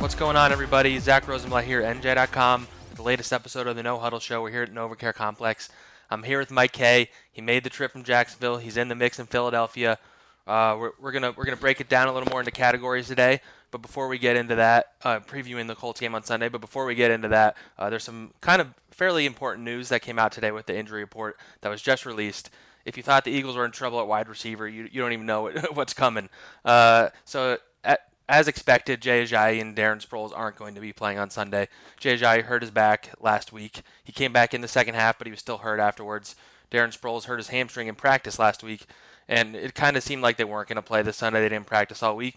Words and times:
What's 0.00 0.14
going 0.14 0.34
on, 0.34 0.50
everybody? 0.50 0.98
Zack 0.98 1.28
Rosenblatt 1.28 1.64
here, 1.64 1.82
at 1.82 1.94
NJ.com, 1.94 2.66
the 2.94 3.02
latest 3.02 3.34
episode 3.34 3.66
of 3.66 3.76
the 3.76 3.82
No 3.82 3.98
Huddle 3.98 4.18
Show. 4.18 4.40
We're 4.40 4.50
here 4.50 4.62
at 4.62 4.72
NovaCare 4.72 5.12
Complex. 5.12 5.68
I'm 6.10 6.22
here 6.22 6.38
with 6.38 6.50
Mike 6.50 6.72
Kaye. 6.72 7.10
He 7.30 7.42
made 7.42 7.64
the 7.64 7.70
trip 7.70 7.92
from 7.92 8.02
Jacksonville. 8.02 8.56
He's 8.56 8.78
in 8.78 8.88
the 8.88 8.94
mix 8.94 9.18
in 9.18 9.26
Philadelphia. 9.26 9.98
Uh, 10.46 10.74
we're, 10.80 10.92
we're 10.98 11.12
gonna 11.12 11.34
we're 11.36 11.44
gonna 11.44 11.58
break 11.58 11.82
it 11.82 11.90
down 11.90 12.08
a 12.08 12.14
little 12.14 12.30
more 12.30 12.40
into 12.40 12.50
categories 12.50 13.08
today. 13.08 13.42
But 13.70 13.82
before 13.82 14.08
we 14.08 14.16
get 14.16 14.36
into 14.36 14.54
that, 14.54 14.94
uh, 15.04 15.20
previewing 15.20 15.66
the 15.66 15.74
Colts 15.74 16.00
game 16.00 16.14
on 16.14 16.22
Sunday. 16.22 16.48
But 16.48 16.62
before 16.62 16.86
we 16.86 16.94
get 16.94 17.10
into 17.10 17.28
that, 17.28 17.58
uh, 17.78 17.90
there's 17.90 18.04
some 18.04 18.32
kind 18.40 18.62
of 18.62 18.68
fairly 18.90 19.26
important 19.26 19.66
news 19.66 19.90
that 19.90 20.00
came 20.00 20.18
out 20.18 20.32
today 20.32 20.50
with 20.50 20.64
the 20.64 20.74
injury 20.74 21.02
report 21.02 21.36
that 21.60 21.68
was 21.68 21.82
just 21.82 22.06
released. 22.06 22.48
If 22.86 22.96
you 22.96 23.02
thought 23.02 23.24
the 23.24 23.32
Eagles 23.32 23.54
were 23.54 23.66
in 23.66 23.70
trouble 23.70 24.00
at 24.00 24.06
wide 24.06 24.30
receiver, 24.30 24.66
you, 24.66 24.88
you 24.90 25.02
don't 25.02 25.12
even 25.12 25.26
know 25.26 25.50
what's 25.74 25.92
coming. 25.92 26.30
Uh, 26.64 27.10
so 27.26 27.58
at, 27.84 28.09
as 28.30 28.46
expected, 28.46 29.00
Jay 29.00 29.24
Ajayi 29.24 29.60
and 29.60 29.76
Darren 29.76 30.06
Sproles 30.06 30.30
aren't 30.32 30.54
going 30.54 30.76
to 30.76 30.80
be 30.80 30.92
playing 30.92 31.18
on 31.18 31.30
Sunday. 31.30 31.66
Jay 31.98 32.16
Ajayi 32.16 32.44
hurt 32.44 32.62
his 32.62 32.70
back 32.70 33.10
last 33.20 33.52
week. 33.52 33.82
He 34.04 34.12
came 34.12 34.32
back 34.32 34.54
in 34.54 34.60
the 34.60 34.68
second 34.68 34.94
half, 34.94 35.18
but 35.18 35.26
he 35.26 35.32
was 35.32 35.40
still 35.40 35.58
hurt 35.58 35.80
afterwards. 35.80 36.36
Darren 36.70 36.96
Sproles 36.96 37.24
hurt 37.24 37.38
his 37.38 37.48
hamstring 37.48 37.88
in 37.88 37.96
practice 37.96 38.38
last 38.38 38.62
week, 38.62 38.86
and 39.28 39.56
it 39.56 39.74
kind 39.74 39.96
of 39.96 40.04
seemed 40.04 40.22
like 40.22 40.36
they 40.36 40.44
weren't 40.44 40.68
going 40.68 40.76
to 40.76 40.82
play 40.82 41.02
this 41.02 41.16
Sunday. 41.16 41.40
They 41.40 41.48
didn't 41.48 41.66
practice 41.66 42.04
all 42.04 42.14
week. 42.14 42.36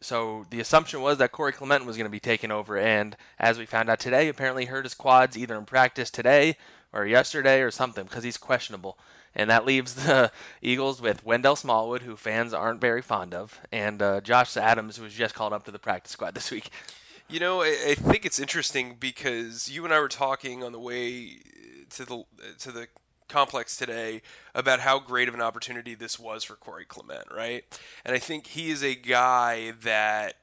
So 0.00 0.46
the 0.50 0.60
assumption 0.60 1.02
was 1.02 1.18
that 1.18 1.32
Corey 1.32 1.52
Clement 1.52 1.84
was 1.84 1.96
going 1.96 2.06
to 2.06 2.10
be 2.10 2.20
taken 2.20 2.52
over, 2.52 2.78
and 2.78 3.16
as 3.40 3.58
we 3.58 3.66
found 3.66 3.90
out 3.90 3.98
today, 3.98 4.28
apparently 4.28 4.66
hurt 4.66 4.84
his 4.84 4.94
quads 4.94 5.36
either 5.36 5.56
in 5.56 5.64
practice 5.64 6.12
today 6.12 6.56
or 6.92 7.06
yesterday 7.06 7.60
or 7.60 7.70
something 7.70 8.04
because 8.04 8.24
he's 8.24 8.36
questionable. 8.36 8.98
And 9.34 9.50
that 9.50 9.64
leaves 9.64 9.94
the 9.94 10.32
Eagles 10.62 11.00
with 11.00 11.24
Wendell 11.24 11.56
Smallwood, 11.56 12.02
who 12.02 12.16
fans 12.16 12.52
aren't 12.52 12.80
very 12.80 13.02
fond 13.02 13.34
of, 13.34 13.60
and 13.70 14.00
uh, 14.02 14.20
Josh 14.20 14.56
Adams, 14.56 14.96
who 14.96 15.04
was 15.04 15.14
just 15.14 15.34
called 15.34 15.52
up 15.52 15.64
to 15.64 15.70
the 15.70 15.78
practice 15.78 16.12
squad 16.12 16.34
this 16.34 16.50
week. 16.50 16.70
You 17.28 17.40
know, 17.40 17.62
I, 17.62 17.76
I 17.88 17.94
think 17.94 18.24
it's 18.24 18.40
interesting 18.40 18.96
because 18.98 19.68
you 19.68 19.84
and 19.84 19.92
I 19.92 20.00
were 20.00 20.08
talking 20.08 20.64
on 20.64 20.72
the 20.72 20.80
way 20.80 21.36
to 21.90 22.04
the 22.04 22.24
to 22.60 22.72
the 22.72 22.88
complex 23.28 23.76
today 23.76 24.22
about 24.54 24.80
how 24.80 24.98
great 24.98 25.28
of 25.28 25.34
an 25.34 25.40
opportunity 25.40 25.94
this 25.94 26.18
was 26.18 26.42
for 26.42 26.56
Corey 26.56 26.86
Clement, 26.86 27.26
right? 27.30 27.64
And 28.04 28.14
I 28.14 28.18
think 28.18 28.48
he 28.48 28.70
is 28.70 28.82
a 28.82 28.94
guy 28.94 29.72
that 29.82 30.36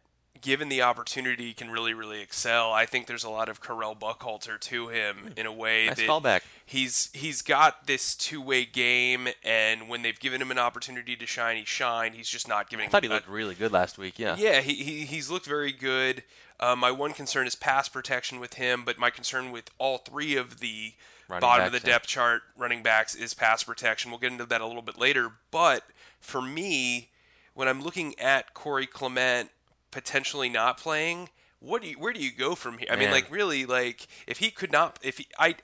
given 0.45 0.69
the 0.69 0.79
opportunity, 0.83 1.55
can 1.55 1.71
really, 1.71 1.95
really 1.95 2.21
excel. 2.21 2.71
I 2.71 2.85
think 2.85 3.07
there's 3.07 3.23
a 3.23 3.29
lot 3.31 3.49
of 3.49 3.61
Correll 3.61 3.99
Buckhalter 3.99 4.59
to 4.59 4.89
him 4.89 5.17
hmm. 5.17 5.27
in 5.35 5.47
a 5.47 5.51
way 5.51 5.87
nice 5.87 5.97
that 5.97 6.07
callback. 6.07 6.41
he's 6.63 7.09
he's 7.13 7.41
got 7.41 7.87
this 7.87 8.13
two-way 8.13 8.63
game, 8.63 9.27
and 9.43 9.89
when 9.89 10.03
they've 10.03 10.19
given 10.19 10.39
him 10.39 10.51
an 10.51 10.59
opportunity 10.59 11.15
to 11.15 11.25
shine, 11.25 11.57
he 11.57 11.65
shined. 11.65 12.13
He's 12.13 12.29
just 12.29 12.47
not 12.47 12.69
giving. 12.69 12.85
I 12.85 12.89
thought 12.89 13.01
he 13.01 13.09
looked 13.09 13.27
really 13.27 13.55
good 13.55 13.71
last 13.71 13.97
week. 13.97 14.19
Yeah. 14.19 14.35
Yeah, 14.37 14.61
he, 14.61 14.75
he 14.75 15.05
he's 15.05 15.31
looked 15.31 15.47
very 15.47 15.71
good. 15.71 16.23
Uh, 16.59 16.75
my 16.75 16.91
one 16.91 17.13
concern 17.13 17.47
is 17.47 17.55
pass 17.55 17.89
protection 17.89 18.39
with 18.39 18.53
him, 18.53 18.83
but 18.85 18.99
my 18.99 19.09
concern 19.09 19.51
with 19.51 19.71
all 19.79 19.97
three 19.97 20.35
of 20.35 20.59
the 20.59 20.93
running 21.27 21.41
bottom 21.41 21.65
of 21.65 21.71
the 21.71 21.79
depth 21.79 22.05
chart 22.05 22.43
running 22.55 22.83
backs 22.83 23.15
is 23.15 23.33
pass 23.33 23.63
protection. 23.63 24.11
We'll 24.11 24.19
get 24.19 24.31
into 24.31 24.45
that 24.45 24.61
a 24.61 24.67
little 24.67 24.83
bit 24.83 24.97
later, 24.97 25.31
but 25.49 25.85
for 26.19 26.41
me, 26.41 27.09
when 27.55 27.67
I'm 27.67 27.81
looking 27.81 28.17
at 28.19 28.53
Corey 28.53 28.85
Clement 28.85 29.49
potentially 29.95 30.49
not 30.49 30.77
playing, 30.77 31.29
what 31.61 31.81
do 31.81 31.87
you 31.87 31.97
where 31.97 32.11
do 32.11 32.21
you 32.21 32.31
go 32.31 32.53
from 32.53 32.79
here? 32.79 32.89
I 32.91 32.97
mean, 32.97 33.11
like 33.11 33.31
really, 33.31 33.65
like 33.65 34.07
if 34.27 34.39
he 34.39 34.51
could 34.51 34.73
not, 34.73 34.99
if 35.01 35.19
he, 35.19 35.27
I, 35.39 35.55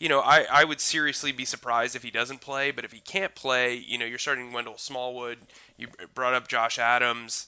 you 0.00 0.08
know, 0.08 0.18
I 0.20 0.44
I 0.50 0.64
would 0.64 0.80
seriously 0.80 1.30
be 1.30 1.44
surprised 1.44 1.94
if 1.94 2.02
he 2.02 2.10
doesn't 2.10 2.40
play. 2.40 2.72
But 2.72 2.84
if 2.84 2.92
he 2.92 2.98
can't 2.98 3.34
play, 3.36 3.76
you 3.76 3.96
know, 3.96 4.04
you're 4.04 4.18
starting 4.18 4.52
Wendell 4.52 4.76
Smallwood. 4.76 5.38
You 5.78 5.86
brought 6.14 6.34
up 6.34 6.48
Josh 6.48 6.80
Adams. 6.80 7.46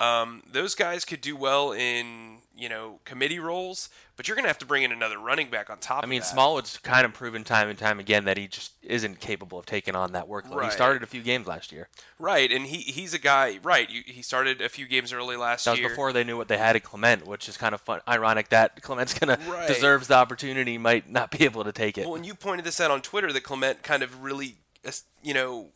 Um, 0.00 0.42
those 0.50 0.74
guys 0.74 1.04
could 1.04 1.20
do 1.20 1.36
well 1.36 1.72
in 1.72 2.38
you 2.56 2.70
know 2.70 3.00
committee 3.04 3.38
roles, 3.38 3.90
but 4.16 4.26
you're 4.26 4.34
going 4.34 4.44
to 4.44 4.48
have 4.48 4.58
to 4.58 4.66
bring 4.66 4.82
in 4.82 4.92
another 4.92 5.18
running 5.18 5.50
back 5.50 5.68
on 5.68 5.78
top. 5.78 6.02
I 6.02 6.06
mean, 6.06 6.22
Smallwood's 6.22 6.78
kind 6.78 7.04
of 7.04 7.12
proven 7.12 7.44
time 7.44 7.68
and 7.68 7.78
time 7.78 8.00
again 8.00 8.24
that 8.24 8.38
he 8.38 8.46
just 8.46 8.72
isn't 8.82 9.20
capable 9.20 9.58
of 9.58 9.66
taking 9.66 9.94
on 9.94 10.12
that 10.12 10.26
workload. 10.26 10.56
Right. 10.56 10.64
He 10.66 10.70
started 10.70 11.02
a 11.02 11.06
few 11.06 11.22
games 11.22 11.46
last 11.46 11.70
year. 11.70 11.88
Right, 12.18 12.50
and 12.50 12.66
he 12.66 12.78
he's 12.78 13.12
a 13.12 13.18
guy. 13.18 13.58
Right, 13.62 13.88
he 13.90 14.22
started 14.22 14.62
a 14.62 14.70
few 14.70 14.86
games 14.86 15.12
early 15.12 15.36
last 15.36 15.66
year. 15.66 15.76
That 15.76 15.82
was 15.82 15.92
before 15.92 16.14
they 16.14 16.24
knew 16.24 16.38
what 16.38 16.48
they 16.48 16.58
had 16.58 16.76
in 16.76 16.82
Clement, 16.82 17.26
which 17.26 17.46
is 17.46 17.58
kind 17.58 17.74
of 17.74 17.82
fun, 17.82 18.00
ironic 18.08 18.48
that 18.48 18.80
Clement's 18.80 19.12
going 19.12 19.38
right. 19.48 19.68
to 19.68 19.74
deserves 19.74 20.08
the 20.08 20.14
opportunity, 20.14 20.78
might 20.78 21.10
not 21.10 21.30
be 21.30 21.44
able 21.44 21.64
to 21.64 21.72
take 21.72 21.98
it. 21.98 22.06
Well, 22.06 22.16
and 22.16 22.24
you 22.24 22.34
pointed 22.34 22.64
this 22.64 22.80
out 22.80 22.90
on 22.90 23.02
Twitter 23.02 23.32
that 23.32 23.42
Clement 23.42 23.82
kind 23.82 24.02
of 24.02 24.22
really, 24.22 24.56
you 25.22 25.34
know, 25.34 25.68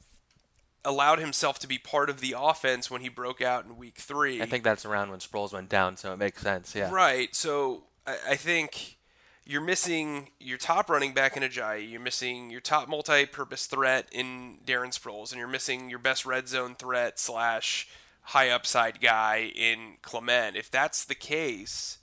allowed 0.84 1.19
himself 1.19 1.59
to 1.61 1.67
be 1.67 1.78
part 1.78 2.11
of 2.11 2.21
the 2.21 2.34
offense 2.37 2.91
when 2.91 3.00
he 3.00 3.09
broke 3.09 3.41
out 3.41 3.65
in 3.65 3.77
week 3.77 3.99
three. 3.99 4.43
I 4.43 4.47
think 4.47 4.65
that's 4.65 4.84
around 4.84 5.11
when 5.11 5.21
Sproles 5.21 5.53
went 5.53 5.69
down, 5.69 5.97
so 5.97 6.12
it 6.12 6.19
makes 6.19 6.43
sense. 6.43 6.75
Yeah. 6.75 6.91
Right. 6.93 7.34
So 7.34 7.84
I, 8.06 8.17
I 8.31 8.37
think 8.37 8.99
you're 9.47 9.61
missing 9.61 10.31
your 10.41 10.59
top 10.59 10.89
running 10.89 11.12
back 11.12 11.37
in 11.37 11.43
Ajayi. 11.43 11.91
You're 11.91 12.00
missing 12.00 12.50
your 12.50 12.61
top 12.61 12.89
multi-purpose 12.89 13.67
threat 13.67 14.09
in 14.12 14.59
Darren 14.67 14.99
Sproles, 14.99 15.33
and 15.33 15.39
you're 15.39 15.49
missing 15.49 15.91
your 15.91 15.99
best 15.99 16.25
red 16.25 16.49
zone 16.49 16.75
threat 16.75 17.19
slash 17.19 17.89
high 18.28 18.49
upside 18.49 19.01
guy 19.01 19.53
in 19.55 19.99
Clement. 20.01 20.56
If 20.56 20.71
that's 20.71 21.05
the 21.05 21.15
case, 21.15 21.99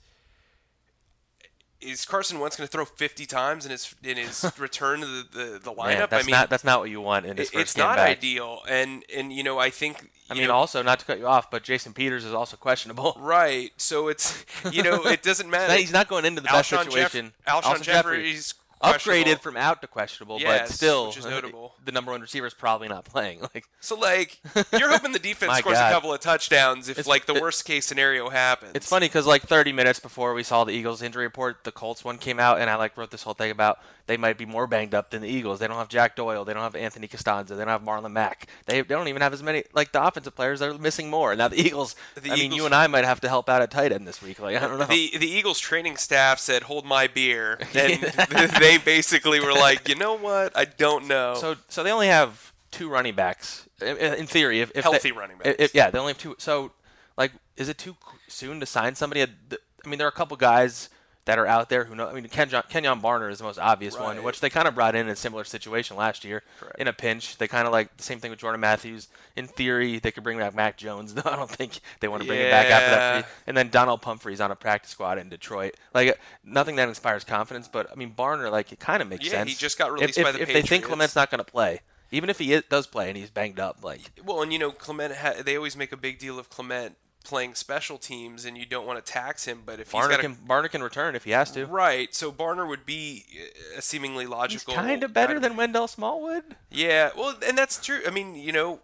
is 1.82 2.04
Carson 2.04 2.38
Wentz 2.38 2.56
going 2.56 2.66
to 2.66 2.70
throw 2.70 2.84
50 2.84 3.26
times 3.26 3.64
in 3.64 3.70
his 3.70 3.94
in 4.02 4.16
his 4.16 4.50
return 4.58 5.00
to 5.00 5.06
the, 5.06 5.26
the, 5.32 5.44
the 5.64 5.72
lineup? 5.72 5.86
Man, 5.86 6.06
that's 6.10 6.24
I 6.24 6.26
mean, 6.26 6.30
not 6.32 6.50
that's 6.50 6.64
not 6.64 6.80
what 6.80 6.90
you 6.90 7.00
want 7.00 7.26
in 7.26 7.36
his 7.36 7.48
it, 7.48 7.52
first 7.52 7.62
It's 7.62 7.76
not 7.76 7.96
back. 7.96 8.18
ideal, 8.18 8.60
and 8.68 9.04
and 9.14 9.32
you 9.32 9.42
know 9.42 9.58
I 9.58 9.70
think. 9.70 10.10
I 10.30 10.34
mean, 10.34 10.46
know, 10.48 10.54
also 10.54 10.82
not 10.82 10.98
to 11.00 11.04
cut 11.04 11.18
you 11.18 11.26
off, 11.26 11.50
but 11.50 11.62
Jason 11.62 11.92
Peters 11.92 12.24
is 12.24 12.32
also 12.32 12.56
questionable. 12.56 13.14
Right, 13.20 13.70
so 13.76 14.08
it's 14.08 14.44
you 14.70 14.82
know 14.82 15.02
it 15.04 15.22
doesn't 15.22 15.50
matter. 15.56 15.74
he's 15.74 15.92
not 15.92 16.08
going 16.08 16.24
into 16.24 16.40
the 16.40 16.48
best 16.48 16.70
Alshon 16.72 16.84
situation. 16.84 17.32
Jeff- 17.46 17.64
Alshon, 17.64 17.82
Jeffery's 17.82 18.54
upgraded 18.82 19.40
from 19.40 19.56
out 19.56 19.80
to 19.82 19.86
questionable, 19.86 20.40
yes, 20.40 20.68
but 20.68 20.74
still, 20.74 21.06
which 21.08 21.16
is 21.18 21.24
notable. 21.26 21.74
the 21.84 21.92
number 21.92 22.10
one 22.12 22.20
receiver 22.20 22.46
is 22.46 22.54
probably 22.54 22.88
not 22.88 23.04
playing. 23.04 23.40
Like 23.54 23.64
so, 23.80 23.96
like 23.98 24.40
you're 24.72 24.90
hoping 24.90 25.12
the 25.12 25.18
defense 25.18 25.58
scores 25.58 25.76
God. 25.76 25.90
a 25.90 25.94
couple 25.94 26.12
of 26.12 26.20
touchdowns 26.20 26.88
if 26.88 26.98
It's- 26.98 27.06
like 27.06 27.26
the 27.26 27.34
it- 27.34 27.42
worst 27.42 27.64
case 27.64 27.84
scenario 27.86 28.30
happens. 28.30 28.72
It's 28.74 28.88
funny 28.88 29.06
because 29.06 29.26
like 29.26 29.42
30 29.42 29.72
minutes 29.72 30.00
before 30.00 30.32
we 30.34 30.42
saw 30.42 30.64
the 30.64 30.72
Eagles 30.72 31.02
injury 31.02 31.24
report, 31.24 31.64
the 31.64 31.72
Colts 31.72 32.04
one 32.04 32.18
came 32.18 32.40
out, 32.40 32.60
and 32.60 32.70
I 32.70 32.76
like 32.76 32.96
wrote 32.96 33.10
this 33.10 33.22
whole 33.24 33.34
thing 33.34 33.50
about 33.50 33.78
they 34.06 34.16
might 34.16 34.36
be 34.36 34.46
more 34.46 34.66
banged 34.66 34.94
up 34.94 35.10
than 35.10 35.22
the 35.22 35.28
Eagles. 35.28 35.58
They 35.58 35.66
don't 35.66 35.76
have 35.76 35.88
Jack 35.88 36.16
Doyle, 36.16 36.44
they 36.44 36.52
don't 36.52 36.62
have 36.62 36.74
Anthony 36.74 37.08
Castonzo, 37.08 37.48
they 37.48 37.56
don't 37.56 37.68
have 37.68 37.82
Marlon 37.82 38.12
Mack. 38.12 38.48
They, 38.66 38.80
they 38.80 38.94
don't 38.94 39.08
even 39.08 39.22
have 39.22 39.32
as 39.32 39.42
many 39.42 39.64
like 39.72 39.92
the 39.92 40.04
offensive 40.04 40.34
players. 40.34 40.60
They're 40.60 40.74
missing 40.74 41.10
more. 41.10 41.34
Now 41.36 41.48
the 41.48 41.60
Eagles. 41.60 41.94
The 42.14 42.32
I 42.32 42.34
mean, 42.34 42.52
you 42.52 42.66
and 42.66 42.74
I 42.74 42.86
might 42.86 43.04
have 43.04 43.20
to 43.20 43.28
help 43.28 43.48
out 43.48 43.62
at 43.62 43.70
tight 43.70 43.92
end 43.92 44.06
this 44.06 44.22
week. 44.22 44.40
Like 44.40 44.56
I 44.56 44.60
don't 44.60 44.78
know. 44.78 44.86
The 44.86 45.16
the 45.18 45.28
Eagles 45.28 45.58
training 45.58 45.96
staff 45.96 46.38
said, 46.38 46.64
"Hold 46.64 46.84
my 46.84 47.06
beer," 47.06 47.58
and 47.74 48.02
they 48.60 48.78
basically 48.78 49.40
were 49.40 49.52
like, 49.52 49.88
"You 49.88 49.94
know 49.94 50.16
what? 50.16 50.56
I 50.56 50.64
don't 50.64 51.06
know." 51.06 51.34
So 51.36 51.56
so 51.68 51.82
they 51.82 51.90
only 51.90 52.08
have 52.08 52.52
two 52.70 52.88
running 52.88 53.14
backs 53.14 53.68
in, 53.80 54.26
theory. 54.26 54.60
If, 54.60 54.72
if 54.74 54.82
Healthy 54.84 55.10
they, 55.10 55.12
running 55.12 55.36
if- 55.44 55.74
yeah, 55.74 55.90
they 55.90 55.98
only 55.98 56.12
have 56.12 56.18
two. 56.18 56.34
So 56.38 56.72
like, 57.16 57.32
is 57.56 57.68
it 57.68 57.78
too 57.78 57.96
soon 58.28 58.60
to 58.60 58.66
sign 58.66 58.94
somebody? 58.94 59.22
I 59.22 59.88
mean, 59.88 59.98
there 59.98 60.06
are 60.06 60.10
a 60.10 60.12
couple 60.12 60.36
guys 60.36 60.88
that 61.24 61.38
are 61.38 61.46
out 61.46 61.68
there 61.68 61.84
who 61.84 61.94
know. 61.94 62.08
I 62.08 62.12
mean, 62.14 62.26
Kenyon, 62.28 62.62
Kenyon 62.68 63.00
Barner 63.00 63.30
is 63.30 63.38
the 63.38 63.44
most 63.44 63.58
obvious 63.58 63.96
one, 63.98 64.22
which 64.24 64.40
they 64.40 64.50
kind 64.50 64.66
of 64.66 64.74
brought 64.74 64.94
in 64.96 65.06
in 65.06 65.12
a 65.12 65.16
similar 65.16 65.44
situation 65.44 65.96
last 65.96 66.24
year 66.24 66.42
Correct. 66.58 66.78
in 66.80 66.88
a 66.88 66.92
pinch. 66.92 67.38
They 67.38 67.46
kind 67.46 67.66
of 67.66 67.72
like 67.72 67.96
the 67.96 68.02
same 68.02 68.18
thing 68.18 68.30
with 68.30 68.40
Jordan 68.40 68.60
Matthews. 68.60 69.08
In 69.36 69.46
theory, 69.46 69.98
they 70.00 70.10
could 70.10 70.24
bring 70.24 70.38
back 70.38 70.54
Matt 70.54 70.76
Jones. 70.78 71.14
though 71.14 71.22
I 71.30 71.36
don't 71.36 71.50
think 71.50 71.78
they 72.00 72.08
want 72.08 72.22
to 72.22 72.26
bring 72.28 72.40
him 72.40 72.50
back 72.50 72.66
after 72.66 72.90
that. 72.90 73.24
Free- 73.24 73.32
And 73.46 73.56
then 73.56 73.68
Donnel 73.70 73.98
Pumphrey's 73.98 74.40
on 74.40 74.50
a 74.50 74.56
practice 74.56 74.90
squad 74.90 75.18
in 75.18 75.28
Detroit. 75.28 75.74
Like 75.94 76.08
uh, 76.08 76.14
nothing 76.44 76.76
that 76.76 76.88
inspires 76.88 77.22
confidence, 77.24 77.68
but 77.68 77.90
I 77.90 77.94
mean 77.94 78.12
Barner, 78.14 78.50
like 78.50 78.72
it 78.72 78.80
kind 78.80 79.00
of 79.00 79.08
makes 79.08 79.24
Yeah, 79.24 79.30
sense. 79.32 79.50
he 79.50 79.56
just 79.56 79.78
got 79.78 79.92
released 79.92 80.18
if, 80.18 80.24
by 80.24 80.32
the 80.32 80.42
if 80.42 80.52
they 80.52 80.62
think 80.62 80.84
Clement's 80.84 81.14
not 81.14 81.30
going 81.30 81.38
to 81.38 81.44
play, 81.50 81.82
even 82.10 82.30
if 82.30 82.38
he 82.40 82.52
is, 82.52 82.64
does 82.68 82.86
play 82.88 83.08
and 83.08 83.16
he's 83.16 83.30
banged 83.30 83.60
up, 83.60 83.78
like 83.84 84.00
well, 84.24 84.42
and 84.42 84.52
you 84.52 84.58
know, 84.58 84.72
Clement. 84.72 85.14
Ha- 85.14 85.34
they 85.44 85.56
always 85.56 85.76
make 85.76 85.92
a 85.92 85.96
big 85.96 86.18
deal 86.18 86.38
of 86.38 86.50
Clement 86.50 86.96
playing 87.22 87.54
special 87.54 87.98
teams, 87.98 88.44
and 88.44 88.58
you 88.58 88.66
don't 88.66 88.86
want 88.86 89.04
to 89.04 89.12
tax 89.12 89.44
him. 89.44 89.62
But 89.64 89.80
if 89.80 89.92
he's 89.92 90.00
Barner 90.00 90.10
got 90.10 90.18
a 90.20 90.22
can 90.22 90.34
Barner 90.36 90.70
can 90.70 90.82
return 90.82 91.14
if 91.14 91.24
he 91.24 91.30
has 91.30 91.50
to. 91.52 91.66
Right. 91.66 92.14
So 92.14 92.30
Barner 92.30 92.68
would 92.68 92.84
be 92.84 93.24
uh, 93.34 93.78
a 93.78 93.82
seemingly 93.82 94.24
He's 94.24 94.30
logical. 94.30 94.74
kind 94.74 95.02
of 95.02 95.12
better 95.12 95.38
than 95.40 95.56
Wendell 95.56 95.88
Smallwood, 95.88 96.56
Yeah. 96.70 97.10
Well, 97.16 97.36
and 97.46 97.56
that's 97.56 97.84
true. 97.84 98.00
I 98.06 98.10
mean, 98.10 98.34
you 98.34 98.52
know. 98.52 98.80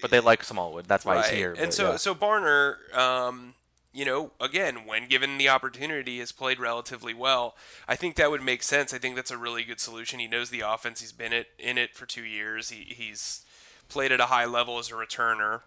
but 0.00 0.10
they 0.10 0.20
like 0.20 0.42
Smallwood. 0.42 0.86
That's 0.86 1.04
why 1.04 1.16
right. 1.16 1.24
he's 1.26 1.38
here. 1.38 1.50
And 1.50 1.66
but, 1.66 1.74
so, 1.74 1.90
yeah. 1.92 1.96
so 1.96 2.14
Barner, 2.14 2.96
um, 2.96 3.54
you 3.92 4.04
know, 4.04 4.32
again, 4.40 4.86
when 4.86 5.08
given 5.08 5.38
the 5.38 5.48
opportunity, 5.48 6.18
has 6.18 6.32
played 6.32 6.58
relatively 6.58 7.14
well. 7.14 7.56
I 7.88 7.96
think 7.96 8.16
that 8.16 8.30
would 8.30 8.42
make 8.42 8.62
sense. 8.62 8.92
I 8.92 8.98
think 8.98 9.16
that's 9.16 9.30
a 9.30 9.38
really 9.38 9.64
good 9.64 9.80
solution. 9.80 10.18
He 10.18 10.26
knows 10.26 10.50
the 10.50 10.60
offense. 10.60 11.00
He's 11.00 11.12
been 11.12 11.32
it 11.32 11.48
in 11.58 11.78
it 11.78 11.94
for 11.94 12.04
two 12.04 12.24
years. 12.24 12.70
He, 12.70 12.84
he's 12.88 13.44
played 13.88 14.12
at 14.12 14.20
a 14.20 14.26
high 14.26 14.44
level 14.44 14.78
as 14.78 14.90
a 14.90 14.94
returner. 14.94 15.62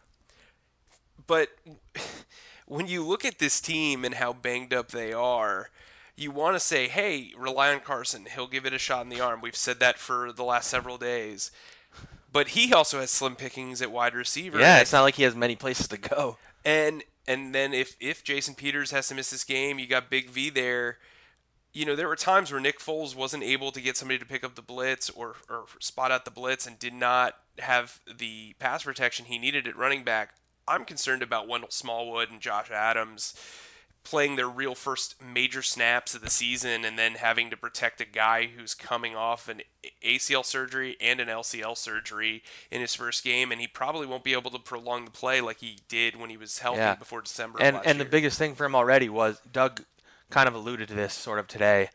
But 1.28 1.50
when 2.66 2.88
you 2.88 3.04
look 3.06 3.26
at 3.26 3.40
this 3.40 3.60
team 3.60 4.06
and 4.06 4.16
how 4.16 4.34
banged 4.34 4.74
up 4.74 4.92
they 4.92 5.14
are, 5.14 5.70
you 6.16 6.32
want 6.32 6.56
to 6.56 6.60
say, 6.60 6.88
hey, 6.88 7.32
rely 7.38 7.74
on 7.74 7.80
Carson. 7.80 8.28
He'll 8.34 8.48
give 8.48 8.66
it 8.66 8.74
a 8.74 8.78
shot 8.78 9.04
in 9.04 9.10
the 9.10 9.22
arm. 9.22 9.42
We've 9.42 9.56
said 9.56 9.80
that 9.80 9.98
for 9.98 10.32
the 10.32 10.44
last 10.44 10.70
several 10.70 10.98
days. 10.98 11.52
But 12.32 12.50
he 12.50 12.74
also 12.74 13.00
has 13.00 13.10
slim 13.10 13.36
pickings 13.36 13.82
at 13.82 13.92
wide 13.92 14.14
receiver. 14.14 14.60
yeah, 14.60 14.80
it's 14.80 14.94
not 14.94 15.02
like 15.02 15.16
he 15.16 15.24
has 15.24 15.36
many 15.36 15.56
places 15.56 15.88
to 15.88 15.98
go. 15.98 16.38
and 16.66 17.04
and 17.28 17.56
then 17.56 17.74
if 17.74 17.96
if 18.00 18.24
Jason 18.24 18.56
Peters 18.56 18.92
has 18.92 19.08
to 19.08 19.16
miss 19.16 19.30
this 19.30 19.44
game, 19.44 19.80
you 19.80 19.88
got 19.88 20.10
Big 20.10 20.30
V 20.30 20.50
there. 20.50 20.98
You 21.74 21.86
know, 21.86 21.96
there 21.96 22.08
were 22.08 22.16
times 22.16 22.52
where 22.52 22.60
Nick 22.60 22.80
Foles 22.80 23.16
wasn't 23.16 23.44
able 23.44 23.72
to 23.72 23.80
get 23.80 23.96
somebody 23.96 24.18
to 24.18 24.26
pick 24.26 24.44
up 24.44 24.56
the 24.56 24.62
blitz 24.64 25.10
or, 25.12 25.36
or 25.48 25.66
spot 25.80 26.12
out 26.12 26.26
the 26.26 26.32
blitz 26.32 26.66
and 26.66 26.80
did 26.80 26.94
not 26.94 27.36
have 27.60 28.00
the 28.12 28.56
pass 28.58 28.84
protection 28.84 29.26
he 29.26 29.38
needed 29.38 29.68
at 29.68 29.78
running 29.78 30.04
back. 30.04 30.34
I'm 30.70 30.86
concerned 30.86 31.24
about 31.24 31.48
Wendell 31.48 31.72
Smallwood 31.72 32.30
and 32.30 32.40
Josh 32.40 32.72
Adams 32.72 33.34
playing 34.04 34.38
their 34.38 34.48
real 34.48 34.76
first 34.76 35.16
major 35.22 35.62
snaps 35.62 36.16
of 36.16 36.22
the 36.22 36.30
season 36.30 36.86
and 36.86 36.98
then 36.98 37.16
having 37.16 37.50
to 37.50 37.58
protect 37.58 38.02
a 38.02 38.06
guy 38.06 38.48
who's 38.48 38.74
coming 38.74 39.16
off 39.16 39.48
an 39.48 39.62
ACL 40.04 40.46
surgery 40.46 40.96
and 41.02 41.20
an 41.20 41.28
LCL 41.28 41.78
surgery 41.78 42.42
in 42.72 42.82
his 42.82 42.96
first 42.96 43.24
game, 43.24 43.52
and 43.52 43.60
he 43.60 43.68
probably 43.68 44.08
won't 44.08 44.24
be 44.24 44.34
able 44.34 44.52
to 44.52 44.60
prolong 44.60 45.06
the 45.06 45.12
play 45.12 45.42
like 45.42 45.60
he 45.60 45.80
did 45.88 46.16
when 46.16 46.30
he 46.30 46.38
was 46.38 46.60
healthy 46.60 46.80
yeah. 46.80 46.96
before 46.96 47.22
December. 47.22 47.60
And 47.62 47.76
and 47.78 47.98
year. 47.98 48.06
the 48.06 48.10
biggest 48.10 48.38
thing 48.38 48.56
for 48.56 48.66
him 48.66 48.76
already 48.76 49.10
was 49.10 49.42
Doug 49.52 49.84
kind 50.30 50.48
of 50.48 50.56
alluded 50.56 50.88
to 50.88 50.94
this 50.94 51.14
sort 51.14 51.40
of 51.40 51.48
today. 51.48 51.90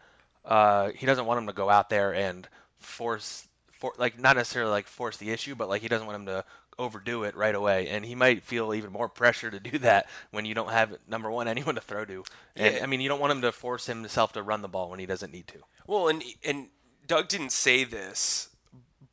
Uh, 0.45 0.91
he 0.95 1.07
doesn't 1.07 1.27
want 1.27 1.39
him 1.39 1.47
to 1.47 1.53
go 1.53 1.71
out 1.71 1.89
there 1.89 2.15
and 2.15 2.49
force, 2.79 3.49
for, 3.73 3.93
like 3.99 4.21
not 4.21 4.37
necessarily 4.37 4.71
like 4.71 4.87
force 4.87 5.17
the 5.17 5.31
issue, 5.31 5.55
but 5.55 5.69
like 5.69 5.81
he 5.81 5.89
doesn't 5.89 6.07
want 6.07 6.17
him 6.17 6.27
to 6.27 6.45
overdo 6.79 7.23
it 7.25 7.37
right 7.37 7.55
away, 7.55 7.89
and 7.89 8.05
he 8.05 8.15
might 8.15 8.43
feel 8.43 8.75
even 8.75 8.93
more 8.93 9.09
pressure 9.09 9.51
to 9.51 9.61
do 9.61 9.79
that 9.79 10.09
when 10.31 10.45
you 10.45 10.55
don't 10.55 10.71
have 10.71 10.97
number 11.09 11.31
one 11.31 11.49
anyone 11.49 11.75
to 11.75 11.81
throw 11.81 12.05
to. 12.05 12.25
And, 12.57 12.77
yeah. 12.77 12.83
I 12.83 12.87
mean, 12.87 13.01
you 13.01 13.09
don't 13.09 13.21
want 13.21 13.33
him 13.33 13.43
to 13.43 13.53
force 13.53 13.87
himself 13.87 14.33
to 14.35 14.43
run 14.43 14.63
the 14.63 14.69
ball 14.69 14.91
when 14.91 14.99
he 14.99 15.07
doesn't 15.07 15.33
need 15.33 15.47
to. 15.49 15.59
Well, 15.87 16.09
and 16.09 16.23
and 16.45 16.69
Doug 17.07 17.29
didn't 17.29 17.53
say 17.53 17.85
this, 17.85 18.49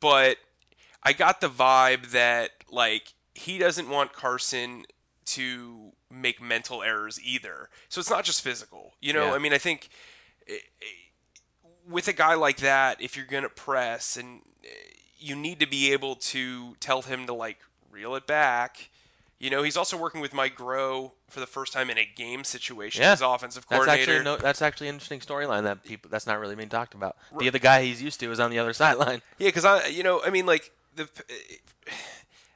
but 0.00 0.36
I 1.02 1.12
got 1.12 1.40
the 1.40 1.48
vibe 1.48 2.10
that 2.10 2.50
like 2.70 3.14
he 3.34 3.58
doesn't 3.58 3.88
want 3.88 4.12
Carson 4.12 4.84
to 5.24 5.92
make 6.10 6.42
mental 6.42 6.82
errors 6.82 7.20
either. 7.22 7.68
So 7.88 8.00
it's 8.00 8.10
not 8.10 8.24
just 8.24 8.42
physical. 8.42 8.94
You 9.00 9.12
know, 9.12 9.26
yeah. 9.26 9.32
I 9.34 9.38
mean, 9.38 9.52
I 9.52 9.58
think 9.58 9.88
eh, 10.48 10.54
eh, 10.54 10.84
with 11.88 12.08
a 12.08 12.12
guy 12.12 12.34
like 12.34 12.58
that, 12.58 13.00
if 13.00 13.16
you're 13.16 13.26
going 13.26 13.42
to 13.42 13.48
press 13.48 14.16
and 14.16 14.42
eh, 14.64 14.68
you 15.22 15.36
need 15.36 15.60
to 15.60 15.66
be 15.66 15.92
able 15.92 16.16
to 16.16 16.74
tell 16.80 17.02
him 17.02 17.26
to 17.26 17.32
like 17.32 17.58
reel 17.90 18.14
it 18.14 18.26
back. 18.26 18.90
You 19.38 19.50
know, 19.50 19.62
he's 19.62 19.76
also 19.76 19.96
working 19.96 20.20
with 20.20 20.32
Mike 20.32 20.56
Groh 20.56 21.12
for 21.28 21.40
the 21.40 21.46
first 21.46 21.72
time 21.72 21.90
in 21.90 21.98
a 21.98 22.04
game 22.04 22.44
situation 22.44 23.02
yeah. 23.02 23.12
as 23.12 23.20
offensive 23.20 23.68
coordinator. 23.68 23.96
That's 23.96 24.08
actually, 24.08 24.24
no, 24.24 24.36
that's 24.36 24.62
actually 24.62 24.88
an 24.88 24.94
interesting 24.94 25.20
storyline 25.20 25.64
that 25.64 25.82
people 25.82 26.08
that's 26.10 26.26
not 26.26 26.38
really 26.38 26.54
being 26.54 26.68
talked 26.68 26.94
about. 26.94 27.16
The 27.36 27.48
other 27.48 27.58
guy 27.58 27.82
he's 27.82 28.00
used 28.00 28.20
to 28.20 28.30
is 28.30 28.38
on 28.38 28.50
the 28.50 28.58
other 28.60 28.72
sideline. 28.72 29.20
Yeah, 29.38 29.48
because 29.48 29.64
I, 29.64 29.86
you 29.86 30.02
know, 30.02 30.22
I 30.24 30.30
mean, 30.30 30.46
like 30.46 30.72
the. 30.94 31.08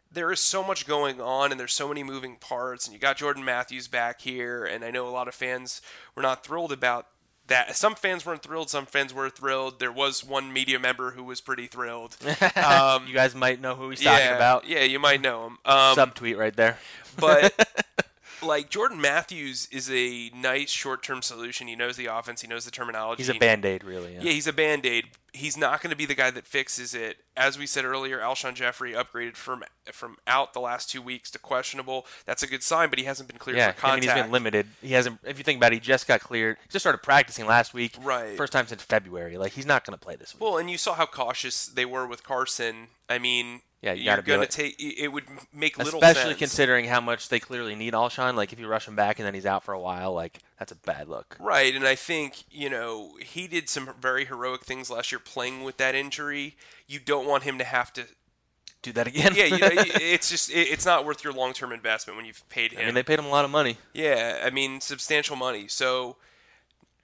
There 0.09 0.33
is 0.33 0.41
so 0.41 0.65
much 0.65 0.87
going 0.87 1.21
on, 1.21 1.51
and 1.51 1.61
there's 1.61 1.75
so 1.75 1.89
many 1.89 2.03
moving 2.03 2.37
parts, 2.37 2.87
and 2.87 2.95
you 2.95 2.99
got 2.99 3.19
Jordan 3.19 3.45
Matthews 3.45 3.87
back 3.87 4.23
here, 4.23 4.65
and 4.65 4.83
I 4.83 4.91
know 4.91 5.07
a 5.07 5.11
lot 5.11 5.29
of 5.29 5.35
fans 5.35 5.83
were 6.15 6.23
not 6.23 6.43
thrilled 6.43 6.73
about 6.73 7.07
that 7.49 7.77
some 7.77 7.95
fans 7.95 8.27
weren't 8.27 8.43
thrilled, 8.43 8.71
some 8.71 8.87
fans 8.87 9.15
were 9.15 9.31
thrilled. 9.31 9.79
There 9.79 9.93
was 9.93 10.25
one 10.25 10.53
media 10.53 10.79
member 10.79 11.13
who 11.13 11.25
was 11.25 11.41
pretty 11.41 11.67
thrilled. 11.67 12.17
Um, 12.57 13.07
you 13.07 13.15
guys 13.15 13.35
might 13.35 13.61
know 13.61 13.75
who 13.75 13.91
he's 13.91 14.03
yeah, 14.03 14.19
talking 14.19 14.37
about. 14.37 14.67
Yeah, 14.67 14.83
you 14.83 14.99
might 14.99 15.21
know 15.21 15.47
him. 15.47 15.59
Um, 15.65 15.97
Subtweet 15.97 16.37
right 16.37 16.55
there. 16.55 16.79
but 17.19 17.55
like 18.43 18.71
Jordan 18.71 19.01
Matthews 19.01 19.69
is 19.71 19.91
a 19.91 20.31
nice 20.35 20.71
short-term 20.71 21.23
solution. 21.23 21.69
He 21.69 21.77
knows 21.77 21.97
the 21.97 22.07
offense. 22.07 22.43
He 22.43 22.49
knows 22.49 22.65
the 22.65 22.71
terminology. 22.71 23.23
He's 23.23 23.29
a 23.29 23.39
band-aid, 23.39 23.85
really. 23.85 24.15
Yeah, 24.15 24.23
yeah 24.23 24.33
he's 24.33 24.47
a 24.47 24.53
band-aid. 24.53 25.07
He's 25.33 25.57
not 25.57 25.83
going 25.83 25.91
to 25.91 25.97
be 25.97 26.07
the 26.07 26.15
guy 26.15 26.31
that 26.31 26.47
fixes 26.47 26.95
it. 26.95 27.19
As 27.37 27.59
we 27.59 27.67
said 27.67 27.85
earlier, 27.85 28.21
Alshon 28.21 28.55
Jeffery 28.55 28.93
upgraded 28.93 29.37
from 29.37 29.65
from 29.93 30.17
out 30.27 30.55
the 30.55 30.61
last 30.61 30.91
two 30.91 31.03
weeks 31.03 31.31
to 31.33 31.39
questionable. 31.39 32.07
That's 32.25 32.43
a 32.43 32.47
good 32.47 32.63
sign, 32.63 32.89
but 32.89 32.99
he 32.99 33.05
hasn't 33.05 33.29
been 33.29 33.39
cleared 33.39 33.59
yeah, 33.59 33.73
for 33.73 33.81
contact. 33.83 33.93
I 33.93 33.95
mean, 33.95 34.17
he's 34.17 34.23
been 34.23 34.33
limited. 34.33 34.67
He 34.81 34.95
hasn't. 34.95 35.21
If 35.25 35.37
you 35.37 35.45
think 35.45 35.59
about 35.59 35.73
it, 35.73 35.75
he 35.75 35.81
just 35.81 36.09
got 36.09 36.21
cleared. 36.21 36.57
He 36.63 36.71
just 36.71 36.83
started 36.83 37.03
practicing 37.03 37.45
last 37.45 37.75
week. 37.75 37.97
Right. 38.01 38.35
First 38.37 38.55
time 38.55 38.67
since 38.67 38.83
February. 38.83 39.37
Like 39.37 39.53
he's 39.53 39.67
not 39.67 39.85
going 39.85 39.99
to 39.99 40.03
play 40.03 40.17
this 40.17 40.35
week. 40.35 40.43
Well, 40.43 40.57
and 40.57 40.71
you 40.71 40.79
saw 40.79 40.95
how 40.95 41.05
cautious 41.05 41.67
they 41.67 41.85
were 41.85 42.07
with 42.07 42.25
Carson. 42.25 42.89
I 43.09 43.19
mean, 43.19 43.61
yeah, 43.83 43.93
you 43.93 44.11
are 44.11 44.23
going 44.23 44.41
to 44.41 44.47
take. 44.47 44.77
It 44.79 45.09
would 45.09 45.25
make 45.53 45.79
little 45.79 46.01
especially 46.03 46.31
sense. 46.31 46.39
considering 46.39 46.87
how 46.87 47.01
much 47.01 47.29
they 47.29 47.39
clearly 47.39 47.75
need 47.75 47.93
Alshon. 47.93 48.35
Like 48.35 48.53
if 48.53 48.59
you 48.59 48.67
rush 48.67 48.89
him 48.89 48.97
back 48.97 49.19
and 49.19 49.27
then 49.27 49.35
he's 49.35 49.47
out 49.47 49.65
for 49.65 49.75
a 49.75 49.81
while, 49.81 50.13
like 50.13 50.39
that's 50.59 50.73
a 50.73 50.77
bad 50.77 51.09
look. 51.09 51.37
Right, 51.39 51.75
and 51.75 51.87
I 51.87 51.95
think 51.95 52.45
you 52.51 52.71
know 52.71 53.17
he 53.21 53.47
did 53.47 53.69
some 53.69 53.91
very 54.01 54.25
heroic 54.25 54.65
things 54.65 54.91
last 54.91 55.13
year 55.13 55.19
playing 55.19 55.63
with 55.63 55.77
that 55.77 55.95
injury. 55.95 56.57
You 56.87 56.99
don't 56.99 57.27
want 57.27 57.43
him 57.43 57.59
to 57.59 57.65
have 57.65 57.93
to 57.95 58.07
do 58.83 58.93
that 58.93 59.07
again. 59.07 59.35
yeah, 59.35 59.45
you 59.45 59.59
know, 59.59 59.69
it's 59.73 60.31
just 60.31 60.51
it's 60.53 60.87
not 60.87 61.05
worth 61.05 61.23
your 61.23 61.33
long 61.33 61.53
term 61.53 61.73
investment 61.73 62.17
when 62.17 62.25
you've 62.25 62.49
paid 62.49 62.73
him. 62.73 62.81
I 62.81 62.85
mean, 62.87 62.95
they 62.95 63.03
paid 63.03 63.19
him 63.19 63.27
a 63.27 63.31
lot 63.31 63.45
of 63.45 63.51
money. 63.51 63.77
Yeah, 63.93 64.43
I 64.45 64.51
mean 64.51 64.81
substantial 64.81 65.37
money. 65.37 65.69
So 65.69 66.17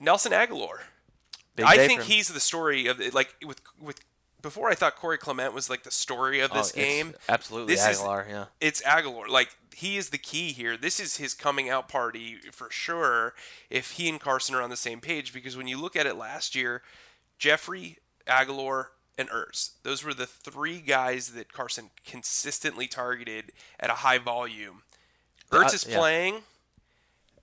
Nelson 0.00 0.32
Agholor. 0.32 0.78
Big 1.54 1.66
I 1.66 1.86
think 1.86 2.02
he's 2.02 2.28
the 2.28 2.40
story 2.40 2.86
of 2.86 2.98
like 3.12 3.34
with 3.44 3.60
with 3.78 4.00
before 4.42 4.70
I 4.70 4.74
thought 4.74 4.96
Corey 4.96 5.18
Clement 5.18 5.54
was 5.54 5.70
like 5.70 5.84
the 5.84 5.90
story 5.90 6.40
of 6.40 6.52
this 6.52 6.72
oh, 6.74 6.80
game. 6.80 7.14
Absolutely, 7.28 7.74
this 7.74 7.86
Agholor. 7.86 8.26
Is, 8.26 8.32
yeah, 8.32 8.44
it's 8.60 8.82
Agholor. 8.82 9.28
Like 9.28 9.56
he 9.74 9.96
is 9.96 10.10
the 10.10 10.18
key 10.18 10.52
here. 10.52 10.76
This 10.76 11.00
is 11.00 11.16
his 11.16 11.32
coming 11.34 11.70
out 11.70 11.88
party 11.88 12.36
for 12.52 12.68
sure. 12.70 13.34
If 13.70 13.92
he 13.92 14.08
and 14.08 14.20
Carson 14.20 14.54
are 14.54 14.62
on 14.62 14.70
the 14.70 14.76
same 14.76 15.00
page, 15.00 15.32
because 15.32 15.56
when 15.56 15.68
you 15.68 15.80
look 15.80 15.96
at 15.96 16.06
it 16.06 16.16
last 16.16 16.54
year, 16.54 16.82
Jeffery 17.38 17.98
Agholor, 18.26 18.86
and 19.18 19.28
Ertz. 19.30 19.72
Those 19.82 20.04
were 20.04 20.14
the 20.14 20.26
three 20.26 20.80
guys 20.80 21.28
that 21.30 21.52
Carson 21.52 21.90
consistently 22.06 22.86
targeted 22.86 23.52
at 23.78 23.90
a 23.90 23.94
high 23.94 24.18
volume. 24.18 24.82
Ertz 25.50 25.70
uh, 25.70 25.74
is 25.74 25.86
yeah. 25.88 25.98
playing. 25.98 26.34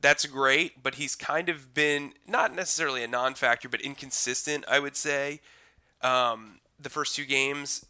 That's 0.02 0.26
great, 0.26 0.82
but 0.82 0.96
he's 0.96 1.16
kind 1.16 1.50
of 1.50 1.74
been 1.74 2.14
not 2.28 2.56
necessarily 2.56 3.04
a 3.04 3.08
non-factor, 3.08 3.70
but 3.70 3.82
inconsistent. 3.82 4.66
I 4.68 4.80
would 4.80 4.96
say. 4.96 5.42
Um, 6.02 6.60
the 6.80 6.90
first 6.90 7.16
two 7.16 7.26
games, 7.26 7.86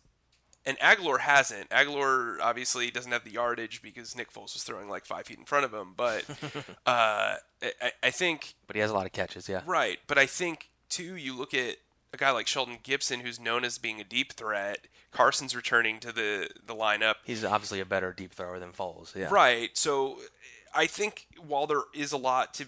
and 0.65 0.77
Agholor 0.79 1.21
hasn't. 1.21 1.69
Agholor 1.69 2.37
obviously 2.41 2.91
doesn't 2.91 3.11
have 3.11 3.23
the 3.23 3.31
yardage 3.31 3.81
because 3.81 4.15
Nick 4.15 4.31
Foles 4.31 4.53
was 4.53 4.63
throwing 4.63 4.89
like 4.89 5.05
five 5.05 5.25
feet 5.25 5.39
in 5.39 5.45
front 5.45 5.65
of 5.65 5.73
him. 5.73 5.93
But 5.95 6.25
uh, 6.85 7.35
I, 7.61 7.91
I, 8.03 8.09
think. 8.09 8.55
But 8.67 8.75
he 8.75 8.81
has 8.81 8.91
a 8.91 8.93
lot 8.93 9.05
of 9.05 9.11
catches, 9.11 9.47
yeah. 9.47 9.61
Right, 9.65 9.99
but 10.07 10.17
I 10.17 10.25
think 10.25 10.69
too. 10.89 11.15
You 11.15 11.37
look 11.37 11.53
at 11.53 11.77
a 12.13 12.17
guy 12.17 12.31
like 12.31 12.47
Shelton 12.47 12.77
Gibson, 12.83 13.21
who's 13.21 13.39
known 13.39 13.63
as 13.63 13.77
being 13.77 13.99
a 13.99 14.03
deep 14.03 14.33
threat. 14.33 14.87
Carson's 15.11 15.55
returning 15.55 15.99
to 15.99 16.11
the 16.11 16.49
the 16.65 16.75
lineup. 16.75 17.15
He's 17.23 17.43
obviously 17.43 17.79
a 17.79 17.85
better 17.85 18.13
deep 18.13 18.33
thrower 18.33 18.59
than 18.59 18.71
Foles. 18.71 19.15
Yeah. 19.15 19.29
Right. 19.31 19.77
So 19.77 20.19
I 20.73 20.87
think 20.87 21.27
while 21.37 21.67
there 21.67 21.83
is 21.93 22.11
a 22.11 22.17
lot 22.17 22.53
to 22.55 22.67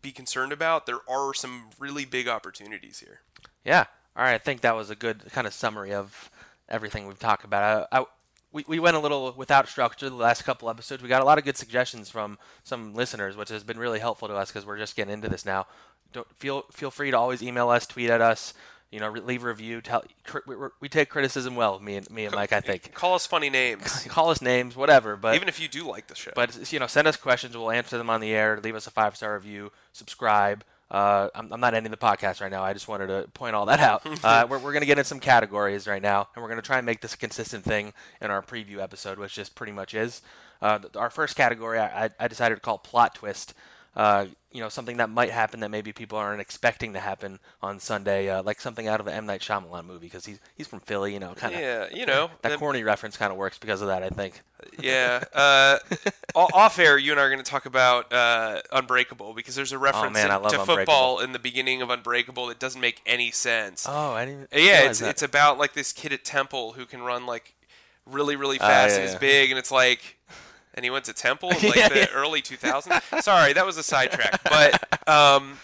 be 0.00 0.12
concerned 0.12 0.52
about, 0.52 0.86
there 0.86 1.00
are 1.08 1.34
some 1.34 1.70
really 1.78 2.04
big 2.04 2.28
opportunities 2.28 3.00
here. 3.00 3.20
Yeah, 3.64 3.86
all 4.16 4.24
right, 4.24 4.34
I 4.34 4.38
think 4.38 4.60
that 4.60 4.76
was 4.76 4.90
a 4.90 4.94
good 4.94 5.24
kind 5.32 5.46
of 5.46 5.52
summary 5.52 5.92
of 5.92 6.30
everything 6.68 7.06
we've 7.06 7.18
talked 7.18 7.44
about. 7.44 7.88
I, 7.90 8.00
I, 8.00 8.04
we, 8.52 8.64
we 8.68 8.78
went 8.78 8.96
a 8.96 9.00
little 9.00 9.34
without 9.36 9.68
structure 9.68 10.08
the 10.08 10.14
last 10.14 10.44
couple 10.44 10.70
episodes. 10.70 11.02
We 11.02 11.08
got 11.08 11.22
a 11.22 11.24
lot 11.24 11.38
of 11.38 11.44
good 11.44 11.56
suggestions 11.56 12.08
from 12.08 12.38
some 12.62 12.94
listeners, 12.94 13.36
which 13.36 13.48
has 13.48 13.64
been 13.64 13.78
really 13.78 13.98
helpful 13.98 14.28
to 14.28 14.34
us 14.34 14.50
because 14.50 14.64
we're 14.64 14.78
just 14.78 14.94
getting 14.94 15.12
into 15.12 15.28
this 15.28 15.44
now. 15.44 15.66
Don't 16.12 16.32
feel 16.36 16.62
feel 16.70 16.92
free 16.92 17.10
to 17.10 17.18
always 17.18 17.42
email 17.42 17.68
us, 17.68 17.86
tweet 17.86 18.08
at 18.08 18.20
us, 18.20 18.54
you 18.92 19.00
know, 19.00 19.10
leave 19.10 19.42
a 19.42 19.48
review. 19.48 19.80
Tell 19.80 20.04
we, 20.46 20.54
we 20.78 20.88
take 20.88 21.08
criticism 21.08 21.56
well. 21.56 21.80
Me 21.80 21.96
and 21.96 22.08
me 22.08 22.26
and 22.26 22.34
Mike, 22.36 22.52
I 22.52 22.60
think. 22.60 22.92
Call 22.94 23.14
us 23.14 23.26
funny 23.26 23.50
names. 23.50 24.04
Call 24.08 24.30
us 24.30 24.40
names, 24.40 24.76
whatever. 24.76 25.16
But 25.16 25.34
even 25.34 25.48
if 25.48 25.58
you 25.58 25.66
do 25.66 25.88
like 25.88 26.06
the 26.06 26.14
show, 26.14 26.30
but 26.36 26.72
you 26.72 26.78
know, 26.78 26.86
send 26.86 27.08
us 27.08 27.16
questions. 27.16 27.56
We'll 27.56 27.72
answer 27.72 27.98
them 27.98 28.08
on 28.08 28.20
the 28.20 28.32
air. 28.32 28.60
Leave 28.62 28.76
us 28.76 28.86
a 28.86 28.92
five 28.92 29.16
star 29.16 29.34
review. 29.34 29.72
Subscribe. 29.92 30.64
Uh, 30.94 31.28
I'm, 31.34 31.52
I'm, 31.52 31.58
not 31.58 31.74
ending 31.74 31.90
the 31.90 31.96
podcast 31.96 32.40
right 32.40 32.52
now. 32.52 32.62
I 32.62 32.72
just 32.72 32.86
wanted 32.86 33.08
to 33.08 33.26
point 33.34 33.56
all 33.56 33.66
that 33.66 33.80
out. 33.80 34.06
Uh, 34.24 34.46
we're 34.48 34.58
we're 34.58 34.72
going 34.72 34.80
to 34.80 34.86
get 34.86 34.98
in 34.98 35.04
some 35.04 35.18
categories 35.18 35.86
right 35.88 36.00
now, 36.00 36.28
and 36.34 36.42
we're 36.42 36.48
going 36.48 36.60
to 36.60 36.66
try 36.66 36.78
and 36.78 36.86
make 36.86 37.00
this 37.00 37.14
a 37.14 37.16
consistent 37.16 37.64
thing 37.64 37.92
in 38.22 38.30
our 38.30 38.40
preview 38.40 38.78
episode, 38.78 39.18
which 39.18 39.34
just 39.34 39.54
pretty 39.54 39.72
much 39.72 39.92
is. 39.92 40.22
Uh, 40.62 40.78
our 40.94 41.10
first 41.10 41.36
category 41.36 41.78
I, 41.80 42.10
I 42.18 42.28
decided 42.28 42.54
to 42.54 42.60
call 42.60 42.78
plot 42.78 43.16
twist. 43.16 43.54
You 44.54 44.60
know, 44.60 44.70
something 44.70 44.96
that 44.96 45.10
might 45.10 45.30
happen 45.30 45.60
that 45.60 45.70
maybe 45.70 45.92
people 45.92 46.16
aren't 46.16 46.40
expecting 46.40 46.94
to 46.94 47.00
happen 47.00 47.40
on 47.60 47.78
Sunday, 47.80 48.30
uh, 48.30 48.42
like 48.42 48.60
something 48.60 48.88
out 48.88 49.00
of 49.00 49.06
an 49.06 49.12
M 49.12 49.26
Night 49.26 49.40
Shyamalan 49.40 49.84
movie, 49.84 50.06
because 50.06 50.24
he's 50.24 50.38
he's 50.56 50.66
from 50.66 50.80
Philly, 50.80 51.12
you 51.12 51.20
know, 51.20 51.34
kind 51.34 51.54
of. 51.54 51.60
Yeah, 51.60 51.88
you 51.92 52.06
know 52.06 52.30
that 52.42 52.58
corny 52.58 52.82
reference 52.82 53.16
kind 53.16 53.32
of 53.32 53.36
works 53.36 53.58
because 53.58 53.82
of 53.82 53.88
that, 53.88 54.02
I 54.02 54.08
think. 54.08 54.40
Yeah. 54.80 55.24
Uh, 55.32 55.78
off 56.34 56.78
air, 56.78 56.96
you 56.96 57.12
and 57.12 57.20
I 57.20 57.24
are 57.24 57.30
going 57.30 57.42
to 57.42 57.50
talk 57.50 57.66
about 57.66 58.12
uh, 58.12 58.62
Unbreakable 58.72 59.34
because 59.34 59.54
there's 59.54 59.72
a 59.72 59.78
reference 59.78 60.16
oh, 60.18 60.28
man, 60.28 60.42
in, 60.42 60.50
to 60.50 60.64
football 60.64 61.20
in 61.20 61.32
the 61.32 61.38
beginning 61.38 61.82
of 61.82 61.90
Unbreakable 61.90 62.46
that 62.46 62.58
doesn't 62.58 62.80
make 62.80 63.02
any 63.06 63.30
sense. 63.30 63.86
Oh, 63.88 64.12
I 64.12 64.24
didn't. 64.24 64.48
Yeah, 64.52 64.88
it's 64.88 65.00
that. 65.00 65.10
it's 65.10 65.22
about 65.22 65.58
like 65.58 65.74
this 65.74 65.92
kid 65.92 66.12
at 66.12 66.24
Temple 66.24 66.72
who 66.72 66.86
can 66.86 67.02
run 67.02 67.26
like 67.26 67.54
really 68.06 68.36
really 68.36 68.58
ah, 68.60 68.66
fast 68.66 68.92
yeah, 68.92 68.96
and 68.98 69.04
is 69.06 69.12
yeah. 69.14 69.18
big, 69.18 69.50
and 69.50 69.58
it's 69.58 69.70
like 69.70 70.13
and 70.74 70.84
he 70.84 70.90
went 70.90 71.04
to 71.06 71.12
Temple 71.12 71.50
in 71.50 71.56
like 71.62 71.76
yeah, 71.76 71.88
the 71.88 71.98
yeah. 72.00 72.06
early 72.12 72.42
2000s. 72.42 73.22
Sorry, 73.22 73.52
that 73.52 73.64
was 73.64 73.76
a 73.76 73.82
sidetrack. 73.82 74.42
But 74.44 75.08
um, 75.08 75.58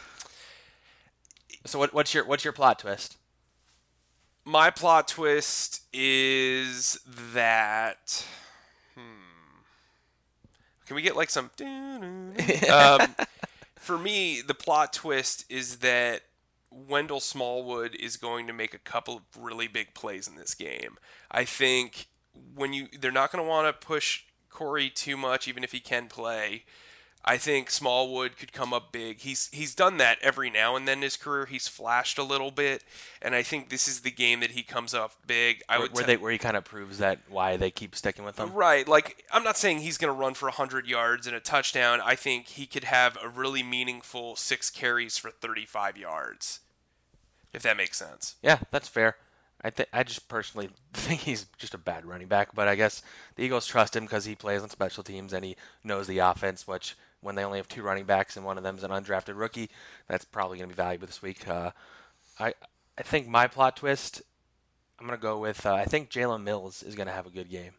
so 1.66 1.78
what, 1.78 1.92
what's 1.92 2.14
your 2.14 2.24
what's 2.24 2.44
your 2.44 2.52
plot 2.52 2.78
twist? 2.78 3.16
My 4.44 4.70
plot 4.70 5.08
twist 5.08 5.82
is 5.92 6.98
that. 7.34 8.24
Hmm. 8.94 9.62
Can 10.86 10.96
we 10.96 11.02
get 11.02 11.16
like 11.16 11.30
some? 11.30 11.50
um, 12.72 13.14
for 13.76 13.98
me, 13.98 14.40
the 14.40 14.54
plot 14.54 14.92
twist 14.92 15.44
is 15.50 15.78
that 15.78 16.22
Wendell 16.70 17.20
Smallwood 17.20 17.94
is 17.96 18.16
going 18.16 18.46
to 18.46 18.52
make 18.52 18.74
a 18.74 18.78
couple 18.78 19.16
of 19.16 19.22
really 19.38 19.68
big 19.68 19.92
plays 19.94 20.26
in 20.26 20.36
this 20.36 20.54
game. 20.54 20.96
I 21.30 21.44
think 21.44 22.06
when 22.54 22.72
you 22.72 22.88
they're 22.98 23.10
not 23.10 23.32
going 23.32 23.44
to 23.44 23.48
want 23.48 23.66
to 23.66 23.86
push 23.86 24.22
Corey 24.50 24.90
too 24.90 25.16
much, 25.16 25.49
even 25.49 25.64
if 25.64 25.73
he 25.73 25.80
can 25.80 26.09
play. 26.09 26.64
I 27.23 27.37
think 27.37 27.71
Smallwood 27.71 28.38
could 28.38 28.52
come 28.52 28.73
up 28.73 28.92
big. 28.92 29.21
He's 29.21 29.50
he's 29.52 29.75
done 29.75 29.99
that 29.99 30.19
every 30.23 30.49
now 30.49 30.75
and 30.75 30.88
then 30.88 30.99
in 30.99 31.02
his 31.02 31.19
career. 31.19 31.45
He's 31.45 31.69
flashed 31.69 32.16
a 32.16 32.23
little 32.23 32.50
bit, 32.50 32.83
and 33.21 33.35
I 33.35 33.42
think 33.42 33.69
this 33.69 33.87
is 33.87 34.00
the 34.00 34.11
game 34.11 34.40
that 34.40 34.52
he 34.52 34.62
comes 34.62 34.95
up 34.95 35.12
big. 35.26 35.62
I 35.69 35.75
where, 35.75 35.83
would 35.83 35.92
where, 35.92 36.04
t- 36.04 36.07
they, 36.07 36.16
where 36.16 36.33
he 36.33 36.38
kind 36.38 36.57
of 36.57 36.64
proves 36.64 36.97
that 36.99 37.19
why 37.28 37.59
they 37.59 37.71
keep 37.71 37.95
sticking 37.95 38.25
with 38.25 38.38
him. 38.38 38.54
Right. 38.54 38.88
Like 38.88 39.23
I'm 39.30 39.45
not 39.45 39.59
saying 39.59 39.80
he's 39.80 39.99
going 39.99 40.12
to 40.12 40.19
run 40.19 40.33
for 40.33 40.47
100 40.47 40.87
yards 40.87 41.26
and 41.26 41.37
a 41.37 41.40
touchdown. 41.40 42.00
I 42.02 42.14
think 42.14 42.49
he 42.49 42.64
could 42.64 42.85
have 42.85 43.19
a 43.23 43.28
really 43.28 43.62
meaningful 43.62 44.35
six 44.37 44.71
carries 44.71 45.19
for 45.19 45.30
35 45.30 45.99
yards, 45.99 46.61
if 47.52 47.61
that 47.62 47.76
makes 47.76 47.99
sense. 47.99 48.37
Yeah, 48.42 48.61
that's 48.71 48.88
fair. 48.88 49.16
I 49.62 49.70
think 49.70 49.88
I 49.92 50.02
just 50.02 50.28
personally 50.28 50.70
think 50.92 51.20
he's 51.20 51.46
just 51.58 51.74
a 51.74 51.78
bad 51.78 52.06
running 52.06 52.28
back, 52.28 52.54
but 52.54 52.68
I 52.68 52.74
guess 52.74 53.02
the 53.36 53.44
Eagles 53.44 53.66
trust 53.66 53.96
him 53.96 54.04
because 54.04 54.24
he 54.24 54.34
plays 54.34 54.62
on 54.62 54.70
special 54.70 55.04
teams 55.04 55.32
and 55.32 55.44
he 55.44 55.56
knows 55.84 56.06
the 56.06 56.18
offense. 56.18 56.66
Which 56.66 56.96
when 57.20 57.34
they 57.34 57.44
only 57.44 57.58
have 57.58 57.68
two 57.68 57.82
running 57.82 58.04
backs 58.04 58.36
and 58.36 58.44
one 58.44 58.56
of 58.56 58.64
them 58.64 58.76
is 58.76 58.84
an 58.84 58.90
undrafted 58.90 59.38
rookie, 59.38 59.70
that's 60.08 60.24
probably 60.24 60.58
going 60.58 60.70
to 60.70 60.74
be 60.74 60.82
valuable 60.82 61.06
this 61.06 61.22
week. 61.22 61.46
Uh, 61.46 61.70
I 62.38 62.54
I 62.98 63.02
think 63.02 63.28
my 63.28 63.46
plot 63.46 63.76
twist, 63.76 64.22
I'm 64.98 65.06
going 65.06 65.18
to 65.18 65.22
go 65.22 65.38
with 65.38 65.66
uh, 65.66 65.74
I 65.74 65.84
think 65.84 66.10
Jalen 66.10 66.42
Mills 66.42 66.82
is 66.82 66.94
going 66.94 67.08
to 67.08 67.14
have 67.14 67.26
a 67.26 67.30
good 67.30 67.50
game. 67.50 67.72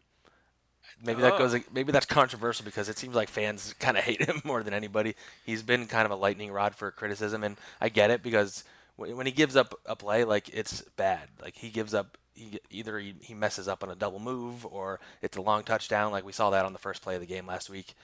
Maybe 1.04 1.22
that 1.22 1.38
goes. 1.38 1.56
Maybe 1.72 1.90
that's 1.90 2.06
controversial 2.06 2.64
because 2.64 2.88
it 2.88 2.98
seems 2.98 3.14
like 3.14 3.28
fans 3.28 3.74
kind 3.80 3.96
of 3.96 4.04
hate 4.04 4.22
him 4.22 4.40
more 4.44 4.62
than 4.62 4.74
anybody. 4.74 5.14
He's 5.44 5.62
been 5.62 5.86
kind 5.86 6.06
of 6.06 6.12
a 6.12 6.16
lightning 6.16 6.52
rod 6.52 6.74
for 6.74 6.90
criticism, 6.90 7.42
and 7.42 7.56
I 7.80 7.88
get 7.88 8.10
it 8.10 8.22
because 8.22 8.64
when 9.10 9.26
he 9.26 9.32
gives 9.32 9.56
up 9.56 9.78
a 9.86 9.96
play, 9.96 10.24
like 10.24 10.48
it's 10.52 10.82
bad. 10.96 11.28
Like 11.40 11.56
he 11.56 11.68
gives 11.70 11.94
up, 11.94 12.16
he, 12.34 12.60
either 12.70 12.98
he, 12.98 13.14
he 13.20 13.34
messes 13.34 13.68
up 13.68 13.82
on 13.82 13.90
a 13.90 13.94
double 13.94 14.18
move 14.18 14.64
or 14.66 15.00
it's 15.20 15.36
a 15.36 15.42
long 15.42 15.62
touchdown. 15.62 16.12
Like 16.12 16.24
we 16.24 16.32
saw 16.32 16.50
that 16.50 16.64
on 16.64 16.72
the 16.72 16.78
first 16.78 17.02
play 17.02 17.14
of 17.14 17.20
the 17.20 17.26
game 17.26 17.46
last 17.46 17.70
week. 17.70 17.94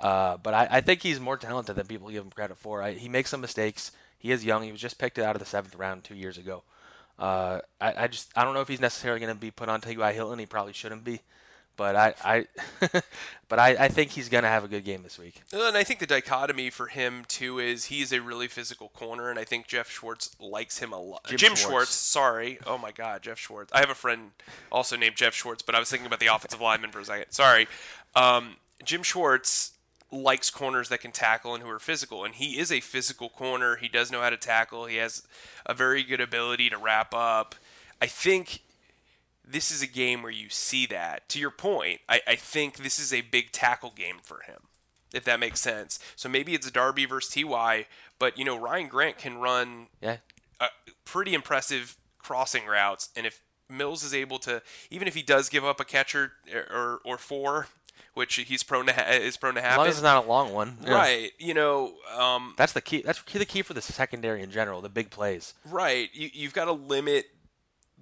Uh, 0.00 0.38
but 0.38 0.54
I, 0.54 0.68
I, 0.70 0.80
think 0.80 1.02
he's 1.02 1.20
more 1.20 1.36
talented 1.36 1.76
than 1.76 1.86
people 1.86 2.08
give 2.08 2.24
him 2.24 2.30
credit 2.30 2.56
for. 2.56 2.82
I, 2.82 2.92
he 2.92 3.08
makes 3.08 3.28
some 3.28 3.42
mistakes. 3.42 3.92
He 4.18 4.32
is 4.32 4.44
young. 4.44 4.62
He 4.62 4.72
was 4.72 4.80
just 4.80 4.98
picked 4.98 5.18
out 5.18 5.36
of 5.36 5.40
the 5.40 5.46
seventh 5.46 5.74
round 5.74 6.04
two 6.04 6.14
years 6.14 6.38
ago. 6.38 6.62
Uh, 7.18 7.60
I, 7.80 8.04
I, 8.04 8.06
just 8.08 8.30
I 8.34 8.44
don't 8.44 8.54
know 8.54 8.62
if 8.62 8.68
he's 8.68 8.80
necessarily 8.80 9.20
going 9.20 9.34
to 9.34 9.38
be 9.38 9.50
put 9.50 9.68
on 9.68 9.82
T.Y. 9.82 10.12
Hilton. 10.14 10.38
He 10.38 10.46
probably 10.46 10.72
shouldn't 10.72 11.04
be. 11.04 11.20
But 11.80 11.96
I, 11.96 12.14
I 12.22 12.46
but 13.48 13.58
I, 13.58 13.68
I 13.70 13.88
think 13.88 14.10
he's 14.10 14.28
going 14.28 14.42
to 14.42 14.50
have 14.50 14.64
a 14.64 14.68
good 14.68 14.84
game 14.84 15.02
this 15.02 15.18
week. 15.18 15.40
And 15.50 15.74
I 15.78 15.82
think 15.82 15.98
the 15.98 16.06
dichotomy 16.06 16.68
for 16.68 16.88
him 16.88 17.24
too 17.26 17.58
is 17.58 17.86
he's 17.86 18.12
a 18.12 18.20
really 18.20 18.48
physical 18.48 18.90
corner, 18.90 19.30
and 19.30 19.38
I 19.38 19.44
think 19.44 19.66
Jeff 19.66 19.90
Schwartz 19.90 20.36
likes 20.38 20.80
him 20.80 20.92
a 20.92 21.00
lot. 21.00 21.24
Jim, 21.24 21.38
Jim 21.38 21.54
Schwartz. 21.54 21.62
Schwartz. 21.62 21.90
sorry. 21.92 22.58
Oh 22.66 22.76
my 22.76 22.92
God, 22.92 23.22
Jeff 23.22 23.38
Schwartz. 23.38 23.72
I 23.72 23.80
have 23.80 23.88
a 23.88 23.94
friend 23.94 24.32
also 24.70 24.94
named 24.94 25.16
Jeff 25.16 25.32
Schwartz, 25.32 25.62
but 25.62 25.74
I 25.74 25.78
was 25.78 25.88
thinking 25.88 26.06
about 26.06 26.20
the 26.20 26.26
offensive 26.26 26.60
lineman 26.60 26.90
for 26.90 27.00
a 27.00 27.04
second. 27.06 27.32
Sorry. 27.32 27.66
Um, 28.14 28.56
Jim 28.84 29.02
Schwartz 29.02 29.72
likes 30.12 30.50
corners 30.50 30.90
that 30.90 31.00
can 31.00 31.12
tackle 31.12 31.54
and 31.54 31.64
who 31.64 31.70
are 31.70 31.78
physical, 31.78 32.26
and 32.26 32.34
he 32.34 32.58
is 32.58 32.70
a 32.70 32.80
physical 32.80 33.30
corner. 33.30 33.76
He 33.76 33.88
does 33.88 34.12
know 34.12 34.20
how 34.20 34.28
to 34.28 34.36
tackle. 34.36 34.84
He 34.84 34.96
has 34.96 35.22
a 35.64 35.72
very 35.72 36.02
good 36.02 36.20
ability 36.20 36.68
to 36.68 36.76
wrap 36.76 37.14
up. 37.14 37.54
I 38.02 38.06
think 38.06 38.60
this 39.50 39.70
is 39.70 39.82
a 39.82 39.86
game 39.86 40.22
where 40.22 40.32
you 40.32 40.48
see 40.48 40.86
that. 40.86 41.28
To 41.30 41.38
your 41.38 41.50
point, 41.50 42.00
I, 42.08 42.20
I 42.26 42.34
think 42.36 42.78
this 42.78 42.98
is 42.98 43.12
a 43.12 43.20
big 43.22 43.52
tackle 43.52 43.92
game 43.94 44.16
for 44.22 44.40
him, 44.46 44.62
if 45.12 45.24
that 45.24 45.40
makes 45.40 45.60
sense. 45.60 45.98
So 46.16 46.28
maybe 46.28 46.54
it's 46.54 46.70
Darby 46.70 47.04
versus 47.06 47.34
Ty, 47.34 47.86
but 48.18 48.38
you 48.38 48.44
know 48.44 48.58
Ryan 48.58 48.88
Grant 48.88 49.18
can 49.18 49.38
run 49.38 49.88
Yeah. 50.00 50.16
pretty 51.04 51.34
impressive 51.34 51.96
crossing 52.18 52.66
routes, 52.66 53.08
and 53.16 53.26
if 53.26 53.42
Mills 53.68 54.02
is 54.02 54.12
able 54.14 54.38
to, 54.40 54.62
even 54.90 55.06
if 55.06 55.14
he 55.14 55.22
does 55.22 55.48
give 55.48 55.64
up 55.64 55.78
a 55.80 55.84
catcher 55.84 56.32
or 56.52 57.00
or 57.04 57.18
four, 57.18 57.68
which 58.14 58.34
he's 58.34 58.62
prone 58.64 58.86
to 58.86 58.92
ha- 58.92 59.10
is 59.12 59.36
prone 59.36 59.54
to 59.54 59.60
happen. 59.60 59.74
As 59.74 59.78
long 59.78 59.86
as 59.88 59.94
it's 59.96 60.02
not 60.02 60.24
a 60.24 60.28
long 60.28 60.52
one. 60.52 60.78
Yeah. 60.84 60.92
right? 60.92 61.30
You 61.38 61.54
know, 61.54 61.94
um, 62.18 62.54
That's 62.56 62.72
the 62.72 62.80
key. 62.80 63.02
That's 63.02 63.22
the 63.22 63.44
key 63.46 63.62
for 63.62 63.72
the 63.74 63.80
secondary 63.80 64.42
in 64.42 64.50
general. 64.50 64.80
The 64.80 64.88
big 64.88 65.10
plays. 65.10 65.54
right. 65.64 66.10
You 66.12 66.30
you've 66.32 66.52
got 66.52 66.64
to 66.64 66.72
limit 66.72 67.26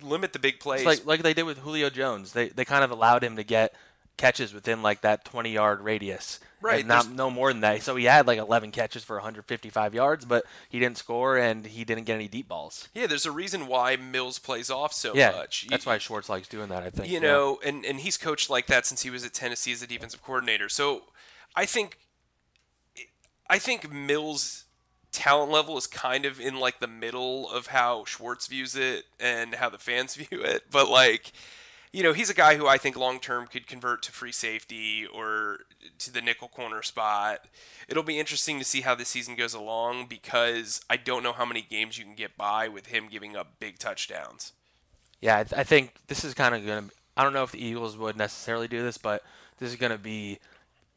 limit 0.02 0.32
the 0.32 0.38
big 0.38 0.60
plays. 0.60 0.80
It's 0.80 0.86
like 0.86 1.06
like 1.06 1.22
they 1.22 1.34
did 1.34 1.44
with 1.44 1.58
Julio 1.58 1.90
Jones. 1.90 2.32
They 2.32 2.48
they 2.48 2.64
kind 2.64 2.84
of 2.84 2.90
allowed 2.90 3.22
him 3.24 3.36
to 3.36 3.44
get 3.44 3.74
catches 4.16 4.52
within 4.52 4.82
like 4.82 5.00
that 5.02 5.24
20 5.24 5.50
yard 5.52 5.80
radius. 5.80 6.40
Right, 6.60 6.80
And 6.80 6.88
not 6.88 7.08
no 7.08 7.30
more 7.30 7.52
than 7.52 7.60
that. 7.60 7.84
So 7.84 7.94
he 7.94 8.06
had 8.06 8.26
like 8.26 8.40
11 8.40 8.72
catches 8.72 9.04
for 9.04 9.14
155 9.14 9.94
yards, 9.94 10.24
but 10.24 10.42
he 10.68 10.80
didn't 10.80 10.98
score 10.98 11.36
and 11.38 11.64
he 11.64 11.84
didn't 11.84 12.02
get 12.02 12.16
any 12.16 12.26
deep 12.26 12.48
balls. 12.48 12.88
yeah, 12.92 13.06
there's 13.06 13.24
a 13.26 13.30
reason 13.30 13.68
why 13.68 13.94
Mills 13.94 14.40
plays 14.40 14.68
off 14.68 14.92
so 14.92 15.14
Yeah, 15.14 15.30
much. 15.30 15.68
that's 15.70 15.86
why 15.86 15.98
Schwartz 15.98 16.28
likes 16.28 16.48
doing 16.48 16.68
that. 16.70 16.82
I 16.82 16.90
think. 16.90 17.06
you 17.06 17.14
Yeah. 17.14 17.20
know, 17.20 17.60
and, 17.64 17.84
and 17.84 18.00
he's 18.00 18.16
coached 18.16 18.50
like 18.50 18.66
that 18.66 18.86
since 18.86 19.02
he 19.02 19.10
was 19.10 19.24
at 19.24 19.34
Tennessee 19.34 19.70
as 19.70 19.82
a 19.82 19.86
defensive 19.86 20.20
coordinator. 20.20 20.68
So 20.68 21.04
I 21.54 21.64
think 21.64 21.98
I 23.48 23.58
think 23.60 23.90
Mills' 23.92 24.64
talent 25.12 25.50
level 25.50 25.76
is 25.76 25.86
kind 25.86 26.24
of 26.24 26.40
in 26.40 26.58
like 26.58 26.80
the 26.80 26.86
middle 26.86 27.50
of 27.50 27.68
how 27.68 28.04
Schwartz 28.04 28.46
views 28.46 28.76
it 28.76 29.06
and 29.18 29.56
how 29.56 29.68
the 29.68 29.78
fans 29.78 30.14
view 30.16 30.42
it. 30.42 30.64
But 30.70 30.88
like, 30.88 31.32
you 31.92 32.02
know, 32.02 32.12
he's 32.12 32.30
a 32.30 32.34
guy 32.34 32.56
who 32.56 32.66
I 32.66 32.78
think 32.78 32.96
long 32.96 33.18
term 33.20 33.46
could 33.46 33.66
convert 33.66 34.02
to 34.02 34.12
free 34.12 34.32
safety 34.32 35.06
or 35.06 35.60
to 35.98 36.12
the 36.12 36.20
nickel 36.20 36.48
corner 36.48 36.82
spot. 36.82 37.46
It'll 37.88 38.02
be 38.02 38.18
interesting 38.18 38.58
to 38.58 38.64
see 38.64 38.82
how 38.82 38.94
this 38.94 39.08
season 39.08 39.34
goes 39.36 39.54
along 39.54 40.06
because 40.06 40.82
I 40.90 40.96
don't 40.96 41.22
know 41.22 41.32
how 41.32 41.46
many 41.46 41.62
games 41.62 41.98
you 41.98 42.04
can 42.04 42.14
get 42.14 42.36
by 42.36 42.68
with 42.68 42.86
him 42.86 43.08
giving 43.10 43.36
up 43.36 43.58
big 43.58 43.78
touchdowns. 43.78 44.52
Yeah, 45.20 45.38
I, 45.38 45.44
th- 45.44 45.58
I 45.58 45.64
think 45.64 45.94
this 46.06 46.24
is 46.24 46.34
kind 46.34 46.54
of 46.54 46.64
going 46.64 46.88
to. 46.88 46.94
I 47.16 47.24
don't 47.24 47.32
know 47.32 47.42
if 47.42 47.50
the 47.50 47.64
Eagles 47.64 47.96
would 47.96 48.16
necessarily 48.16 48.68
do 48.68 48.82
this, 48.82 48.98
but 48.98 49.24
this 49.58 49.70
is 49.70 49.76
going 49.76 49.90
to 49.90 49.98
be 49.98 50.38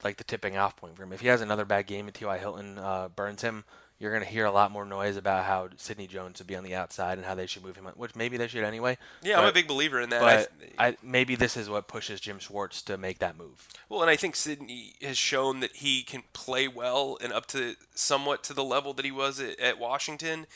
like 0.03 0.17
the 0.17 0.23
tipping 0.23 0.57
off 0.57 0.75
point 0.75 0.95
for 0.95 1.03
him. 1.03 1.13
If 1.13 1.21
he 1.21 1.27
has 1.27 1.41
another 1.41 1.65
bad 1.65 1.87
game 1.87 2.05
and 2.05 2.13
T.Y. 2.13 2.37
Hilton 2.37 2.77
uh, 2.77 3.09
burns 3.09 3.41
him, 3.41 3.63
you're 4.01 4.11
going 4.11 4.23
to 4.23 4.29
hear 4.29 4.45
a 4.45 4.51
lot 4.51 4.71
more 4.71 4.83
noise 4.83 5.15
about 5.15 5.45
how 5.45 5.69
Sidney 5.77 6.07
Jones 6.07 6.37
should 6.39 6.47
be 6.47 6.55
on 6.55 6.63
the 6.63 6.73
outside 6.75 7.17
and 7.19 7.25
how 7.25 7.35
they 7.35 7.45
should 7.45 7.63
move 7.63 7.75
him, 7.77 7.85
which 7.95 8.15
maybe 8.15 8.35
they 8.35 8.47
should 8.47 8.63
anyway. 8.63 8.97
Yeah, 9.21 9.39
I'm 9.39 9.47
a 9.47 9.51
big 9.53 9.67
believer 9.67 10.01
in 10.01 10.09
that. 10.09 10.21
But 10.21 10.51
I- 10.79 10.87
I, 10.87 10.97
maybe 11.03 11.35
this 11.35 11.55
is 11.55 11.69
what 11.69 11.87
pushes 11.87 12.19
Jim 12.19 12.39
Schwartz 12.39 12.81
to 12.83 12.97
make 12.97 13.19
that 13.19 13.37
move. 13.37 13.67
Well, 13.87 14.01
and 14.01 14.09
I 14.09 14.15
think 14.15 14.35
Sidney 14.35 14.95
has 15.01 15.17
shown 15.17 15.59
that 15.59 15.75
he 15.77 16.01
can 16.03 16.23
play 16.33 16.67
well 16.67 17.17
and 17.21 17.31
up 17.31 17.45
to 17.47 17.75
somewhat 17.93 18.43
to 18.45 18.53
the 18.53 18.63
level 18.63 18.93
that 18.95 19.05
he 19.05 19.11
was 19.11 19.39
at, 19.39 19.59
at 19.59 19.77
Washington. 19.79 20.47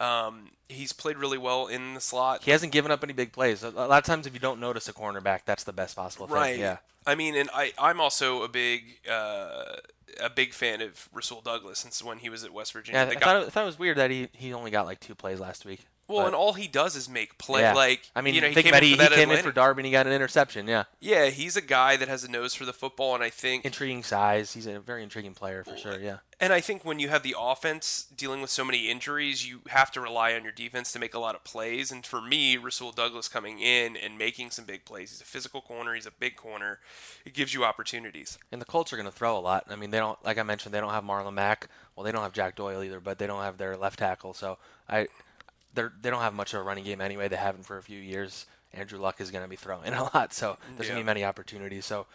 Um, 0.00 0.50
he's 0.68 0.92
played 0.92 1.18
really 1.18 1.38
well 1.38 1.66
in 1.66 1.94
the 1.94 2.00
slot. 2.00 2.42
He 2.44 2.50
hasn't 2.50 2.72
given 2.72 2.90
up 2.90 3.04
any 3.04 3.12
big 3.12 3.32
plays. 3.32 3.62
A 3.62 3.68
a 3.68 3.86
lot 3.86 3.90
of 3.98 4.04
times, 4.04 4.26
if 4.26 4.34
you 4.34 4.40
don't 4.40 4.58
notice 4.58 4.88
a 4.88 4.92
cornerback, 4.92 5.40
that's 5.44 5.62
the 5.64 5.72
best 5.72 5.94
possible 5.94 6.26
thing. 6.26 6.34
right. 6.36 6.58
Yeah. 6.58 6.78
I 7.06 7.14
mean, 7.14 7.34
and 7.36 7.50
I, 7.54 7.72
I'm 7.78 8.00
also 8.00 8.42
a 8.42 8.48
big 8.48 8.98
uh, 9.08 9.76
a 10.20 10.30
big 10.30 10.52
fan 10.52 10.80
of 10.80 11.08
Rasul 11.12 11.40
Douglas 11.40 11.78
since 11.78 12.02
when 12.02 12.18
he 12.18 12.28
was 12.28 12.44
at 12.44 12.52
West 12.52 12.72
Virginia. 12.72 13.00
Yeah, 13.02 13.10
I, 13.10 13.14
guy- 13.14 13.20
thought 13.20 13.36
it, 13.42 13.46
I 13.46 13.50
thought 13.50 13.62
it 13.62 13.66
was 13.66 13.78
weird 13.78 13.96
that 13.98 14.10
he, 14.10 14.28
he 14.32 14.52
only 14.52 14.70
got 14.70 14.86
like 14.86 15.00
two 15.00 15.14
plays 15.14 15.40
last 15.40 15.64
week. 15.64 15.86
Well, 16.08 16.18
but- 16.20 16.26
and 16.26 16.34
all 16.34 16.52
he 16.52 16.68
does 16.68 16.96
is 16.96 17.08
make 17.08 17.38
play. 17.38 17.62
yeah. 17.62 17.74
Like 17.74 18.02
I 18.14 18.20
mean, 18.20 18.34
you 18.34 18.40
know, 18.40 18.48
he 18.48 18.54
think 18.54 18.66
came 18.66 18.72
about 18.74 18.82
in 18.82 18.92
it. 18.92 18.96
for 18.96 19.02
He 19.02 19.08
came 19.16 19.30
in 19.30 19.42
for 19.42 19.52
Darby 19.52 19.80
and 19.80 19.86
he 19.86 19.92
got 19.92 20.06
an 20.06 20.12
interception. 20.12 20.66
Yeah, 20.68 20.84
Yeah, 21.00 21.26
he's 21.26 21.56
a 21.56 21.62
guy 21.62 21.96
that 21.96 22.08
has 22.08 22.24
a 22.24 22.30
nose 22.30 22.54
for 22.54 22.64
the 22.64 22.72
football, 22.72 23.14
and 23.14 23.22
I 23.24 23.30
think 23.30 23.64
intriguing 23.64 24.02
size. 24.02 24.52
He's 24.52 24.66
a 24.66 24.80
very 24.80 25.02
intriguing 25.02 25.34
player 25.34 25.64
for 25.64 25.76
sure. 25.76 25.98
Yeah. 26.00 26.18
And 26.40 26.52
I 26.52 26.60
think 26.60 26.84
when 26.84 26.98
you 26.98 27.08
have 27.10 27.22
the 27.22 27.36
offense 27.38 28.06
dealing 28.14 28.40
with 28.42 28.50
so 28.50 28.64
many 28.64 28.90
injuries, 28.90 29.48
you 29.48 29.60
have 29.68 29.92
to 29.92 30.00
rely 30.00 30.34
on 30.34 30.42
your 30.42 30.52
defense 30.52 30.92
to 30.92 30.98
make 30.98 31.14
a 31.14 31.18
lot 31.20 31.34
of 31.36 31.44
plays. 31.44 31.92
And 31.92 32.04
for 32.04 32.20
me, 32.20 32.56
Rasul 32.56 32.90
Douglas 32.90 33.28
coming 33.28 33.60
in 33.60 33.96
and 33.96 34.18
making 34.18 34.50
some 34.50 34.64
big 34.64 34.84
plays, 34.84 35.10
he's 35.12 35.20
a 35.20 35.24
physical 35.24 35.60
corner, 35.62 35.94
he's 35.94 36.06
a 36.06 36.10
big 36.10 36.34
corner. 36.36 36.80
It 37.24 37.34
gives 37.34 37.54
you 37.54 37.64
opportunities. 37.64 38.36
And 38.50 38.60
the 38.60 38.64
Colts 38.66 38.92
are 38.92 38.96
going 38.96 39.06
to 39.08 39.12
throw 39.14 39.38
a 39.38 39.40
lot. 39.40 39.66
I 39.70 39.76
mean, 39.76 39.90
they 39.90 39.98
don't, 39.98 40.22
like 40.24 40.36
I 40.36 40.42
mentioned, 40.42 40.74
they 40.74 40.80
don't 40.80 40.90
have 40.90 41.04
Marlon 41.04 41.34
Mack. 41.34 41.68
Well, 41.94 42.04
they 42.04 42.10
don't 42.12 42.22
have 42.22 42.32
Jack 42.32 42.56
Doyle 42.56 42.82
either, 42.82 42.98
but 43.00 43.18
they 43.18 43.28
don't 43.28 43.42
have 43.42 43.56
their 43.56 43.76
left 43.76 44.00
tackle. 44.00 44.34
So 44.34 44.58
I, 44.88 45.06
they're 45.74 45.92
they 46.00 46.10
don't 46.10 46.20
have 46.22 46.34
much 46.34 46.54
of 46.54 46.60
a 46.60 46.62
running 46.62 46.84
game 46.84 47.00
anyway. 47.00 47.28
They 47.28 47.36
haven't 47.36 47.64
for 47.64 47.76
a 47.78 47.82
few 47.82 47.98
years. 48.00 48.46
Andrew 48.72 48.98
Luck 48.98 49.20
is 49.20 49.30
going 49.30 49.44
to 49.44 49.48
be 49.48 49.56
throwing 49.56 49.92
a 49.94 50.04
lot, 50.14 50.32
so 50.32 50.56
there's 50.76 50.88
Yeah. 50.88 50.94
going 50.94 51.00
to 51.00 51.04
be 51.04 51.06
many 51.06 51.24
opportunities. 51.24 51.84
So, 51.86 52.06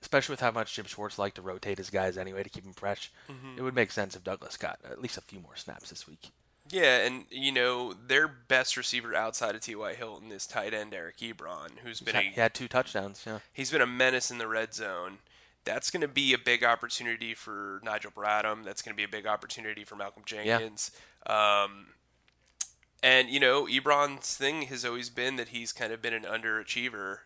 especially 0.00 0.32
with 0.32 0.40
how 0.40 0.50
much 0.50 0.74
Jim 0.74 0.86
Schwartz 0.86 1.18
liked 1.18 1.36
to 1.36 1.42
rotate 1.42 1.78
his 1.78 1.90
guys 1.90 2.16
anyway 2.16 2.42
to 2.42 2.48
keep 2.48 2.64
them 2.64 2.72
fresh, 2.72 3.12
it 3.56 3.62
would 3.62 3.74
make 3.74 3.90
sense 3.90 4.16
if 4.16 4.24
Douglas 4.24 4.56
got 4.56 4.78
at 4.84 5.00
least 5.02 5.18
a 5.18 5.20
few 5.20 5.40
more 5.40 5.56
snaps 5.56 5.90
this 5.90 6.06
week. 6.08 6.30
Yeah, 6.70 7.04
and 7.04 7.26
you 7.30 7.52
know 7.52 7.92
their 7.92 8.26
best 8.26 8.78
receiver 8.78 9.14
outside 9.14 9.54
of 9.54 9.60
T.Y. 9.60 9.92
Hilton 9.94 10.32
is 10.32 10.46
tight 10.46 10.72
end 10.72 10.94
Eric 10.94 11.18
Ebron, 11.18 11.80
who's 11.82 12.00
been 12.00 12.14
He 12.16 12.28
a 12.28 12.30
had 12.30 12.54
two 12.54 12.68
touchdowns. 12.68 13.22
Yeah. 13.26 13.40
he's 13.52 13.70
been 13.70 13.82
a 13.82 13.86
menace 13.86 14.30
in 14.30 14.38
the 14.38 14.48
red 14.48 14.72
zone. 14.72 15.18
That's 15.66 15.90
going 15.90 16.00
to 16.00 16.08
be 16.08 16.32
a 16.32 16.38
big 16.38 16.64
opportunity 16.64 17.34
for 17.34 17.80
Nigel 17.84 18.10
Bradham. 18.10 18.64
That's 18.64 18.80
going 18.80 18.94
to 18.94 18.96
be 18.96 19.04
a 19.04 19.08
big 19.08 19.26
opportunity 19.26 19.84
for 19.84 19.96
Malcolm 19.96 20.22
Jenkins. 20.24 20.90
Um, 21.26 21.88
and 23.04 23.28
you 23.28 23.38
know, 23.38 23.66
Ebron's 23.66 24.34
thing 24.34 24.62
has 24.62 24.84
always 24.84 25.10
been 25.10 25.36
that 25.36 25.48
he's 25.48 25.72
kind 25.72 25.92
of 25.92 26.00
been 26.00 26.14
an 26.14 26.22
underachiever. 26.24 27.18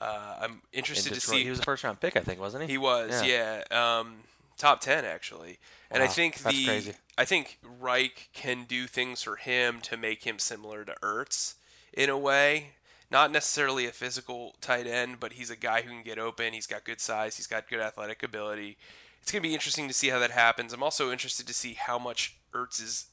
Uh, 0.00 0.36
I'm 0.40 0.62
interested 0.72 1.12
In 1.12 1.14
to 1.14 1.20
see. 1.20 1.44
He 1.44 1.50
was 1.50 1.60
a 1.60 1.62
first 1.62 1.82
round 1.82 1.98
pick, 1.98 2.16
I 2.16 2.20
think, 2.20 2.38
wasn't 2.38 2.64
he? 2.64 2.72
He 2.72 2.78
was, 2.78 3.24
yeah. 3.24 3.62
Um, 3.70 4.16
top 4.58 4.80
ten 4.80 5.04
actually, 5.04 5.58
and 5.90 6.02
I 6.02 6.06
think 6.06 6.36
the 6.38 6.64
crazy. 6.64 6.92
I 7.16 7.24
think 7.24 7.58
Reich 7.80 8.28
can 8.34 8.64
do 8.64 8.86
things 8.86 9.22
for 9.22 9.36
him 9.36 9.80
to 9.82 9.96
make 9.96 10.24
him 10.24 10.38
similar 10.38 10.84
to 10.84 10.94
Ertz 11.02 11.54
in 11.92 12.10
a 12.10 12.18
way. 12.18 12.74
Not 13.10 13.30
necessarily 13.30 13.86
a 13.86 13.92
physical 13.92 14.56
tight 14.60 14.86
end, 14.86 15.20
but 15.20 15.34
he's 15.34 15.50
a 15.50 15.56
guy 15.56 15.82
who 15.82 15.90
can 15.90 16.02
get 16.02 16.18
open. 16.18 16.52
He's 16.52 16.66
got 16.66 16.84
good 16.84 17.00
size. 17.00 17.36
He's 17.36 17.46
got 17.46 17.68
good 17.68 17.78
athletic 17.78 18.22
ability. 18.22 18.76
It's 19.22 19.30
going 19.30 19.42
to 19.42 19.48
be 19.48 19.54
interesting 19.54 19.86
to 19.88 19.94
see 19.94 20.08
how 20.08 20.18
that 20.18 20.32
happens. 20.32 20.72
I'm 20.72 20.82
also 20.82 21.12
interested 21.12 21.46
to 21.46 21.54
see 21.54 21.74
how 21.74 21.98
much 21.98 22.36
Ertz's 22.52 23.06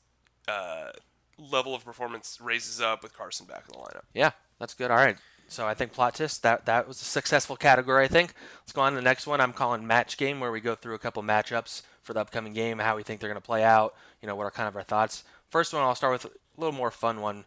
uh, 0.47 0.91
level 1.37 1.75
of 1.75 1.83
performance 1.83 2.39
raises 2.41 2.79
up 2.81 3.03
with 3.03 3.15
Carson 3.15 3.45
back 3.45 3.63
in 3.67 3.77
the 3.77 3.83
lineup. 3.83 4.03
Yeah, 4.13 4.31
that's 4.59 4.73
good. 4.73 4.91
All 4.91 4.97
right. 4.97 5.17
So 5.47 5.67
I 5.67 5.73
think 5.73 5.91
plot 5.91 6.15
twist 6.15 6.43
that 6.43 6.65
that 6.65 6.87
was 6.87 7.01
a 7.01 7.05
successful 7.05 7.57
category. 7.57 8.05
I 8.05 8.07
think. 8.07 8.33
Let's 8.61 8.71
go 8.71 8.81
on 8.81 8.93
to 8.93 8.95
the 8.95 9.01
next 9.01 9.27
one. 9.27 9.41
I'm 9.41 9.53
calling 9.53 9.85
match 9.85 10.17
game, 10.17 10.39
where 10.39 10.51
we 10.51 10.61
go 10.61 10.75
through 10.75 10.95
a 10.95 10.99
couple 10.99 11.21
matchups 11.23 11.81
for 12.01 12.13
the 12.13 12.21
upcoming 12.21 12.53
game, 12.53 12.79
how 12.79 12.95
we 12.95 13.03
think 13.03 13.19
they're 13.19 13.29
going 13.29 13.41
to 13.41 13.45
play 13.45 13.63
out. 13.63 13.93
You 14.21 14.27
know, 14.27 14.35
what 14.35 14.45
are 14.45 14.51
kind 14.51 14.69
of 14.69 14.75
our 14.75 14.83
thoughts. 14.83 15.23
First 15.49 15.73
one, 15.73 15.81
I'll 15.81 15.95
start 15.95 16.13
with 16.13 16.25
a 16.25 16.31
little 16.57 16.73
more 16.73 16.91
fun 16.91 17.19
one. 17.19 17.43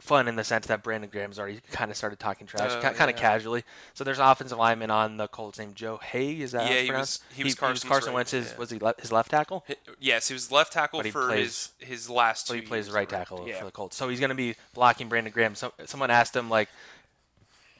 Fun 0.00 0.26
in 0.28 0.34
the 0.36 0.44
sense 0.44 0.66
that 0.68 0.82
Brandon 0.82 1.10
Graham's 1.10 1.38
already 1.38 1.60
kind 1.72 1.90
of 1.90 1.96
started 1.96 2.18
talking 2.18 2.46
trash, 2.46 2.70
Oh, 2.72 2.76
ki 2.76 2.94
kind 2.96 3.10
of 3.10 3.16
yeah. 3.16 3.20
casually. 3.22 3.64
So 3.94 4.02
there's 4.02 4.18
an 4.18 4.24
offensive 4.26 4.56
lineman 4.58 4.90
on 4.90 5.18
the 5.18 5.28
Colts 5.28 5.58
named 5.58 5.76
Joe 5.76 6.00
Haeg. 6.02 6.40
Is 6.40 6.52
that 6.52 6.62
how 6.62 6.68
Yeah, 6.68 6.76
it's 6.80 6.86
he 6.86 6.92
was- 6.92 7.20
he 7.34 7.44
was 7.44 7.54
Carson 7.84 8.10
right- 8.12 8.14
Wentz's 8.14 8.50
yeah. 8.52 8.56
was 8.56 8.70
he 8.70 8.78
le- 8.78 8.94
his 8.98 9.12
left 9.12 9.30
tackle? 9.30 9.62
Hi- 9.68 9.76
Yes, 9.98 10.28
he 10.28 10.34
was 10.34 10.50
left 10.50 10.72
tackle 10.72 11.02
for 11.04 11.26
plays- 11.28 11.70
his 11.78 11.88
his 11.88 12.10
last 12.10 12.46
So 12.46 12.54
two. 12.54 12.60
he 12.62 12.66
plays 12.66 12.90
right 12.90 13.08
tackle 13.08 13.46
Yeah. 13.46 13.58
for 13.58 13.66
the 13.66 13.70
Colts. 13.70 13.96
So 13.96 14.08
he's 14.08 14.20
going 14.20 14.30
to 14.30 14.34
be 14.34 14.56
blocking 14.74 15.08
Brandon 15.10 15.32
Graham. 15.32 15.54
So, 15.54 15.72
someone 15.84 16.10
asked 16.10 16.34
him 16.34 16.48
like, 16.48 16.70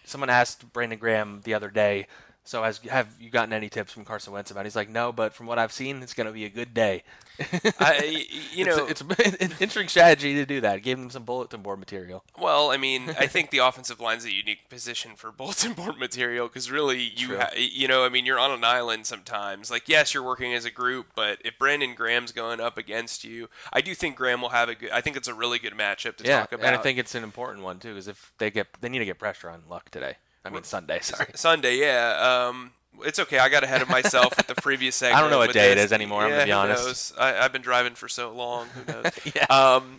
someone 0.04 0.28
asked 0.30 0.72
Brandon 0.72 0.98
Graham 0.98 1.40
the 1.44 1.54
other 1.54 1.70
day. 1.70 2.06
So 2.42 2.62
has 2.62 2.78
have 2.78 3.14
you 3.20 3.30
gotten 3.30 3.52
any 3.52 3.68
tips 3.68 3.92
from 3.92 4.04
Carson 4.04 4.32
Wentz 4.32 4.50
about? 4.50 4.60
it? 4.60 4.64
He's 4.66 4.76
like, 4.76 4.88
no, 4.88 5.12
but 5.12 5.34
from 5.34 5.46
what 5.46 5.58
I've 5.58 5.72
seen, 5.72 6.02
it's 6.02 6.14
going 6.14 6.26
to 6.26 6.32
be 6.32 6.44
a 6.44 6.48
good 6.48 6.72
day. 6.74 7.02
I, 7.78 8.26
you 8.52 8.64
know, 8.66 8.86
it's, 8.86 9.02
it's 9.02 9.34
an 9.40 9.50
interesting 9.60 9.88
strategy 9.88 10.34
to 10.34 10.46
do 10.46 10.60
that. 10.62 10.82
Give 10.82 10.98
him 10.98 11.10
some 11.10 11.22
bulletin 11.24 11.62
board 11.62 11.78
material. 11.78 12.24
Well, 12.38 12.70
I 12.70 12.76
mean, 12.76 13.10
I 13.18 13.26
think 13.26 13.50
the 13.50 13.58
offensive 13.58 14.00
line's 14.00 14.24
a 14.24 14.32
unique 14.32 14.68
position 14.68 15.12
for 15.16 15.30
bulletin 15.30 15.74
board 15.74 15.98
material 15.98 16.48
because 16.48 16.70
really, 16.70 17.12
you 17.14 17.38
ha- 17.38 17.50
you 17.56 17.86
know, 17.86 18.04
I 18.04 18.08
mean, 18.08 18.26
you're 18.26 18.38
on 18.38 18.50
an 18.50 18.64
island 18.64 19.06
sometimes. 19.06 19.70
Like, 19.70 19.88
yes, 19.88 20.12
you're 20.14 20.22
working 20.22 20.52
as 20.54 20.64
a 20.64 20.70
group, 20.70 21.08
but 21.14 21.38
if 21.44 21.58
Brandon 21.58 21.94
Graham's 21.94 22.32
going 22.32 22.58
up 22.60 22.76
against 22.78 23.22
you, 23.22 23.48
I 23.72 23.80
do 23.80 23.94
think 23.94 24.16
Graham 24.16 24.40
will 24.42 24.48
have 24.50 24.68
a 24.68 24.74
good. 24.74 24.90
I 24.90 25.00
think 25.02 25.16
it's 25.16 25.28
a 25.28 25.34
really 25.34 25.58
good 25.58 25.74
matchup 25.74 26.16
to 26.16 26.24
Yeah, 26.24 26.40
talk 26.40 26.52
about. 26.52 26.66
and 26.66 26.74
I 26.74 26.78
think 26.82 26.98
it's 26.98 27.14
an 27.14 27.22
important 27.22 27.64
one 27.64 27.78
too, 27.78 27.90
because 27.90 28.08
if 28.08 28.32
they 28.38 28.50
get, 28.50 28.66
they 28.80 28.88
need 28.88 28.98
to 29.00 29.04
get 29.04 29.18
pressure 29.18 29.50
on 29.50 29.62
Luck 29.68 29.90
today. 29.90 30.16
I 30.44 30.50
mean 30.50 30.62
Sunday. 30.62 31.00
Sorry. 31.02 31.26
Sunday, 31.34 31.78
yeah. 31.78 32.48
Um, 32.48 32.72
it's 33.04 33.18
okay. 33.18 33.38
I 33.38 33.48
got 33.48 33.64
ahead 33.64 33.82
of 33.82 33.88
myself 33.88 34.36
with 34.36 34.46
the 34.46 34.54
previous 34.54 34.96
segment. 34.96 35.16
I 35.18 35.20
don't 35.20 35.30
know 35.30 35.38
what 35.38 35.52
day 35.52 35.72
it 35.72 35.76
this. 35.76 35.86
is 35.86 35.92
anymore, 35.92 36.22
I'm 36.22 36.30
gonna 36.30 36.44
be 36.44 36.50
who 36.50 36.56
honest. 36.56 36.86
knows? 36.86 37.12
I, 37.18 37.38
I've 37.38 37.52
been 37.52 37.62
driving 37.62 37.94
for 37.94 38.08
so 38.08 38.32
long. 38.32 38.68
Who 38.68 38.92
knows? 38.92 39.12
Yeah. 39.34 39.44
Um, 39.46 39.98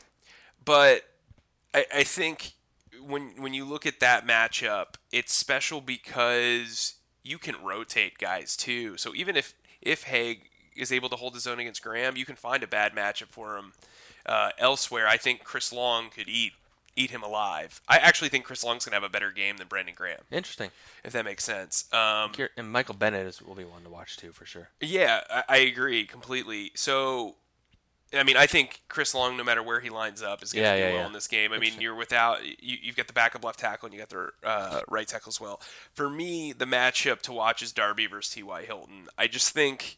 but 0.63 1.03
I, 1.73 1.85
I 1.93 2.03
think 2.03 2.53
when 3.05 3.33
when 3.41 3.53
you 3.53 3.65
look 3.65 3.85
at 3.85 3.99
that 3.99 4.27
matchup, 4.27 4.95
it's 5.11 5.33
special 5.33 5.81
because 5.81 6.95
you 7.23 7.37
can 7.37 7.55
rotate 7.63 8.17
guys 8.17 8.55
too. 8.55 8.97
So 8.97 9.13
even 9.15 9.35
if 9.35 9.53
if 9.81 10.05
Haeg 10.05 10.41
is 10.75 10.91
able 10.91 11.09
to 11.09 11.15
hold 11.15 11.33
his 11.33 11.47
own 11.47 11.59
against 11.59 11.81
Graham, 11.83 12.15
you 12.15 12.25
can 12.25 12.35
find 12.35 12.63
a 12.63 12.67
bad 12.67 12.93
matchup 12.93 13.27
for 13.29 13.57
him 13.57 13.73
uh, 14.25 14.49
elsewhere. 14.57 15.07
I 15.07 15.17
think 15.17 15.43
Chris 15.43 15.73
Long 15.73 16.09
could 16.09 16.29
eat 16.29 16.53
eat 16.95 17.11
him 17.11 17.23
alive. 17.23 17.81
I 17.87 17.97
actually 17.97 18.29
think 18.29 18.45
Chris 18.45 18.63
Long's 18.63 18.85
gonna 18.85 18.95
have 18.95 19.03
a 19.03 19.09
better 19.09 19.31
game 19.31 19.57
than 19.57 19.67
Brandon 19.67 19.95
Graham, 19.95 20.21
Interesting. 20.31 20.71
if 21.03 21.13
that 21.13 21.25
makes 21.25 21.43
sense. 21.43 21.91
Um, 21.93 22.31
And 22.57 22.69
Michael 22.71 22.95
Bennett 22.95 23.25
is 23.27 23.41
will 23.41 23.55
be 23.55 23.63
one 23.63 23.83
to 23.83 23.89
watch 23.89 24.17
too 24.17 24.31
for 24.31 24.45
sure. 24.45 24.69
yeah, 24.81 25.21
I, 25.29 25.43
I 25.47 25.57
agree 25.57 26.05
completely. 26.05 26.71
So, 26.75 27.35
I 28.13 28.23
mean, 28.23 28.35
I 28.35 28.45
think 28.45 28.81
Chris 28.89 29.15
Long, 29.15 29.37
no 29.37 29.43
matter 29.45 29.63
where 29.63 29.79
he 29.79 29.89
lines 29.89 30.21
up, 30.21 30.43
is 30.43 30.51
going 30.51 30.63
to 30.65 30.69
Yeah, 30.69 30.75
do 30.75 30.81
yeah, 30.81 30.89
well 30.91 30.99
yeah. 31.01 31.07
in 31.07 31.13
this 31.13 31.27
game. 31.29 31.53
I 31.53 31.57
mean, 31.59 31.79
you're 31.79 31.95
without 31.95 32.43
you, 32.45 32.77
you've 32.81 32.97
got 32.97 33.07
the 33.07 33.13
backup 33.13 33.45
left 33.45 33.59
tackle 33.59 33.85
and 33.85 33.93
you 33.93 33.99
got 34.01 34.09
the 34.09 34.29
uh, 34.43 34.81
right 34.89 35.07
tackle 35.07 35.29
as 35.29 35.39
well. 35.39 35.61
For 35.93 36.09
me, 36.09 36.51
the 36.51 36.65
matchup 36.65 37.21
to 37.21 37.31
watch 37.31 37.61
is 37.63 37.71
Darby 37.71 38.07
versus 38.07 38.33
T.Y. 38.33 38.63
Hilton. 38.63 39.07
I 39.17 39.27
just 39.27 39.51
think 39.51 39.95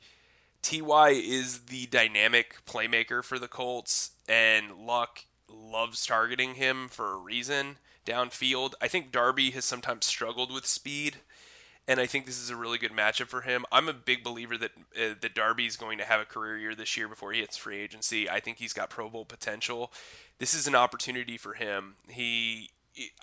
Ty 0.61 1.09
is 1.09 1.61
the 1.65 1.87
dynamic 1.87 2.57
playmaker 2.67 3.23
for 3.23 3.39
the 3.39 3.47
Colts, 3.47 4.11
and 4.29 4.71
Luck 4.77 5.25
loves 5.53 6.05
targeting 6.05 6.55
him 6.55 6.87
for 6.87 7.13
a 7.13 7.17
reason 7.17 7.77
downfield. 8.05 8.73
I 8.81 8.87
think 8.87 9.11
Darby 9.11 9.51
has 9.51 9.65
sometimes 9.65 10.05
struggled 10.05 10.53
with 10.53 10.65
speed, 10.65 11.17
and 11.87 11.99
I 11.99 12.05
think 12.05 12.25
this 12.25 12.41
is 12.41 12.49
a 12.49 12.55
really 12.55 12.77
good 12.77 12.91
matchup 12.91 13.27
for 13.27 13.41
him. 13.41 13.65
I'm 13.71 13.87
a 13.89 13.93
big 13.93 14.23
believer 14.23 14.57
that 14.57 14.71
uh, 14.95 15.15
that 15.21 15.35
Darby 15.35 15.65
is 15.65 15.77
going 15.77 15.97
to 15.97 16.05
have 16.05 16.21
a 16.21 16.25
career 16.25 16.57
year 16.57 16.75
this 16.75 16.97
year 16.97 17.07
before 17.07 17.31
he 17.31 17.41
hits 17.41 17.57
free 17.57 17.79
agency. 17.79 18.29
I 18.29 18.39
think 18.39 18.57
he's 18.57 18.73
got 18.73 18.89
Pro 18.89 19.09
Bowl 19.09 19.25
potential. 19.25 19.91
This 20.39 20.53
is 20.53 20.67
an 20.67 20.75
opportunity 20.75 21.37
for 21.37 21.53
him. 21.53 21.95
He, 22.09 22.71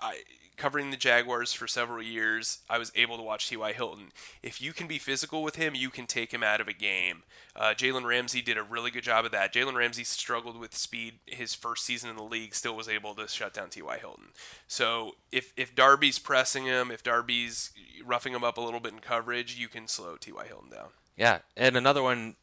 I, 0.01 0.23
covering 0.61 0.90
the 0.90 0.96
Jaguars 0.99 1.55
for 1.55 1.66
several 1.66 2.03
years, 2.03 2.59
I 2.68 2.77
was 2.77 2.92
able 2.94 3.16
to 3.16 3.23
watch 3.23 3.49
T.Y. 3.49 3.73
Hilton. 3.73 4.12
If 4.42 4.61
you 4.61 4.75
can 4.75 4.87
be 4.87 4.99
physical 4.99 5.42
with 5.42 5.57
him, 5.57 5.75
you 5.75 5.88
can 5.88 6.07
take 6.07 6.33
him 6.33 6.42
out 6.42 6.61
of 6.61 6.68
a 6.68 6.75
game. 6.75 7.23
Uh, 7.57 7.73
Jalen 7.75 8.05
Ramsey 8.05 8.42
did 8.42 8.59
a 8.59 8.62
really 8.62 8.90
good 8.90 9.03
job 9.03 9.25
of 9.25 9.33
that. 9.33 9.55
Jalen 9.55 9.75
Ramsey 9.75 10.05
struggled 10.05 10.61
with 10.61 10.77
speed 10.77 11.14
his 11.25 11.55
first 11.55 11.87
season 11.87 12.11
in 12.11 12.16
the 12.16 12.23
league, 12.23 12.55
still 12.55 12.77
was 12.77 12.90
able 12.90 13.14
to 13.14 13.27
shut 13.27 13.55
down 13.55 13.70
T.Y. 13.70 13.99
Hilton. 13.99 14.27
So 14.68 15.16
if, 15.33 15.55
if 15.57 15.75
Darby's 15.75 16.18
pressing 16.18 16.66
him, 16.66 16.90
if 16.90 17.03
Darby's 17.03 17.70
roughing 18.05 18.35
him 18.35 18.44
up 18.44 18.59
a 18.59 18.61
little 18.61 18.81
bit 18.81 18.92
in 18.92 18.99
coverage, 18.99 19.59
you 19.59 19.68
can 19.68 19.88
slow 19.88 20.16
T.Y. 20.16 20.44
Hilton 20.46 20.68
down. 20.68 20.88
Yeah, 21.16 21.38
and 21.57 21.75
another 21.75 22.03
one, 22.03 22.37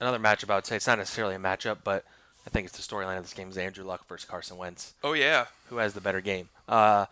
another 0.00 0.20
matchup. 0.20 0.50
I 0.50 0.54
would 0.54 0.66
say 0.66 0.76
it's 0.76 0.86
not 0.86 0.98
necessarily 0.98 1.34
a 1.34 1.40
matchup, 1.40 1.78
but 1.82 2.04
I 2.46 2.50
think 2.50 2.68
it's 2.68 2.76
the 2.76 2.94
storyline 2.94 3.18
of 3.18 3.24
this 3.24 3.34
game 3.34 3.48
is 3.48 3.58
Andrew 3.58 3.84
Luck 3.84 4.06
versus 4.08 4.28
Carson 4.28 4.56
Wentz. 4.56 4.94
Oh, 5.02 5.14
yeah. 5.14 5.46
Who 5.68 5.78
has 5.78 5.94
the 5.94 6.00
better 6.00 6.20
game? 6.20 6.48
Uh, 6.68 7.06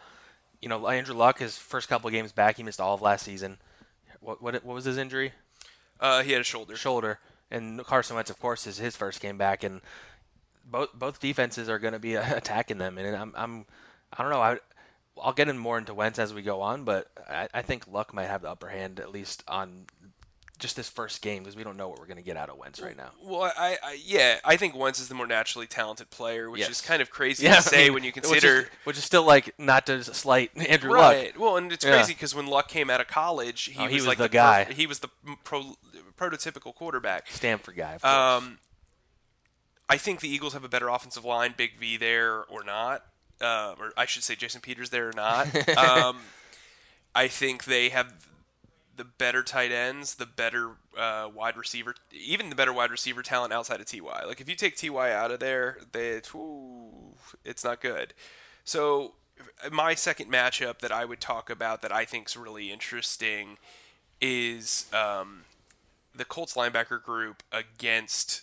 you 0.65 0.71
know, 0.71 0.89
Andrew 0.89 1.15
Luck, 1.15 1.41
his 1.41 1.59
first 1.59 1.91
couple 1.91 2.09
games 2.09 2.33
back, 2.33 2.57
he 2.57 2.63
missed 2.63 2.81
all 2.81 2.95
of 2.95 3.03
last 3.03 3.23
season. 3.23 3.59
What 4.21 4.41
what 4.41 4.55
what 4.65 4.75
was 4.75 4.87
his 4.87 4.97
injury? 4.97 5.33
Uh, 6.01 6.23
he 6.23 6.33
had 6.33 6.41
a 6.41 6.45
shoulder. 6.45 6.75
Shoulder. 6.75 7.19
And 7.51 7.85
Carson 7.85 8.17
Wentz, 8.17 8.31
of 8.31 8.39
course, 8.39 8.67
is 8.67 8.79
his 8.79 8.97
first 8.97 9.21
game 9.21 9.37
back, 9.37 9.63
and 9.63 9.83
both 10.65 10.95
both 10.95 11.21
defenses 11.21 11.69
are 11.69 11.79
going 11.79 11.93
to 11.93 11.99
be 11.99 12.15
attacking 12.15 12.79
them. 12.79 12.97
And 12.97 13.15
I'm 13.15 13.35
I'm 13.37 13.67
I 14.11 14.23
don't 14.23 14.33
know. 14.33 14.41
I 14.41 14.57
I'll 15.23 15.35
get 15.35 15.51
in 15.51 15.59
more 15.59 15.77
into 15.77 15.93
Wentz 15.93 16.19
as 16.19 16.33
we 16.33 16.41
go 16.41 16.63
on, 16.63 16.85
but 16.85 17.09
I, 17.29 17.47
I 17.53 17.61
think 17.61 17.87
Luck 17.87 18.15
might 18.15 18.29
have 18.29 18.41
the 18.41 18.51
upper 18.51 18.69
hand 18.69 19.01
at 19.01 19.13
least 19.13 19.45
on 19.47 19.85
just 20.65 20.77
this 20.77 20.89
first 20.89 21.21
game 21.23 21.43
because 21.43 21.55
we 21.57 21.63
don't 21.63 21.77
know 21.77 21.89
what 21.89 21.99
we're 21.99 22.07
going 22.07 22.17
to 22.17 22.23
get 22.23 22.37
out 22.37 22.49
of 22.49 22.57
Wentz 22.57 22.81
right 22.81 22.97
now. 22.97 23.11
Well, 23.23 23.53
I, 23.57 23.77
I 23.83 23.99
yeah, 24.05 24.41
I 24.45 24.57
think 24.57 24.75
Wentz 24.75 24.99
is 24.99 25.09
the 25.09 25.15
more 25.15 25.27
naturally 25.27 25.67
talented 25.67 26.09
player, 26.11 26.51
which 26.51 26.61
Yes. 26.61 26.71
is 26.71 26.81
kind 26.81 27.03
of 27.03 27.11
crazy 27.11 27.45
Yeah, 27.45 27.57
to 27.57 27.63
say 27.63 27.83
I 27.83 27.85
mean, 27.85 27.95
when 27.95 28.05
you 28.05 28.11
which 28.15 28.25
consider. 28.25 28.57
is, 28.61 28.67
which 28.85 28.97
is 28.99 29.05
still 29.05 29.25
like 29.25 29.53
not 29.59 29.85
to 29.87 30.03
slight 30.03 30.51
Andrew 30.69 30.91
Luck. 30.93 31.01
Right. 31.15 31.39
Well, 31.39 31.57
and 31.59 31.71
it's 31.71 31.85
Yeah. 31.85 31.97
crazy 31.99 32.15
because 32.15 32.35
when 32.35 32.47
Luck 32.47 32.69
came 32.69 32.89
out 32.91 33.01
of 33.03 33.07
college, 33.07 33.65
he, 33.65 33.79
Oh, 33.79 33.83
was, 33.83 33.91
he 33.91 33.97
was 33.97 34.07
like 34.07 34.19
the 34.19 34.29
perf- 34.29 34.33
guy. 34.33 34.65
he 34.65 34.87
was 34.87 35.01
the 35.01 35.09
pro, 35.45 35.77
prototypical 36.19 36.75
quarterback. 36.75 37.31
Stanford 37.31 37.77
guy. 37.77 37.95
Of. 38.03 38.05
Um, 38.05 38.59
I 39.89 39.99
think 39.99 40.21
the 40.21 40.29
Eagles 40.29 40.55
have 40.55 40.65
a 40.65 40.69
better 40.69 40.89
offensive 40.89 41.25
line, 41.27 41.53
Big 41.57 41.79
V 41.79 41.99
there 41.99 42.43
or 42.45 42.65
not, 42.65 43.05
uh, 43.41 43.75
or 43.79 43.93
I 43.99 44.07
should 44.07 44.23
say 44.23 44.35
Jason 44.35 44.63
Peters 44.63 44.89
there 44.91 45.09
or 45.09 45.13
not. 45.13 45.47
um, 45.77 46.21
I 47.15 47.29
think 47.29 47.65
they 47.65 47.91
have 47.91 48.13
the 48.97 49.05
better 49.05 49.43
tight 49.43 49.73
ends, 49.73 50.17
the 50.17 50.27
better 50.27 50.73
uh, 50.97 51.29
wide 51.35 51.57
receiver, 51.57 51.95
even 52.13 52.51
the 52.51 52.57
better 52.57 52.73
wide 52.73 52.91
receiver 52.91 53.23
talent 53.23 53.53
outside 53.53 53.81
of 53.81 53.87
Ty. 53.87 54.27
Like 54.27 54.41
if 54.41 54.49
you 54.49 54.55
take 54.55 54.77
Ty 54.77 55.13
out 55.13 55.31
of 55.31 55.41
there, 55.41 55.79
they, 55.93 56.21
it's 57.45 57.65
not 57.65 57.81
good. 57.81 58.15
So 58.65 59.15
my 59.71 59.95
second 59.95 60.31
matchup 60.31 60.79
that 60.79 60.93
I 60.93 61.05
would 61.05 61.21
talk 61.21 61.51
about 61.51 61.83
that 61.83 61.93
I 61.93 62.05
think 62.05 62.29
is 62.29 62.37
really 62.37 62.71
interesting 62.71 63.59
is 64.21 64.87
um, 64.93 65.43
the 66.15 66.25
Colts 66.25 66.55
linebacker 66.55 67.03
group 67.03 67.43
against 67.53 68.43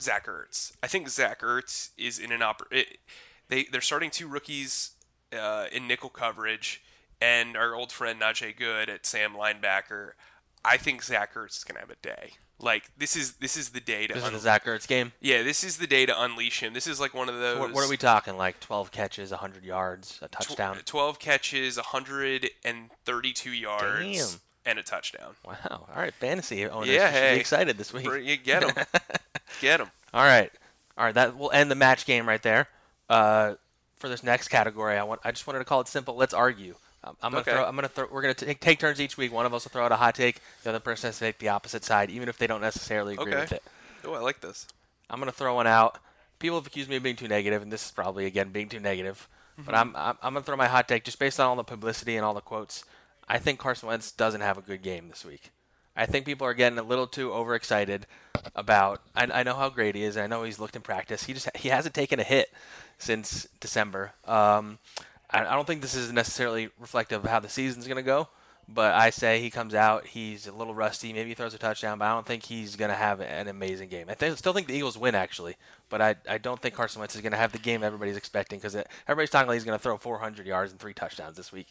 Zach 0.00 0.26
Ertz. 0.26 0.72
I 0.82 0.86
think 0.86 1.08
Zach 1.08 1.40
Ertz 1.40 1.90
is 1.96 2.18
in 2.18 2.32
an 2.32 2.40
oper- 2.40 2.84
they 3.48 3.64
they're 3.64 3.80
starting 3.80 4.10
two 4.10 4.28
rookies 4.28 4.92
uh, 5.32 5.66
in 5.72 5.86
nickel 5.86 6.10
coverage, 6.10 6.82
and 7.20 7.56
our 7.56 7.74
old 7.74 7.92
friend 7.92 8.20
Najee 8.20 8.56
Goode 8.56 8.88
at 8.88 9.06
Sam 9.06 9.34
linebacker. 9.34 10.10
I 10.64 10.76
think 10.76 11.02
Zach 11.02 11.34
Ertz 11.34 11.58
is 11.58 11.64
gonna 11.64 11.80
have 11.80 11.90
a 11.90 11.96
day. 11.96 12.32
Like 12.60 12.90
this 12.98 13.14
is 13.14 13.34
this 13.34 13.56
is 13.56 13.70
the 13.70 13.80
day 13.80 14.08
to 14.08 14.14
this 14.14 14.24
is 14.24 14.30
the 14.32 14.38
Zach 14.40 14.64
Ertz 14.64 14.88
game. 14.88 15.12
yeah 15.20 15.44
this 15.44 15.62
is 15.62 15.76
the 15.78 15.86
day 15.86 16.04
to 16.06 16.22
unleash 16.22 16.60
him. 16.60 16.72
This 16.74 16.88
is 16.88 16.98
like 16.98 17.14
one 17.14 17.28
of 17.28 17.38
those. 17.38 17.60
What, 17.60 17.72
what 17.72 17.84
are 17.84 17.88
we 17.88 17.96
talking? 17.96 18.36
Like 18.36 18.58
12 18.58 18.90
catches, 18.90 19.30
100 19.30 19.64
yards, 19.64 20.18
a 20.20 20.26
tw- 20.28 20.32
touchdown. 20.32 20.76
12 20.84 21.18
catches, 21.20 21.76
132 22.64 23.50
yards, 23.52 24.32
Damn. 24.34 24.40
and 24.66 24.78
a 24.78 24.82
touchdown. 24.82 25.34
Wow. 25.46 25.54
All 25.70 25.88
right, 25.96 26.12
fantasy 26.14 26.66
owners 26.66 26.88
Yeah, 26.88 27.06
should 27.12 27.14
hey. 27.22 27.34
be 27.34 27.40
excited 27.40 27.78
this 27.78 27.92
week. 27.92 28.04
You 28.06 28.36
get 28.36 28.62
him, 28.64 28.72
get 29.60 29.80
him. 29.80 29.90
All 30.12 30.24
right, 30.24 30.50
all 30.96 31.04
right. 31.04 31.14
That 31.14 31.36
will 31.38 31.50
end 31.52 31.70
the 31.70 31.74
match 31.76 32.06
game 32.06 32.26
right 32.28 32.42
there. 32.42 32.68
Uh, 33.08 33.54
for 33.96 34.08
this 34.08 34.22
next 34.22 34.48
category, 34.48 34.96
I 34.98 35.02
want 35.04 35.20
I 35.24 35.30
just 35.30 35.46
wanted 35.46 35.60
to 35.60 35.64
call 35.64 35.80
it 35.80 35.88
simple. 35.88 36.16
Let's 36.16 36.34
argue. 36.34 36.74
I'm 37.22 37.30
gonna 37.30 37.40
okay. 37.40 37.52
throw. 37.52 37.64
I'm 37.64 37.74
gonna 37.74 37.88
throw. 37.88 38.06
We're 38.10 38.22
gonna 38.22 38.34
take, 38.34 38.60
take 38.60 38.78
turns 38.78 39.00
each 39.00 39.16
week. 39.16 39.32
One 39.32 39.46
of 39.46 39.54
us 39.54 39.64
will 39.64 39.70
throw 39.70 39.84
out 39.84 39.92
a 39.92 39.96
hot 39.96 40.14
take. 40.14 40.40
The 40.62 40.70
other 40.70 40.80
person 40.80 41.08
has 41.08 41.18
to 41.18 41.24
take 41.24 41.38
the 41.38 41.48
opposite 41.48 41.84
side, 41.84 42.10
even 42.10 42.28
if 42.28 42.38
they 42.38 42.46
don't 42.46 42.60
necessarily 42.60 43.14
agree 43.14 43.32
okay. 43.32 43.40
with 43.40 43.52
it. 43.52 43.62
Oh, 44.04 44.14
I 44.14 44.20
like 44.20 44.40
this. 44.40 44.66
I'm 45.10 45.18
gonna 45.18 45.32
throw 45.32 45.54
one 45.54 45.66
out. 45.66 45.98
People 46.38 46.58
have 46.58 46.66
accused 46.66 46.88
me 46.88 46.96
of 46.96 47.02
being 47.02 47.16
too 47.16 47.28
negative, 47.28 47.62
and 47.62 47.72
this 47.72 47.86
is 47.86 47.90
probably 47.90 48.26
again 48.26 48.50
being 48.50 48.68
too 48.68 48.80
negative. 48.80 49.28
Mm-hmm. 49.54 49.66
But 49.66 49.74
I'm, 49.74 49.96
I'm 49.96 50.18
I'm 50.22 50.34
gonna 50.34 50.44
throw 50.44 50.56
my 50.56 50.68
hot 50.68 50.88
take 50.88 51.04
just 51.04 51.18
based 51.18 51.40
on 51.40 51.46
all 51.46 51.56
the 51.56 51.64
publicity 51.64 52.16
and 52.16 52.24
all 52.24 52.34
the 52.34 52.40
quotes. 52.40 52.84
I 53.28 53.38
think 53.38 53.58
Carson 53.58 53.88
Wentz 53.88 54.12
doesn't 54.12 54.40
have 54.40 54.56
a 54.56 54.62
good 54.62 54.82
game 54.82 55.08
this 55.08 55.24
week. 55.24 55.50
I 55.96 56.06
think 56.06 56.26
people 56.26 56.46
are 56.46 56.54
getting 56.54 56.78
a 56.78 56.82
little 56.82 57.08
too 57.08 57.32
overexcited 57.32 58.06
about. 58.54 59.02
I, 59.16 59.24
I 59.24 59.42
know 59.42 59.54
how 59.54 59.68
great 59.68 59.96
he 59.96 60.04
is. 60.04 60.16
I 60.16 60.28
know 60.28 60.44
he's 60.44 60.60
looked 60.60 60.76
in 60.76 60.82
practice. 60.82 61.24
He 61.24 61.32
just 61.34 61.48
he 61.56 61.68
hasn't 61.68 61.94
taken 61.94 62.20
a 62.20 62.22
hit 62.22 62.52
since 62.98 63.48
December. 63.60 64.12
Um, 64.24 64.78
I, 65.30 65.40
I 65.44 65.54
don't 65.54 65.66
think 65.66 65.82
this 65.82 65.94
is 65.94 66.12
necessarily 66.12 66.70
reflective 66.78 67.24
of 67.24 67.30
how 67.30 67.40
the 67.40 67.48
season's 67.48 67.86
going 67.86 67.96
to 67.96 68.02
go. 68.02 68.28
But 68.70 68.94
I 68.94 69.08
say 69.08 69.40
he 69.40 69.48
comes 69.48 69.74
out, 69.74 70.06
he's 70.08 70.46
a 70.46 70.52
little 70.52 70.74
rusty. 70.74 71.14
Maybe 71.14 71.30
he 71.30 71.34
throws 71.34 71.54
a 71.54 71.58
touchdown, 71.58 71.98
but 71.98 72.04
I 72.04 72.12
don't 72.12 72.26
think 72.26 72.44
he's 72.44 72.76
going 72.76 72.90
to 72.90 72.96
have 72.96 73.20
an 73.20 73.48
amazing 73.48 73.88
game. 73.88 74.08
I 74.10 74.14
th- 74.14 74.36
still 74.36 74.52
think 74.52 74.66
the 74.66 74.74
Eagles 74.74 74.98
win, 74.98 75.14
actually, 75.14 75.56
but 75.88 76.02
I, 76.02 76.16
I 76.28 76.36
don't 76.36 76.60
think 76.60 76.74
Carson 76.74 77.00
Wentz 77.00 77.14
is 77.14 77.22
going 77.22 77.32
to 77.32 77.38
have 77.38 77.52
the 77.52 77.58
game 77.58 77.82
everybody's 77.82 78.18
expecting 78.18 78.58
because 78.58 78.76
everybody's 79.06 79.30
talking 79.30 79.48
like 79.48 79.54
he's 79.54 79.64
going 79.64 79.78
to 79.78 79.82
throw 79.82 79.96
400 79.96 80.46
yards 80.46 80.70
and 80.70 80.78
three 80.78 80.92
touchdowns 80.92 81.38
this 81.38 81.50
week. 81.50 81.68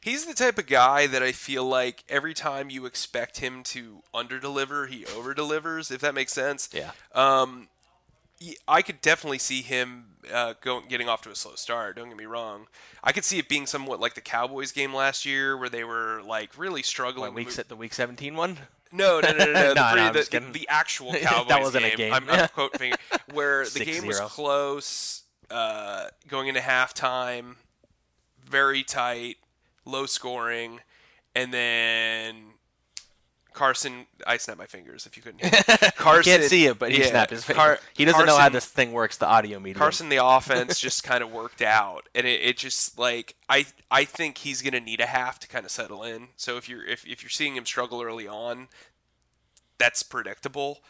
He's 0.00 0.24
the 0.24 0.34
type 0.34 0.56
of 0.56 0.68
guy 0.68 1.08
that 1.08 1.22
I 1.22 1.32
feel 1.32 1.64
like 1.64 2.04
every 2.08 2.32
time 2.32 2.70
you 2.70 2.86
expect 2.86 3.40
him 3.40 3.64
to 3.64 4.02
underdeliver, 4.14 4.88
he 4.88 5.04
overdelivers. 5.04 5.90
If 5.90 6.00
that 6.02 6.14
makes 6.14 6.32
sense. 6.32 6.70
Yeah. 6.72 6.92
Um, 7.12 7.68
I 8.68 8.82
could 8.82 9.00
definitely 9.00 9.38
see 9.38 9.62
him 9.62 10.16
uh, 10.32 10.54
going 10.60 10.88
getting 10.88 11.08
off 11.08 11.22
to 11.22 11.30
a 11.30 11.36
slow 11.36 11.54
start. 11.54 11.96
Don't 11.96 12.08
get 12.08 12.16
me 12.16 12.26
wrong. 12.26 12.66
I 13.02 13.12
could 13.12 13.24
see 13.24 13.38
it 13.38 13.48
being 13.48 13.66
somewhat 13.66 14.00
like 14.00 14.14
the 14.14 14.20
Cowboys 14.20 14.72
game 14.72 14.92
last 14.94 15.24
year, 15.24 15.56
where 15.56 15.68
they 15.68 15.84
were 15.84 16.20
like 16.24 16.56
really 16.58 16.82
struggling. 16.82 17.34
What, 17.34 17.46
week 17.46 17.68
the 17.68 17.76
week 17.76 17.94
seventeen 17.94 18.36
one. 18.36 18.58
No, 18.92 19.20
no, 19.20 19.32
no, 19.32 19.44
no, 19.44 19.52
no. 19.52 19.52
no, 19.74 19.94
no 19.94 20.12
the, 20.12 20.28
the, 20.30 20.40
the, 20.52 20.68
actual 20.68 21.12
Cowboys 21.20 21.48
that 21.48 21.60
wasn't 21.60 21.84
game. 21.84 21.94
A 21.94 21.96
game. 21.96 22.12
I'm, 22.12 22.28
I'm 22.28 22.48
quoting 22.48 22.92
where 23.32 23.64
the 23.66 23.84
game 23.84 24.06
was 24.06 24.20
close, 24.20 25.24
uh, 25.50 26.06
going 26.28 26.48
into 26.48 26.60
halftime, 26.60 27.56
very 28.44 28.82
tight, 28.82 29.36
low 29.84 30.06
scoring, 30.06 30.80
and 31.34 31.52
then 31.52 32.36
Carson, 33.56 34.06
I 34.26 34.36
snapped 34.36 34.58
my 34.58 34.66
fingers 34.66 35.06
if 35.06 35.16
you 35.16 35.22
couldn't 35.22 35.40
hear. 35.40 35.90
Carson 35.96 36.30
can't 36.38 36.42
see 36.44 36.66
it, 36.66 36.78
but 36.78 36.92
he 36.92 37.00
yeah, 37.00 37.06
snapped 37.06 37.30
his 37.30 37.42
fingers. 37.42 37.64
Car- 37.64 37.78
he 37.94 38.04
doesn't 38.04 38.18
Carson, 38.18 38.36
know 38.36 38.40
how 38.40 38.50
this 38.50 38.66
thing 38.66 38.92
works, 38.92 39.16
the 39.16 39.26
audio 39.26 39.58
medium. 39.58 39.78
Carson, 39.78 40.10
the 40.10 40.24
offense 40.24 40.78
just 40.78 41.02
kind 41.04 41.24
of 41.24 41.32
worked 41.32 41.62
out, 41.62 42.06
and 42.14 42.26
it, 42.26 42.42
it, 42.42 42.58
just 42.58 42.98
like 42.98 43.34
I 43.48 43.64
I 43.90 44.04
think 44.04 44.38
he's 44.38 44.60
gonna 44.60 44.80
need 44.80 45.00
a 45.00 45.06
half 45.06 45.40
to 45.40 45.48
kind 45.48 45.64
of 45.64 45.70
settle 45.70 46.02
in. 46.02 46.28
So 46.36 46.58
if 46.58 46.68
you're 46.68 46.84
if, 46.84 47.06
if 47.06 47.22
you're 47.22 47.30
seeing 47.30 47.56
him 47.56 47.64
struggle 47.64 48.02
early 48.02 48.28
on, 48.28 48.68
that's 49.78 50.02
predictable. 50.02 50.80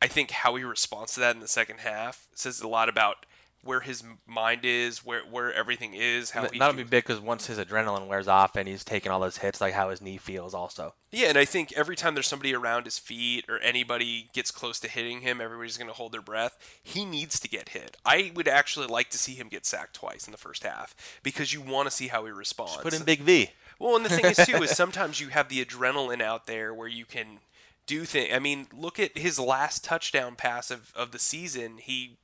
I 0.00 0.06
think 0.06 0.30
how 0.30 0.56
he 0.56 0.64
responds 0.64 1.12
to 1.14 1.20
that 1.20 1.34
in 1.34 1.40
the 1.40 1.48
second 1.48 1.80
half 1.80 2.28
says 2.34 2.60
a 2.62 2.68
lot 2.68 2.88
about 2.88 3.26
where 3.64 3.80
his 3.80 4.02
mind 4.26 4.60
is, 4.64 5.04
where 5.04 5.22
where 5.22 5.52
everything 5.52 5.94
is, 5.94 6.30
how 6.30 6.46
he 6.48 6.58
that'll 6.58 6.76
be 6.76 6.82
big 6.82 7.04
because 7.04 7.20
once 7.20 7.46
his 7.46 7.58
adrenaline 7.58 8.06
wears 8.06 8.28
off 8.28 8.56
and 8.56 8.68
he's 8.68 8.84
taking 8.84 9.10
all 9.10 9.20
those 9.20 9.38
hits, 9.38 9.60
like 9.60 9.74
how 9.74 9.90
his 9.90 10.00
knee 10.00 10.16
feels, 10.16 10.54
also. 10.54 10.94
Yeah, 11.10 11.28
and 11.28 11.38
I 11.38 11.44
think 11.44 11.72
every 11.72 11.96
time 11.96 12.14
there's 12.14 12.26
somebody 12.26 12.54
around 12.54 12.84
his 12.84 12.98
feet 12.98 13.44
or 13.48 13.58
anybody 13.58 14.30
gets 14.32 14.50
close 14.50 14.80
to 14.80 14.88
hitting 14.88 15.20
him, 15.20 15.40
everybody's 15.40 15.76
going 15.76 15.88
to 15.88 15.94
hold 15.94 16.12
their 16.12 16.22
breath. 16.22 16.58
He 16.82 17.04
needs 17.04 17.38
to 17.40 17.48
get 17.48 17.70
hit. 17.70 17.96
I 18.04 18.32
would 18.34 18.48
actually 18.48 18.86
like 18.86 19.10
to 19.10 19.18
see 19.18 19.34
him 19.34 19.48
get 19.48 19.64
sacked 19.64 19.94
twice 19.94 20.26
in 20.26 20.32
the 20.32 20.38
first 20.38 20.64
half 20.64 20.94
because 21.22 21.52
you 21.52 21.60
want 21.60 21.86
to 21.86 21.90
see 21.90 22.08
how 22.08 22.24
he 22.24 22.32
responds. 22.32 22.72
Just 22.72 22.84
put 22.84 22.94
in 22.94 23.04
Big 23.04 23.20
V. 23.20 23.50
Well, 23.78 23.96
and 23.96 24.04
the 24.04 24.10
thing 24.10 24.24
is 24.24 24.44
too 24.44 24.62
is 24.62 24.70
sometimes 24.76 25.20
you 25.20 25.28
have 25.28 25.48
the 25.48 25.64
adrenaline 25.64 26.22
out 26.22 26.46
there 26.46 26.72
where 26.72 26.88
you 26.88 27.04
can 27.04 27.38
do 27.86 28.04
things. 28.04 28.32
I 28.32 28.38
mean, 28.38 28.66
look 28.72 28.98
at 28.98 29.16
his 29.16 29.38
last 29.38 29.84
touchdown 29.84 30.36
pass 30.36 30.70
of, 30.70 30.92
of 30.96 31.10
the 31.10 31.18
season. 31.18 31.78
He 31.78 32.16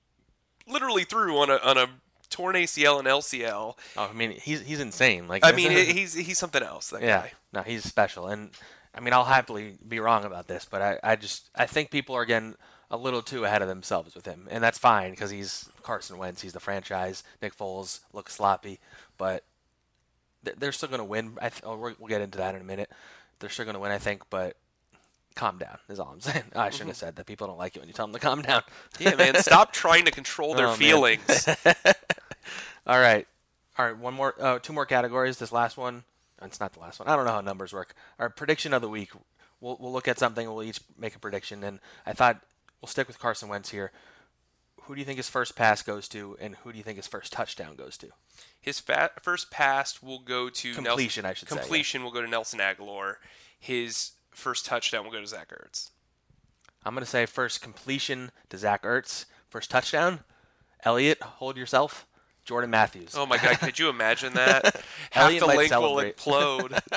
literally 0.70 1.04
threw 1.04 1.38
on 1.38 1.50
a 1.50 1.56
on 1.56 1.78
a 1.78 1.88
torn 2.30 2.54
ACL 2.56 2.98
and 2.98 3.08
LCL. 3.08 3.76
Oh, 3.96 4.08
I 4.08 4.12
mean, 4.12 4.32
he's 4.32 4.62
he's 4.62 4.80
insane. 4.80 5.28
Like 5.28 5.44
I 5.44 5.52
mean, 5.52 5.70
he's 5.94 6.14
he's 6.14 6.38
something 6.38 6.62
else. 6.62 6.90
That 6.90 7.02
yeah, 7.02 7.22
guy. 7.22 7.32
no, 7.52 7.62
he's 7.62 7.84
special. 7.84 8.28
And 8.28 8.50
I 8.94 9.00
mean, 9.00 9.12
I'll 9.12 9.24
happily 9.24 9.76
be 9.86 10.00
wrong 10.00 10.24
about 10.24 10.48
this, 10.48 10.66
but 10.68 10.82
I, 10.82 10.98
I 11.02 11.16
just 11.16 11.50
I 11.54 11.66
think 11.66 11.90
people 11.90 12.14
are 12.14 12.24
getting 12.24 12.54
a 12.90 12.96
little 12.96 13.22
too 13.22 13.44
ahead 13.44 13.62
of 13.62 13.68
themselves 13.68 14.14
with 14.14 14.26
him, 14.26 14.48
and 14.50 14.64
that's 14.64 14.78
fine 14.78 15.10
because 15.10 15.30
he's 15.30 15.68
Carson 15.82 16.18
Wentz. 16.18 16.42
He's 16.42 16.52
the 16.52 16.60
franchise. 16.60 17.22
Nick 17.40 17.56
Foles 17.56 18.00
looks 18.12 18.34
sloppy, 18.34 18.80
but 19.16 19.44
they're 20.42 20.72
still 20.72 20.88
going 20.88 21.00
to 21.00 21.04
win. 21.04 21.36
I 21.40 21.50
th- 21.50 21.62
oh, 21.64 21.76
we'll 21.76 22.08
get 22.08 22.20
into 22.20 22.38
that 22.38 22.54
in 22.54 22.60
a 22.60 22.64
minute. 22.64 22.90
They're 23.38 23.50
still 23.50 23.64
going 23.64 23.74
to 23.74 23.80
win, 23.80 23.92
I 23.92 23.98
think, 23.98 24.22
but 24.30 24.56
calm 25.34 25.58
down 25.58 25.78
is 25.88 25.98
all 25.98 26.10
I'm 26.12 26.20
saying. 26.20 26.44
I 26.54 26.70
shouldn't 26.70 26.80
mm-hmm. 26.80 26.88
have 26.88 26.96
said 26.96 27.16
that. 27.16 27.26
People 27.26 27.46
don't 27.46 27.58
like 27.58 27.76
it 27.76 27.80
when 27.80 27.88
you 27.88 27.94
tell 27.94 28.06
them 28.06 28.14
to 28.14 28.20
calm 28.20 28.42
down. 28.42 28.62
yeah, 28.98 29.14
man, 29.14 29.36
stop 29.36 29.72
trying 29.72 30.04
to 30.04 30.10
control 30.10 30.54
their 30.54 30.68
oh, 30.68 30.74
feelings. 30.74 31.48
all 32.86 32.98
right, 33.00 33.26
all 33.78 33.86
right. 33.86 33.98
One 33.98 34.14
more, 34.14 34.34
uh, 34.38 34.58
two 34.58 34.72
more 34.72 34.86
categories. 34.86 35.38
This 35.38 35.52
last 35.52 35.76
one, 35.76 36.04
it's 36.42 36.60
not 36.60 36.72
the 36.72 36.80
last 36.80 36.98
one. 36.98 37.08
I 37.08 37.16
don't 37.16 37.24
know 37.24 37.32
how 37.32 37.40
numbers 37.40 37.72
work. 37.72 37.94
Our 38.18 38.30
prediction 38.30 38.72
of 38.72 38.82
the 38.82 38.88
week. 38.88 39.10
We'll 39.60 39.76
we'll 39.78 39.92
look 39.92 40.08
at 40.08 40.18
something. 40.18 40.46
We'll 40.46 40.62
each 40.62 40.80
make 40.98 41.14
a 41.14 41.18
prediction, 41.18 41.62
and 41.64 41.80
I 42.06 42.12
thought 42.12 42.40
we'll 42.80 42.88
stick 42.88 43.06
with 43.06 43.18
Carson 43.18 43.48
Wentz 43.48 43.70
here. 43.70 43.92
Who 44.84 44.94
do 44.94 45.00
you 45.00 45.04
think 45.04 45.18
his 45.18 45.28
first 45.28 45.54
pass 45.54 45.82
goes 45.82 46.08
to, 46.08 46.36
and 46.40 46.56
who 46.56 46.72
do 46.72 46.78
you 46.78 46.82
think 46.82 46.96
his 46.96 47.06
first 47.06 47.32
touchdown 47.32 47.76
goes 47.76 47.98
to? 47.98 48.08
His 48.60 48.80
fa- 48.80 49.10
first 49.22 49.50
pass 49.50 50.02
will 50.02 50.18
go 50.18 50.48
to 50.48 50.74
completion. 50.74 51.22
Nelson, 51.22 51.26
I 51.26 51.34
should 51.34 51.48
say 51.48 51.56
completion 51.56 52.02
will 52.02 52.10
go 52.10 52.22
to 52.22 52.28
Nelson 52.28 52.58
Agholor. 52.58 53.16
His 53.58 54.12
first 54.40 54.66
touchdown 54.66 55.04
will 55.04 55.12
go 55.12 55.20
to 55.20 55.26
Zach 55.26 55.50
Ertz. 55.50 55.90
I'm 56.84 56.94
going 56.94 57.04
to 57.04 57.10
say 57.10 57.26
first 57.26 57.60
completion 57.60 58.30
to 58.48 58.58
Zach 58.58 58.82
Ertz. 58.82 59.26
First 59.48 59.70
touchdown, 59.70 60.20
Elliot, 60.84 61.22
hold 61.22 61.56
yourself. 61.56 62.06
Jordan 62.44 62.70
Matthews. 62.70 63.14
Oh 63.14 63.26
my 63.26 63.36
God! 63.36 63.60
Could 63.60 63.78
you 63.78 63.90
imagine 63.90 64.32
that? 64.32 64.82
Half 65.10 65.38
the 65.38 65.46
Linc 65.46 65.68
celebrate. 65.68 66.26
will 66.26 66.32
implode. 66.32 66.80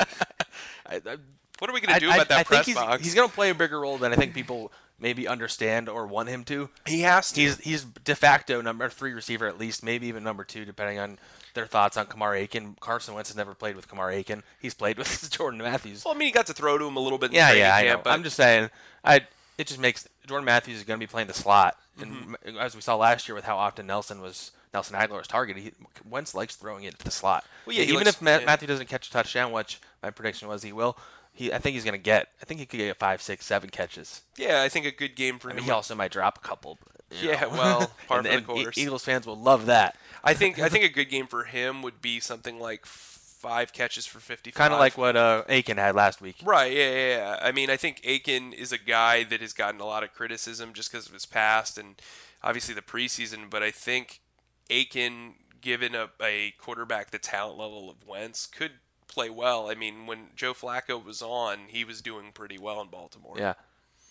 I, 0.85 0.95
I, 0.95 1.17
what 1.59 1.69
are 1.69 1.73
we 1.73 1.81
going 1.81 1.93
to 1.93 1.99
do 1.99 2.09
I, 2.09 2.15
about 2.15 2.29
that 2.29 2.39
I 2.39 2.43
press 2.43 2.65
think 2.65 2.77
box? 2.77 2.97
He's, 2.97 3.07
he's 3.07 3.15
going 3.15 3.29
to 3.29 3.35
play 3.35 3.49
a 3.49 3.55
bigger 3.55 3.79
role 3.81 3.97
than 3.97 4.11
I 4.13 4.15
think 4.15 4.33
people 4.33 4.71
maybe 4.99 5.27
understand 5.27 5.89
or 5.89 6.07
want 6.07 6.29
him 6.29 6.43
to. 6.45 6.69
He 6.87 7.01
has 7.01 7.31
to. 7.33 7.41
He's 7.41 7.59
he's 7.59 7.83
de 7.83 8.15
facto 8.15 8.61
number 8.61 8.89
three 8.89 9.13
receiver 9.13 9.47
at 9.47 9.59
least, 9.59 9.83
maybe 9.83 10.07
even 10.07 10.23
number 10.23 10.43
two, 10.43 10.65
depending 10.65 10.97
on 10.97 11.19
their 11.53 11.65
thoughts 11.65 11.97
on 11.97 12.07
Kamar 12.07 12.35
Aiken. 12.35 12.75
Carson 12.79 13.13
Wentz 13.13 13.29
has 13.29 13.37
never 13.37 13.53
played 13.53 13.75
with 13.75 13.87
Kamar 13.87 14.11
Aiken. 14.11 14.43
He's 14.59 14.73
played 14.73 14.97
with 14.97 15.29
Jordan 15.31 15.59
Matthews. 15.59 16.03
Well, 16.03 16.13
I 16.13 16.17
mean, 16.17 16.27
he 16.27 16.31
got 16.31 16.47
to 16.47 16.53
throw 16.53 16.77
to 16.77 16.85
him 16.85 16.95
a 16.95 16.99
little 16.99 17.17
bit. 17.17 17.31
yeah, 17.31 17.51
yeah, 17.51 17.81
camp, 17.81 18.01
I 18.05 18.09
know. 18.09 18.15
I'm 18.15 18.23
just 18.23 18.35
saying, 18.35 18.69
I 19.03 19.21
it 19.57 19.67
just 19.67 19.79
makes 19.79 20.07
Jordan 20.27 20.45
Matthews 20.45 20.77
is 20.77 20.83
going 20.83 20.99
to 20.99 21.05
be 21.05 21.09
playing 21.09 21.27
the 21.27 21.33
slot, 21.33 21.77
and 21.99 22.11
mm-hmm. 22.11 22.57
as 22.57 22.75
we 22.75 22.81
saw 22.81 22.95
last 22.95 23.27
year 23.27 23.35
with 23.35 23.45
how 23.45 23.57
often 23.57 23.87
Nelson 23.87 24.21
was 24.21 24.51
Nelson 24.73 24.95
Agholor 24.95 25.23
target, 25.23 25.57
he, 25.57 25.71
Wentz 26.09 26.33
likes 26.33 26.55
throwing 26.55 26.83
it 26.83 26.97
to 26.97 27.05
the 27.05 27.11
slot. 27.11 27.45
Well, 27.65 27.75
yeah, 27.75 27.83
even 27.83 27.97
likes, 27.97 28.09
if 28.09 28.21
Ma- 28.21 28.37
yeah. 28.37 28.45
Matthew 28.45 28.67
doesn't 28.67 28.89
catch 28.89 29.07
a 29.07 29.11
touchdown, 29.11 29.51
which 29.51 29.79
my 30.01 30.09
prediction 30.09 30.47
was 30.47 30.63
he 30.63 30.73
will. 30.73 30.97
He, 31.31 31.51
I 31.51 31.57
think 31.57 31.73
he's 31.73 31.83
going 31.83 31.93
to 31.93 32.03
get. 32.03 32.29
I 32.41 32.45
think 32.45 32.59
he 32.59 32.65
could 32.65 32.77
get 32.77 32.97
five, 32.97 33.21
six, 33.21 33.45
seven 33.45 33.69
catches. 33.69 34.21
Yeah, 34.37 34.61
I 34.61 34.69
think 34.69 34.85
a 34.85 34.91
good 34.91 35.15
game 35.15 35.39
for 35.39 35.49
I 35.49 35.51
him. 35.51 35.57
Mean, 35.57 35.65
he 35.65 35.71
also 35.71 35.95
might 35.95 36.11
drop 36.11 36.37
a 36.43 36.47
couple. 36.47 36.77
Yeah, 37.21 37.41
know. 37.41 37.49
well, 37.49 37.91
part 38.07 38.25
and, 38.25 38.35
of 38.35 38.47
the 38.47 38.53
course. 38.53 38.77
Eagles 38.77 39.05
fans 39.05 39.25
will 39.25 39.39
love 39.39 39.67
that. 39.67 39.95
I 40.23 40.33
think 40.33 40.59
I 40.59 40.69
think 40.69 40.85
a 40.85 40.89
good 40.89 41.09
game 41.09 41.27
for 41.27 41.43
him 41.43 41.81
would 41.81 42.01
be 42.01 42.19
something 42.19 42.59
like 42.59 42.85
five 42.85 43.73
catches 43.73 44.05
for 44.05 44.19
55. 44.19 44.57
Kind 44.57 44.73
of 44.73 44.79
like 44.79 44.97
what 44.97 45.17
uh, 45.17 45.43
Aiken 45.49 45.77
had 45.77 45.95
last 45.95 46.21
week. 46.21 46.37
Right, 46.43 46.71
yeah, 46.71 46.91
yeah, 46.91 47.17
yeah. 47.17 47.39
I 47.41 47.51
mean, 47.51 47.69
I 47.69 47.75
think 47.75 47.99
Aiken 48.05 48.53
is 48.53 48.71
a 48.71 48.77
guy 48.77 49.25
that 49.25 49.41
has 49.41 49.51
gotten 49.51 49.81
a 49.81 49.85
lot 49.85 50.03
of 50.03 50.13
criticism 50.13 50.71
just 50.71 50.91
because 50.91 51.07
of 51.07 51.13
his 51.13 51.25
past 51.25 51.77
and 51.77 52.01
obviously 52.41 52.73
the 52.73 52.81
preseason, 52.81 53.49
but 53.49 53.61
I 53.61 53.69
think 53.69 54.21
Aiken, 54.69 55.35
given 55.59 55.93
a, 55.93 56.09
a 56.21 56.53
quarterback 56.57 57.11
the 57.11 57.19
talent 57.19 57.57
level 57.57 57.89
of 57.89 58.07
Wentz, 58.07 58.45
could 58.45 58.71
play 59.09 59.29
well. 59.29 59.69
I 59.69 59.75
mean, 59.75 60.05
when 60.05 60.27
Joe 60.37 60.53
Flacco 60.53 61.03
was 61.03 61.21
on, 61.21 61.67
he 61.67 61.83
was 61.83 62.01
doing 62.01 62.31
pretty 62.33 62.57
well 62.57 62.79
in 62.79 62.87
Baltimore. 62.87 63.35
Yeah 63.37 63.55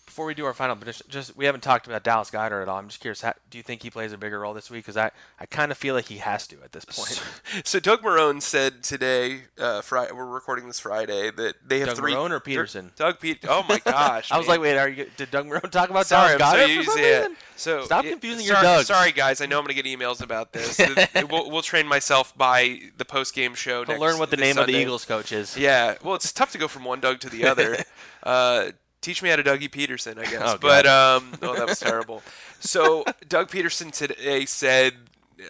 before 0.05 0.25
we 0.25 0.33
do 0.33 0.45
our 0.45 0.53
final 0.53 0.75
prediction, 0.75 1.05
just 1.09 1.35
we 1.35 1.45
haven't 1.45 1.61
talked 1.61 1.87
about 1.87 2.03
Dallas 2.03 2.29
Goedert 2.29 2.61
at 2.61 2.69
all. 2.69 2.77
I'm 2.77 2.87
just 2.87 2.99
curious, 2.99 3.21
how, 3.21 3.33
do 3.49 3.57
you 3.57 3.63
think 3.63 3.83
he 3.83 3.89
plays 3.89 4.11
a 4.11 4.17
bigger 4.17 4.39
role 4.39 4.53
this 4.53 4.69
week? 4.69 4.83
Because 4.83 4.97
I, 4.97 5.11
I 5.39 5.45
kind 5.45 5.71
of 5.71 5.77
feel 5.77 5.95
like 5.95 6.05
he 6.05 6.17
has 6.17 6.47
to 6.47 6.57
at 6.63 6.71
this 6.71 6.85
point. 6.85 7.23
So, 7.65 7.79
Doug 7.79 8.01
Marrone 8.01 8.41
said 8.41 8.83
today, 8.83 9.43
uh, 9.59 9.81
Friday, 9.81 10.11
we're 10.11 10.25
recording 10.25 10.67
this 10.67 10.79
Friday, 10.79 11.29
that 11.29 11.55
they 11.65 11.79
have 11.79 11.89
Doug 11.89 11.97
three. 11.97 12.13
Marrone 12.13 12.31
or 12.31 12.39
Pederson? 12.39 12.95
Doug 12.95 13.19
Pete. 13.19 13.45
Oh 13.47 13.63
my 13.67 13.79
gosh! 13.85 14.31
I 14.31 14.37
was 14.37 14.47
like, 14.47 14.59
wait, 14.59 14.77
are 14.77 14.89
you? 14.89 15.07
Did 15.17 15.29
Doug 15.29 15.47
Marrone 15.47 15.69
talk 15.69 15.89
about 15.89 16.07
sorry, 16.07 16.37
Dallas 16.37 16.59
Goedert 16.59 16.75
so 16.75 16.83
for 16.83 16.91
some 16.91 17.01
yeah. 17.01 17.17
reason? 17.19 17.37
So 17.55 17.85
stop 17.85 18.05
confusing 18.05 18.47
sorry, 18.47 18.65
your 18.65 18.77
Doug. 18.77 18.85
Sorry, 18.85 19.11
guys. 19.11 19.41
I 19.41 19.45
know 19.45 19.59
I'm 19.59 19.65
going 19.65 19.75
to 19.75 19.81
get 19.81 19.99
emails 19.99 20.21
about 20.21 20.53
this. 20.53 20.79
we'll, 21.29 21.49
we'll, 21.49 21.61
train 21.61 21.87
myself 21.87 22.35
by 22.37 22.79
the 22.97 23.05
post 23.05 23.33
game 23.35 23.55
show. 23.55 23.83
To 23.83 23.91
next, 23.91 24.01
learn 24.01 24.19
what 24.19 24.31
the 24.31 24.37
name 24.37 24.55
Sunday. 24.55 24.73
of 24.73 24.75
the 24.75 24.81
Eagles 24.81 25.05
coach 25.05 25.31
is. 25.31 25.57
Yeah. 25.57 25.95
Well, 26.03 26.15
it's 26.15 26.31
tough 26.31 26.51
to 26.53 26.57
go 26.57 26.67
from 26.67 26.83
one 26.83 26.99
Doug 26.99 27.19
to 27.21 27.29
the 27.29 27.45
other. 27.45 27.77
Uh, 28.23 28.71
teach 29.03 29.21
me 29.21 29.29
how 29.29 29.35
to 29.35 29.43
Dougie 29.43 29.71
Peterson, 29.71 30.17
I 30.17 30.23
guess. 30.25 30.41
Oh, 30.53 30.57
but 30.59 30.85
um, 30.87 31.33
oh, 31.41 31.55
that 31.55 31.67
was 31.67 31.79
terrible. 31.89 32.23
So 32.59 33.03
Doug 33.27 33.49
Pederson 33.49 33.91
today 33.91 34.45
said 34.45 34.93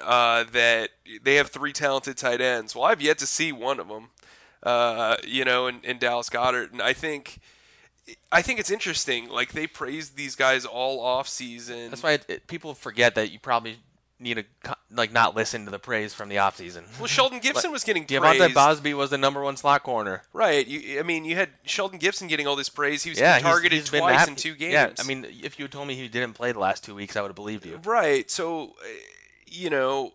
uh, 0.04 0.44
that 0.52 0.90
they 1.24 1.36
have 1.36 1.50
three 1.50 1.72
talented 1.74 2.18
tight 2.18 2.42
ends. 2.42 2.76
Well, 2.76 2.86
I've 2.86 3.02
yet 3.02 3.18
to 3.20 3.26
see 3.28 3.52
one 3.52 3.80
of 3.80 3.88
them. 3.88 4.10
uh, 4.64 5.18
you 5.26 5.46
know, 5.46 5.68
in, 5.68 5.82
in 5.84 5.98
Dallas 6.00 6.30
Goedert, 6.30 6.72
And 6.72 6.82
I 6.82 6.94
think 6.94 7.40
I 8.32 8.42
think 8.42 8.60
it's 8.60 8.72
interesting. 8.72 9.30
Like 9.30 9.54
they 9.54 9.68
praised 9.68 10.18
these 10.18 10.36
guys 10.36 10.66
all 10.66 11.00
off 11.00 11.28
season. 11.28 11.90
That's 11.92 12.04
why 12.04 12.14
it, 12.14 12.26
it, 12.28 12.48
people 12.48 12.74
forget 12.74 13.16
that 13.16 13.32
you 13.32 13.40
probably 13.40 13.78
need 14.24 14.46
to 14.64 14.76
like 14.92 15.12
not 15.12 15.36
listen 15.36 15.66
to 15.66 15.72
the 15.72 15.80
praise 15.80 16.14
from 16.14 16.30
the 16.30 16.36
offseason. 16.38 16.84
Well, 17.00 17.08
Shelton 17.08 17.40
Gibson 17.42 17.72
was 17.72 17.84
getting 17.84 18.06
De'Vante 18.06 18.38
praised. 18.38 18.56
Bausby 18.56 18.94
was 18.94 19.10
the 19.10 19.18
number 19.18 19.42
one 19.44 19.58
slot 19.58 19.84
corner. 19.84 20.24
Right. 20.34 20.66
You, 20.66 21.00
I 21.00 21.04
mean, 21.04 21.26
you 21.26 21.36
had 21.36 21.50
Shelton 21.66 22.00
Gibson 22.00 22.28
getting 22.28 22.48
all 22.48 22.56
this 22.56 22.70
praise. 22.70 23.04
He 23.04 23.12
was 23.12 23.20
yeah, 23.20 23.40
targeted 23.40 23.80
he's, 23.80 23.90
he's 23.90 24.00
twice 24.00 24.28
in 24.28 24.36
two 24.36 24.56
games. 24.56 24.74
Yeah. 24.74 24.94
I 25.00 25.04
mean, 25.04 25.26
if 25.44 25.60
you 25.60 25.68
told 25.68 25.88
me 25.88 25.96
he 25.96 26.08
didn't 26.08 26.34
play 26.34 26.52
the 26.52 26.60
last 26.60 26.84
two 26.84 26.96
weeks, 26.96 27.16
I 27.16 27.22
would 27.22 27.30
have 27.30 27.36
believed 27.36 27.66
you. 27.66 27.80
Right. 27.84 28.30
So, 28.30 28.76
uh, 28.82 28.88
you 29.46 29.70
know, 29.70 30.14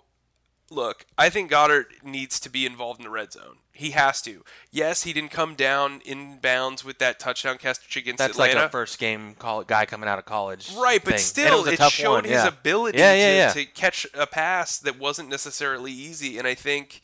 look, 0.70 1.06
I 1.16 1.28
think 1.28 1.50
Goedert 1.50 2.02
needs 2.02 2.38
to 2.40 2.50
be 2.50 2.66
involved 2.66 3.00
in 3.00 3.04
the 3.04 3.10
red 3.10 3.32
zone. 3.32 3.56
He 3.72 3.90
has 3.90 4.20
to. 4.22 4.44
Yes, 4.70 5.04
he 5.04 5.12
didn't 5.12 5.30
come 5.30 5.54
down 5.54 6.00
in 6.04 6.38
bounds 6.38 6.84
with 6.84 6.98
that 6.98 7.20
touchdown 7.20 7.58
catch 7.58 7.96
against 7.96 8.18
That's 8.18 8.32
Atlanta. 8.32 8.60
like 8.60 8.66
a 8.66 8.68
first 8.70 8.98
game 8.98 9.34
call, 9.38 9.62
guy 9.62 9.86
coming 9.86 10.08
out 10.08 10.18
of 10.18 10.24
college. 10.24 10.72
Right, 10.76 11.02
but 11.02 11.14
thing. 11.14 11.20
still, 11.20 11.64
it, 11.66 11.80
it 11.80 11.90
showed 11.90 12.12
one, 12.12 12.24
his 12.24 12.32
yeah. 12.32 12.48
ability 12.48 12.98
yeah, 12.98 13.14
yeah, 13.14 13.48
to, 13.52 13.64
to, 13.64 13.66
catch 13.66 14.06
a 14.14 14.26
pass 14.26 14.78
that 14.80 14.98
wasn't 14.98 15.28
necessarily 15.28 15.92
easy. 15.92 16.38
And 16.38 16.46
I 16.46 16.54
think 16.54 17.02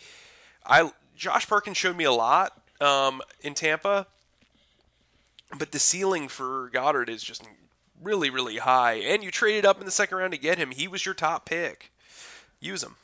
I 0.67 0.91
Josh 1.17 1.47
Perkins 1.47 1.77
showed 1.77 1.97
me 1.97 2.05
a 2.05 2.13
lot 2.13 2.61
um, 2.81 3.23
in 3.41 3.55
Tampa, 3.55 4.09
but 5.57 5.71
the 5.71 5.79
ceiling 5.79 6.29
for 6.29 6.71
Goedert 6.73 7.09
is 7.09 7.23
just 7.23 7.45
really, 8.03 8.31
really 8.31 8.57
high. 8.57 8.95
And 8.95 9.23
you 9.23 9.31
traded 9.31 9.65
up 9.65 9.79
in 9.79 9.87
the 9.87 9.93
second 9.93 10.19
round 10.19 10.33
to 10.33 10.39
get 10.39 10.59
him. 10.59 10.73
He 10.73 10.89
was 10.89 11.07
your 11.07 11.15
top 11.15 11.47
pick. 11.47 11.93
Use 12.61 12.83
him. 12.83 12.97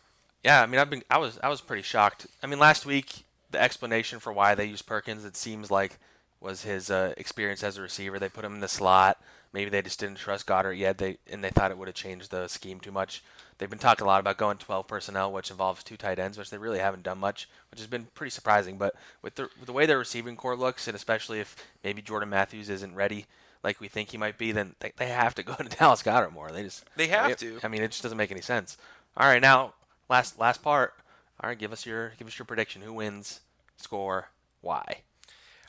Yeah, 0.45 0.63
I 0.63 0.67
mean, 0.67 0.81
I've 0.81 0.91
been, 0.91 1.03
I 1.11 1.19
was, 1.19 1.39
I 1.43 1.49
was 1.49 1.61
pretty 1.61 1.83
shocked. 1.83 2.27
I 2.43 2.47
mean, 2.47 2.59
last 2.59 2.87
week 2.87 3.25
the 3.51 3.61
explanation 3.61 4.21
for 4.21 4.33
why 4.33 4.55
they 4.55 4.67
used 4.67 4.87
Perkins, 4.87 5.25
it 5.25 5.37
seems 5.37 5.71
like, 5.71 5.99
was 6.41 6.63
his 6.63 6.91
uh, 6.91 7.13
experience 7.17 7.63
as 7.63 7.77
a 7.77 7.83
receiver. 7.83 8.19
They 8.19 8.29
put 8.29 8.45
him 8.45 8.55
in 8.55 8.61
the 8.61 8.69
slot. 8.69 9.19
Maybe 9.53 9.69
they 9.69 9.83
just 9.83 10.01
didn't 10.01 10.19
trust 10.19 10.47
Goedert 10.47 10.79
yet. 10.79 10.99
They 10.99 11.19
and 11.31 11.43
they 11.43 11.51
thought 11.51 11.71
it 11.71 11.79
would 11.79 11.89
have 11.89 11.95
changed 11.95 12.31
the 12.31 12.47
scheme 12.49 12.79
too 12.81 12.93
much. 12.93 13.23
They've 13.59 13.69
been 13.69 13.79
talking 13.79 14.05
a 14.05 14.07
lot 14.07 14.21
about 14.21 14.39
going 14.39 14.57
12 14.57 14.87
personnel, 14.87 15.33
which 15.33 15.51
involves 15.51 15.83
two 15.83 15.97
tight 15.97 16.19
ends, 16.19 16.39
which 16.39 16.51
they 16.51 16.57
really 16.57 16.79
haven't 16.79 17.03
done 17.03 17.19
much, 17.19 17.49
which 17.71 17.81
has 17.81 17.89
been 17.89 18.07
pretty 18.15 18.31
surprising. 18.31 18.79
But 18.79 18.95
with 19.21 19.35
the, 19.35 19.51
with 19.59 19.67
the 19.67 19.73
way 19.73 19.85
their 19.87 19.99
receiving 19.99 20.37
corps 20.37 20.57
looks, 20.57 20.87
and 20.87 20.95
especially 20.95 21.41
if 21.41 21.57
maybe 21.85 22.01
Jordan 22.01 22.31
Matthews 22.31 22.71
isn't 22.71 22.95
ready 22.95 23.27
like 23.63 23.81
we 23.81 23.89
think 23.89 24.11
he 24.11 24.17
might 24.17 24.39
be, 24.39 24.53
then 24.53 24.77
they, 24.79 24.93
they 24.97 25.09
have 25.09 25.35
to 25.35 25.43
go 25.43 25.55
to 25.59 25.65
Dallas 25.65 26.03
Goedert 26.03 26.33
more. 26.33 26.51
They 26.51 26.63
just 26.63 26.85
they 26.97 27.09
have 27.09 27.33
it, 27.33 27.39
to. 27.39 27.59
I 27.63 27.69
mean, 27.69 27.83
it 27.83 27.91
just 27.91 28.03
doesn't 28.03 28.17
make 28.17 28.31
any 28.31 28.41
sense. 28.41 28.79
All 29.17 29.27
right, 29.27 29.43
now 29.43 29.75
last 30.11 30.39
last 30.39 30.63
part. 30.63 30.95
All 31.43 31.49
right, 31.49 31.59
give 31.59 31.73
us 31.73 31.87
your 31.87 32.13
give 32.19 32.27
us 32.27 32.39
your 32.39 32.45
prediction. 32.45 32.83
Who 32.83 32.93
wins? 32.93 33.41
Score. 33.77 34.29
Why? 34.61 35.03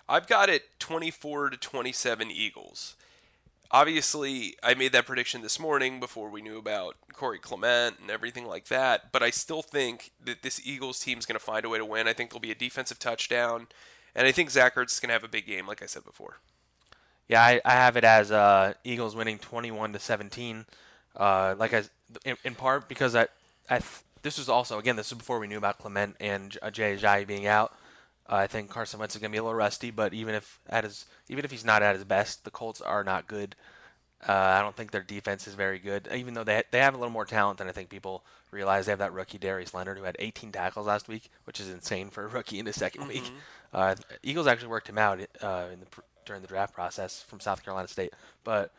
I've 0.10 0.28
got 0.28 0.50
it 0.50 0.64
24 0.80 1.52
to 1.52 1.58
27 1.58 2.30
Eagles. 2.30 2.96
Obviously, 3.74 4.58
I 4.62 4.74
made 4.74 4.92
that 4.92 5.06
prediction 5.06 5.42
this 5.42 5.58
morning 5.58 6.02
before 6.02 6.30
we 6.30 6.42
knew 6.42 6.58
about 6.58 6.98
Corey 7.14 7.40
Clement 7.40 8.00
and 8.02 8.12
everything 8.12 8.46
like 8.46 8.66
that, 8.66 9.14
but 9.14 9.24
I 9.24 9.30
still 9.30 9.62
think 9.62 10.12
that 10.22 10.42
this 10.42 10.60
Eagles 10.68 11.00
team 11.00 11.18
is 11.18 11.26
going 11.26 11.40
to 11.40 11.46
find 11.46 11.64
a 11.64 11.70
way 11.70 11.78
to 11.78 11.86
win. 11.86 12.10
I 12.10 12.12
think 12.12 12.32
there'll 12.32 12.42
be 12.42 12.52
a 12.52 12.56
defensive 12.56 13.00
touchdown, 13.00 13.68
and 14.14 14.28
I 14.28 14.34
think 14.34 14.50
Zach 14.50 14.76
Ertz 14.76 14.92
is 14.92 15.00
going 15.00 15.08
to 15.08 15.14
have 15.14 15.24
a 15.24 15.30
big 15.30 15.46
game, 15.46 15.68
like 15.68 15.82
I 15.82 15.86
said 15.86 16.04
before. 16.04 16.40
Yeah, 17.30 17.42
I, 17.42 17.62
I 17.64 17.72
have 17.72 17.96
it 17.96 18.04
as 18.04 18.30
uh, 18.30 18.74
Eagles 18.84 19.16
winning 19.16 19.40
21 19.40 19.94
to 19.94 20.00
17. 20.00 20.66
Uh, 21.16 21.56
like 21.58 21.74
I, 21.74 21.84
in, 22.26 22.36
in 22.44 22.56
part 22.56 22.90
because 22.90 23.16
I, 23.16 23.28
I 23.70 23.80
this 24.22 24.38
was 24.38 24.50
also 24.50 24.80
again 24.80 24.96
this 24.96 25.12
is 25.12 25.18
before 25.18 25.40
we 25.40 25.48
knew 25.48 25.58
about 25.58 25.80
Clement 25.80 26.16
and 26.20 26.58
uh, 26.62 26.72
Jay 26.72 26.96
Ajayi 26.96 27.26
being 27.26 27.48
out. 27.48 27.76
Uh, 28.30 28.36
I 28.36 28.48
think 28.48 28.70
Carson 28.70 29.00
Wentz 29.00 29.16
is 29.16 29.22
going 29.22 29.32
to 29.32 29.36
be 29.36 29.40
a 29.40 29.44
little 29.44 29.56
rusty, 29.56 29.92
but 29.92 30.14
even 30.14 30.36
if 30.36 30.60
at 30.70 30.84
his 30.84 31.06
even 31.30 31.46
if 31.46 31.52
he's 31.52 31.66
not 31.66 31.84
at 31.84 31.96
his 31.96 32.04
best, 32.04 32.44
the 32.44 32.52
Colts 32.52 32.82
are 32.82 33.04
not 33.04 33.28
good. 33.28 33.56
Uh, 34.28 34.34
I 34.34 34.62
don't 34.62 34.76
think 34.76 34.92
their 34.92 35.02
defense 35.02 35.48
is 35.48 35.56
very 35.56 35.80
good, 35.80 36.08
even 36.14 36.34
though 36.36 36.44
they 36.44 36.64
they 36.72 36.80
have 36.80 36.94
a 36.94 36.98
little 36.98 37.12
more 37.12 37.26
talent 37.26 37.58
than 37.58 37.68
I 37.68 37.72
think 37.72 37.90
people 37.90 38.24
realize. 38.52 38.86
They 38.86 38.92
have 38.92 39.00
that 39.00 39.14
rookie 39.14 39.40
Darius 39.40 39.74
Leonard 39.74 39.98
who 39.98 40.04
had 40.04 40.16
18 40.20 40.52
tackles 40.52 40.88
last 40.88 41.08
week, 41.08 41.30
which 41.46 41.60
is 41.60 41.70
insane 41.70 42.10
for 42.10 42.26
a 42.26 42.28
rookie 42.28 42.60
in 42.60 42.66
the 42.66 42.72
2nd 42.72 42.98
mm-hmm. 42.98 43.08
week. 43.08 43.32
Uh, 43.74 43.96
Eagles 44.22 44.48
actually 44.48 44.68
worked 44.68 44.90
him 44.90 44.98
out 44.98 45.20
uh, 45.42 45.66
in 45.74 45.80
the 45.80 45.88
during 46.26 46.42
the 46.42 46.48
draft 46.48 46.74
process 46.74 47.24
from 47.24 47.40
South 47.40 47.64
Carolina 47.64 47.88
State, 47.88 48.14
but 48.44 48.72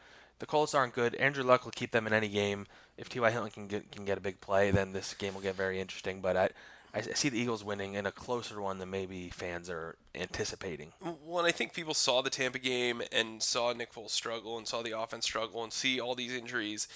the 0.43 0.47
Colts 0.47 0.75
aren't 0.75 0.93
good. 0.93 1.15
Andrew 1.15 1.45
Luck 1.45 1.65
will 1.65 1.71
keep 1.71 1.93
them 1.93 2.05
in 2.05 2.13
any 2.13 2.27
game. 2.27 2.67
If 2.99 3.09
T.Y. 3.09 3.31
Hilton 3.31 3.53
can 3.53 3.69
get 3.69 3.93
can 3.93 4.05
get 4.05 4.19
a 4.19 4.21
big 4.21 4.41
play, 4.41 4.73
then 4.73 4.93
this 4.93 5.15
game 5.15 5.35
will 5.35 5.41
get 5.41 5.55
very 5.55 5.81
interesting. 5.81 6.21
But 6.21 6.37
I, 6.37 6.49
I 6.93 7.01
see 7.01 7.29
the 7.29 7.39
Eagles 7.39 7.63
winning 7.63 7.95
in 7.95 8.07
a 8.07 8.11
closer 8.11 8.61
one 8.61 8.79
than 8.79 8.91
maybe 8.91 9.29
fans 9.29 9.71
are 9.71 9.95
anticipating. 10.17 10.95
Well, 11.25 11.47
I 11.47 11.53
think 11.53 11.75
people 11.75 11.95
saw 11.95 12.23
the 12.23 12.29
Tampa 12.29 12.59
game 12.59 13.03
and 13.13 13.41
saw 13.41 13.73
Nick 13.73 13.93
Foles 13.93 14.11
struggle 14.11 14.59
and 14.59 14.67
saw 14.67 14.83
the 14.83 14.99
offense 14.99 15.27
struggle 15.27 15.63
and 15.63 15.73
see 15.73 16.01
all 16.01 16.17
these 16.17 16.35
injuries. 16.35 16.89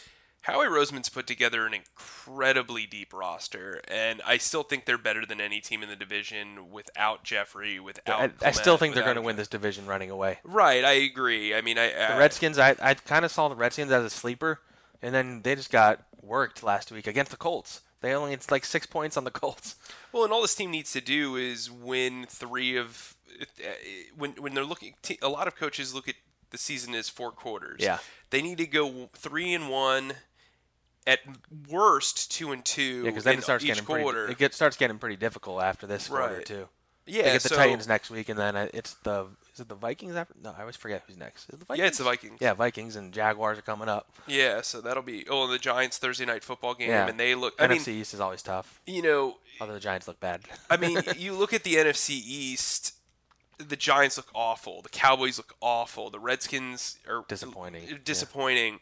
Howie 0.46 0.66
Roseman's 0.66 1.08
put 1.08 1.26
together 1.26 1.66
an 1.66 1.74
incredibly 1.74 2.86
deep 2.86 3.12
roster, 3.12 3.80
and 3.88 4.22
I 4.24 4.36
still 4.38 4.62
think 4.62 4.84
they're 4.84 4.96
better 4.96 5.26
than 5.26 5.40
any 5.40 5.60
team 5.60 5.82
in 5.82 5.88
the 5.88 5.96
division 5.96 6.70
without 6.70 7.24
Jeffery. 7.24 7.80
without. 7.80 8.32
I, 8.40 8.48
I 8.48 8.50
still 8.52 8.76
think 8.76 8.94
they're 8.94 9.02
going 9.02 9.16
to 9.16 9.22
win 9.22 9.34
this 9.34 9.48
division 9.48 9.86
running 9.86 10.08
away. 10.08 10.38
Right, 10.44 10.84
I 10.84 10.92
agree. 10.92 11.52
I 11.52 11.62
mean, 11.62 11.78
I, 11.78 11.86
I 11.86 12.12
the 12.12 12.20
Redskins. 12.20 12.60
I, 12.60 12.76
I 12.80 12.94
kind 12.94 13.24
of 13.24 13.32
saw 13.32 13.48
the 13.48 13.56
Redskins 13.56 13.90
as 13.90 14.04
a 14.04 14.10
sleeper, 14.10 14.60
and 15.02 15.12
then 15.12 15.42
they 15.42 15.56
just 15.56 15.72
got 15.72 16.06
worked 16.22 16.62
last 16.62 16.92
week 16.92 17.08
against 17.08 17.32
the 17.32 17.36
Colts. 17.36 17.80
They 18.00 18.14
only 18.14 18.32
it's 18.32 18.48
like 18.48 18.64
six 18.64 18.86
points 18.86 19.16
on 19.16 19.24
the 19.24 19.30
Colts. 19.32 19.74
Well, 20.12 20.22
and 20.22 20.32
all 20.32 20.42
this 20.42 20.54
team 20.54 20.70
needs 20.70 20.92
to 20.92 21.00
do 21.00 21.34
is 21.34 21.72
win 21.72 22.24
three 22.28 22.76
of 22.76 23.16
uh, 23.40 23.66
when 24.16 24.30
when 24.34 24.54
they're 24.54 24.64
looking. 24.64 24.94
A 25.22 25.28
lot 25.28 25.48
of 25.48 25.56
coaches 25.56 25.92
look 25.92 26.08
at 26.08 26.14
the 26.50 26.58
season 26.58 26.94
as 26.94 27.08
four 27.08 27.32
quarters. 27.32 27.80
Yeah, 27.80 27.98
they 28.30 28.42
need 28.42 28.58
to 28.58 28.66
go 28.68 29.10
three 29.12 29.52
and 29.52 29.68
one 29.68 30.14
at 31.06 31.20
worst 31.70 32.30
two 32.32 32.52
and 32.52 32.64
two. 32.64 33.02
Yeah, 33.04 33.10
because 33.10 33.24
then 33.24 33.38
it 33.38 33.44
starts 33.44 33.64
getting 33.64 33.84
quarter. 33.84 34.26
pretty. 34.26 34.44
It 34.44 34.54
starts 34.54 34.76
getting 34.76 34.98
pretty 34.98 35.16
difficult 35.16 35.62
after 35.62 35.86
this 35.86 36.10
right. 36.10 36.28
quarter 36.28 36.42
too. 36.42 36.68
Yeah, 37.08 37.22
they 37.22 37.32
get 37.32 37.42
the 37.42 37.48
so, 37.50 37.56
Titans 37.56 37.86
next 37.86 38.10
week, 38.10 38.28
and 38.28 38.38
then 38.38 38.56
uh, 38.56 38.68
it's 38.74 38.94
the 38.94 39.26
is 39.54 39.60
it 39.60 39.68
the 39.68 39.76
Vikings 39.76 40.16
after? 40.16 40.34
No, 40.42 40.52
I 40.56 40.62
always 40.62 40.74
forget 40.74 41.04
who's 41.06 41.16
next. 41.16 41.48
Is 41.50 41.60
the 41.60 41.64
Vikings? 41.64 41.78
Yeah, 41.78 41.86
it's 41.86 41.98
the 41.98 42.04
Vikings. 42.04 42.38
Yeah, 42.40 42.54
Vikings 42.54 42.96
and 42.96 43.12
Jaguars 43.12 43.58
are 43.58 43.62
coming 43.62 43.88
up. 43.88 44.10
Yeah, 44.26 44.60
so 44.62 44.80
that'll 44.80 45.04
be 45.04 45.24
oh, 45.30 45.44
and 45.44 45.52
the 45.52 45.58
Giants 45.58 45.98
Thursday 45.98 46.24
night 46.24 46.42
football 46.42 46.74
game, 46.74 46.88
yeah. 46.90 47.06
and 47.06 47.18
they 47.18 47.36
look. 47.36 47.54
I 47.60 47.68
NFC 47.68 47.88
mean, 47.88 48.00
East 48.00 48.14
is 48.14 48.20
always 48.20 48.42
tough. 48.42 48.80
You 48.86 49.02
know, 49.02 49.36
although 49.60 49.74
the 49.74 49.80
Giants 49.80 50.08
look 50.08 50.18
bad. 50.18 50.42
I 50.68 50.76
mean, 50.76 50.98
you 51.16 51.32
look 51.34 51.52
at 51.52 51.62
the 51.62 51.74
NFC 51.74 52.10
East. 52.10 52.94
The 53.58 53.76
Giants 53.76 54.18
look 54.18 54.28
awful. 54.34 54.82
The 54.82 54.90
Cowboys 54.90 55.38
look 55.38 55.54
awful. 55.62 56.10
The 56.10 56.18
Redskins 56.18 56.98
are 57.08 57.24
disappointing. 57.26 58.00
Disappointing. 58.04 58.74
Yeah 58.74 58.78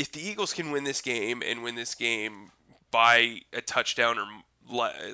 if 0.00 0.10
the 0.10 0.26
Eagles 0.26 0.54
can 0.54 0.70
win 0.70 0.84
this 0.84 1.02
game 1.02 1.42
and 1.44 1.62
win 1.62 1.74
this 1.74 1.94
game 1.94 2.52
by 2.90 3.42
a 3.52 3.60
touchdown 3.60 4.18
or 4.18 4.26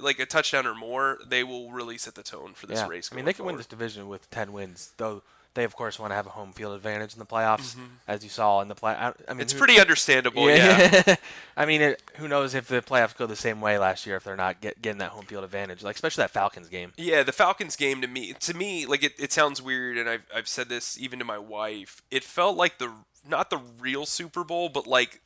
like 0.00 0.20
a 0.20 0.26
touchdown 0.26 0.64
or 0.64 0.76
more, 0.76 1.18
they 1.26 1.42
will 1.42 1.72
really 1.72 1.98
set 1.98 2.14
the 2.14 2.22
tone 2.22 2.54
for 2.54 2.66
this 2.66 2.78
yeah. 2.78 2.86
race. 2.86 3.10
I 3.12 3.16
mean, 3.16 3.24
they 3.24 3.32
can 3.32 3.38
forward. 3.38 3.52
win 3.52 3.56
this 3.56 3.66
division 3.66 4.06
with 4.08 4.30
ten 4.30 4.52
wins, 4.52 4.92
though. 4.96 5.22
They 5.54 5.64
of 5.64 5.74
course 5.74 5.98
want 5.98 6.10
to 6.10 6.14
have 6.14 6.26
a 6.26 6.30
home 6.30 6.52
field 6.52 6.74
advantage 6.74 7.14
in 7.14 7.18
the 7.18 7.26
playoffs, 7.26 7.74
mm-hmm. 7.74 7.86
as 8.06 8.22
you 8.22 8.28
saw 8.28 8.60
in 8.60 8.68
the 8.68 8.74
play. 8.74 8.92
I, 8.92 9.14
I 9.26 9.32
mean, 9.32 9.40
it's 9.40 9.54
who, 9.54 9.58
pretty 9.58 9.80
understandable. 9.80 10.48
Yeah. 10.50 11.02
yeah. 11.06 11.16
I 11.56 11.64
mean, 11.64 11.80
it, 11.80 12.02
who 12.16 12.28
knows 12.28 12.54
if 12.54 12.68
the 12.68 12.82
playoffs 12.82 13.16
go 13.16 13.26
the 13.26 13.34
same 13.34 13.62
way 13.62 13.78
last 13.78 14.06
year 14.06 14.16
if 14.16 14.24
they're 14.24 14.36
not 14.36 14.60
get, 14.60 14.82
getting 14.82 14.98
that 14.98 15.12
home 15.12 15.24
field 15.24 15.44
advantage, 15.44 15.82
like 15.82 15.94
especially 15.94 16.22
that 16.22 16.30
Falcons 16.30 16.68
game. 16.68 16.92
Yeah, 16.98 17.22
the 17.22 17.32
Falcons 17.32 17.74
game 17.74 18.02
to 18.02 18.06
me, 18.06 18.34
to 18.34 18.54
me, 18.54 18.84
like 18.84 19.02
it, 19.02 19.14
it 19.18 19.32
sounds 19.32 19.62
weird, 19.62 19.96
and 19.96 20.08
I've 20.08 20.26
I've 20.32 20.48
said 20.48 20.68
this 20.68 21.00
even 21.00 21.18
to 21.18 21.24
my 21.24 21.38
wife. 21.38 22.02
It 22.10 22.22
felt 22.22 22.58
like 22.58 22.76
the 22.76 22.92
not 23.28 23.50
the 23.50 23.58
real 23.80 24.06
Super 24.06 24.44
Bowl, 24.44 24.68
but 24.68 24.86
like 24.86 25.20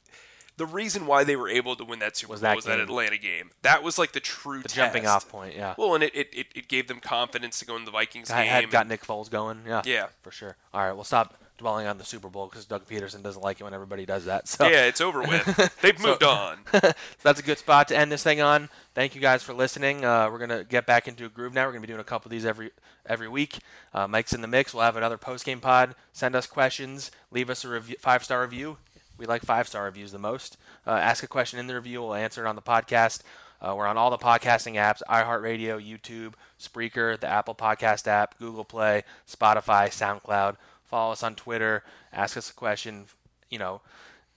the 0.57 0.67
reason 0.67 1.07
why 1.07 1.25
they 1.25 1.37
were 1.37 1.49
able 1.49 1.75
to 1.77 1.85
win 1.85 1.99
that 2.01 2.17
Super 2.17 2.33
was 2.33 2.41
Bowl 2.41 2.51
that 2.51 2.57
was 2.57 2.65
game. 2.67 2.79
that 2.79 2.83
Atlanta 2.85 3.17
game. 3.19 3.51
That 3.63 3.83
was 3.83 3.99
like 3.99 4.13
the 4.13 4.21
true 4.21 4.63
the 4.63 4.69
jumping 4.69 5.07
off 5.07 5.29
point. 5.29 5.55
Yeah. 5.57 5.75
Well, 5.79 5.95
and 5.95 6.05
it, 6.05 6.15
it, 6.15 6.29
it, 6.33 6.47
it 6.55 6.69
gave 6.69 6.87
them 6.89 7.01
confidence 7.01 7.59
to 7.61 7.65
go 7.67 7.77
in 7.77 7.85
the 7.85 7.91
Vikings 7.91 8.31
I 8.31 8.45
game. 8.45 8.53
had 8.53 8.71
got 8.71 8.87
Nick 8.87 9.03
Foles 9.03 9.31
going. 9.31 9.61
Yeah. 9.67 9.83
Yeah. 9.85 10.07
For 10.23 10.31
sure. 10.31 10.57
All 10.75 10.83
right, 10.85 10.93
we'll 10.93 11.05
stop 11.05 11.35
dwelling 11.61 11.87
on 11.87 11.99
the 11.99 12.05
Super 12.05 12.29
Bowl 12.29 12.49
because 12.49 12.65
Doug 12.65 12.87
Pederson 12.87 13.23
doesn't 13.23 13.43
like 13.43 13.61
it 13.61 13.65
when 13.65 13.75
everybody 13.75 14.05
does 14.05 14.25
that. 14.25 14.49
So 14.49 14.67
yeah, 14.67 14.87
it's 14.87 15.01
over 15.01 15.21
with. 15.21 15.79
They've 15.83 16.01
moved 16.01 16.25
on. 16.25 16.59
so 16.73 16.93
that's 17.23 17.39
a 17.39 17.43
good 17.43 17.59
spot 17.59 17.87
to 17.89 17.97
end 17.97 18.11
this 18.11 18.25
thing 18.25 18.41
on. 18.41 18.69
Thank 18.95 19.15
you 19.15 19.21
guys 19.21 19.43
for 19.43 19.55
listening. 19.55 20.05
Uh, 20.05 20.29
we're 20.31 20.39
gonna 20.39 20.65
get 20.65 20.87
back 20.87 21.07
into 21.07 21.27
a 21.27 21.29
groove 21.29 21.55
now. 21.55 21.67
We're 21.67 21.73
gonna 21.73 21.83
be 21.83 21.87
doing 21.87 22.01
a 22.01 22.05
couple 22.05 22.29
of 22.29 22.33
these 22.33 22.45
every 22.45 22.71
every 23.07 23.29
week. 23.29 23.59
Uh, 23.95 24.09
Mike's 24.09 24.33
in 24.33 24.41
the 24.41 24.49
mix. 24.49 24.75
We'll 24.75 24.83
have 24.85 24.97
another 24.97 25.19
post 25.19 25.45
game 25.45 25.61
pod. 25.61 25.95
Send 26.13 26.35
us 26.35 26.47
questions. 26.47 27.11
Leave 27.31 27.51
us 27.51 27.65
a 27.65 27.69
review, 27.69 27.97
five 28.01 28.25
star 28.25 28.41
review. 28.43 28.79
We 29.19 29.27
like 29.27 29.43
five 29.43 29.69
star 29.69 29.85
reviews 29.85 30.13
the 30.13 30.19
most. 30.19 30.57
Uh, 30.87 30.93
ask 30.93 31.23
a 31.23 31.29
question 31.29 31.59
in 31.59 31.67
the 31.67 31.75
review. 31.75 32.01
We'll 32.01 32.15
answer 32.15 32.45
it 32.45 32.49
on 32.49 32.57
the 32.57 32.63
podcast. 32.63 33.23
Uh, 33.61 33.75
we're 33.77 33.87
on 33.87 33.99
all 33.99 34.11
the 34.11 34.19
podcasting 34.19 34.75
apps 34.75 35.03
iHeartRadio, 35.09 35.79
YouTube, 35.79 36.33
Spreaker, 36.59 37.21
the 37.21 37.27
Apple 37.27 37.55
Podcast 37.55 38.07
app, 38.07 38.39
Google 38.39 38.65
Play, 38.65 39.05
Spotify, 39.29 39.89
SoundCloud. 39.89 40.57
Follow 40.91 41.13
us 41.13 41.23
on 41.23 41.37
Twitter. 41.37 41.85
Ask 42.13 42.37
us 42.37 42.51
a 42.51 42.53
question, 42.53 43.05
you 43.49 43.61
know, 43.61 43.81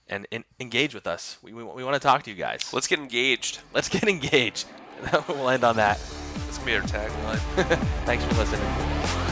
and, 0.08 0.24
and 0.30 0.44
engage 0.60 0.94
with 0.94 1.04
us. 1.04 1.36
We, 1.42 1.52
we, 1.52 1.64
we 1.64 1.82
want 1.82 1.94
to 1.94 2.00
talk 2.00 2.22
to 2.22 2.30
you 2.30 2.36
guys. 2.36 2.72
Let's 2.72 2.86
get 2.86 3.00
engaged. 3.00 3.58
Let's 3.74 3.88
get 3.88 4.04
engaged. 4.04 4.66
we'll 5.28 5.48
end 5.48 5.64
on 5.64 5.74
that. 5.76 5.98
Let's 6.44 6.58
go. 6.58 6.64
Be 6.64 6.76
our 6.76 6.82
tagline. 6.82 7.38
Thanks 8.06 8.24
for 8.24 8.34
listening. 8.34 9.23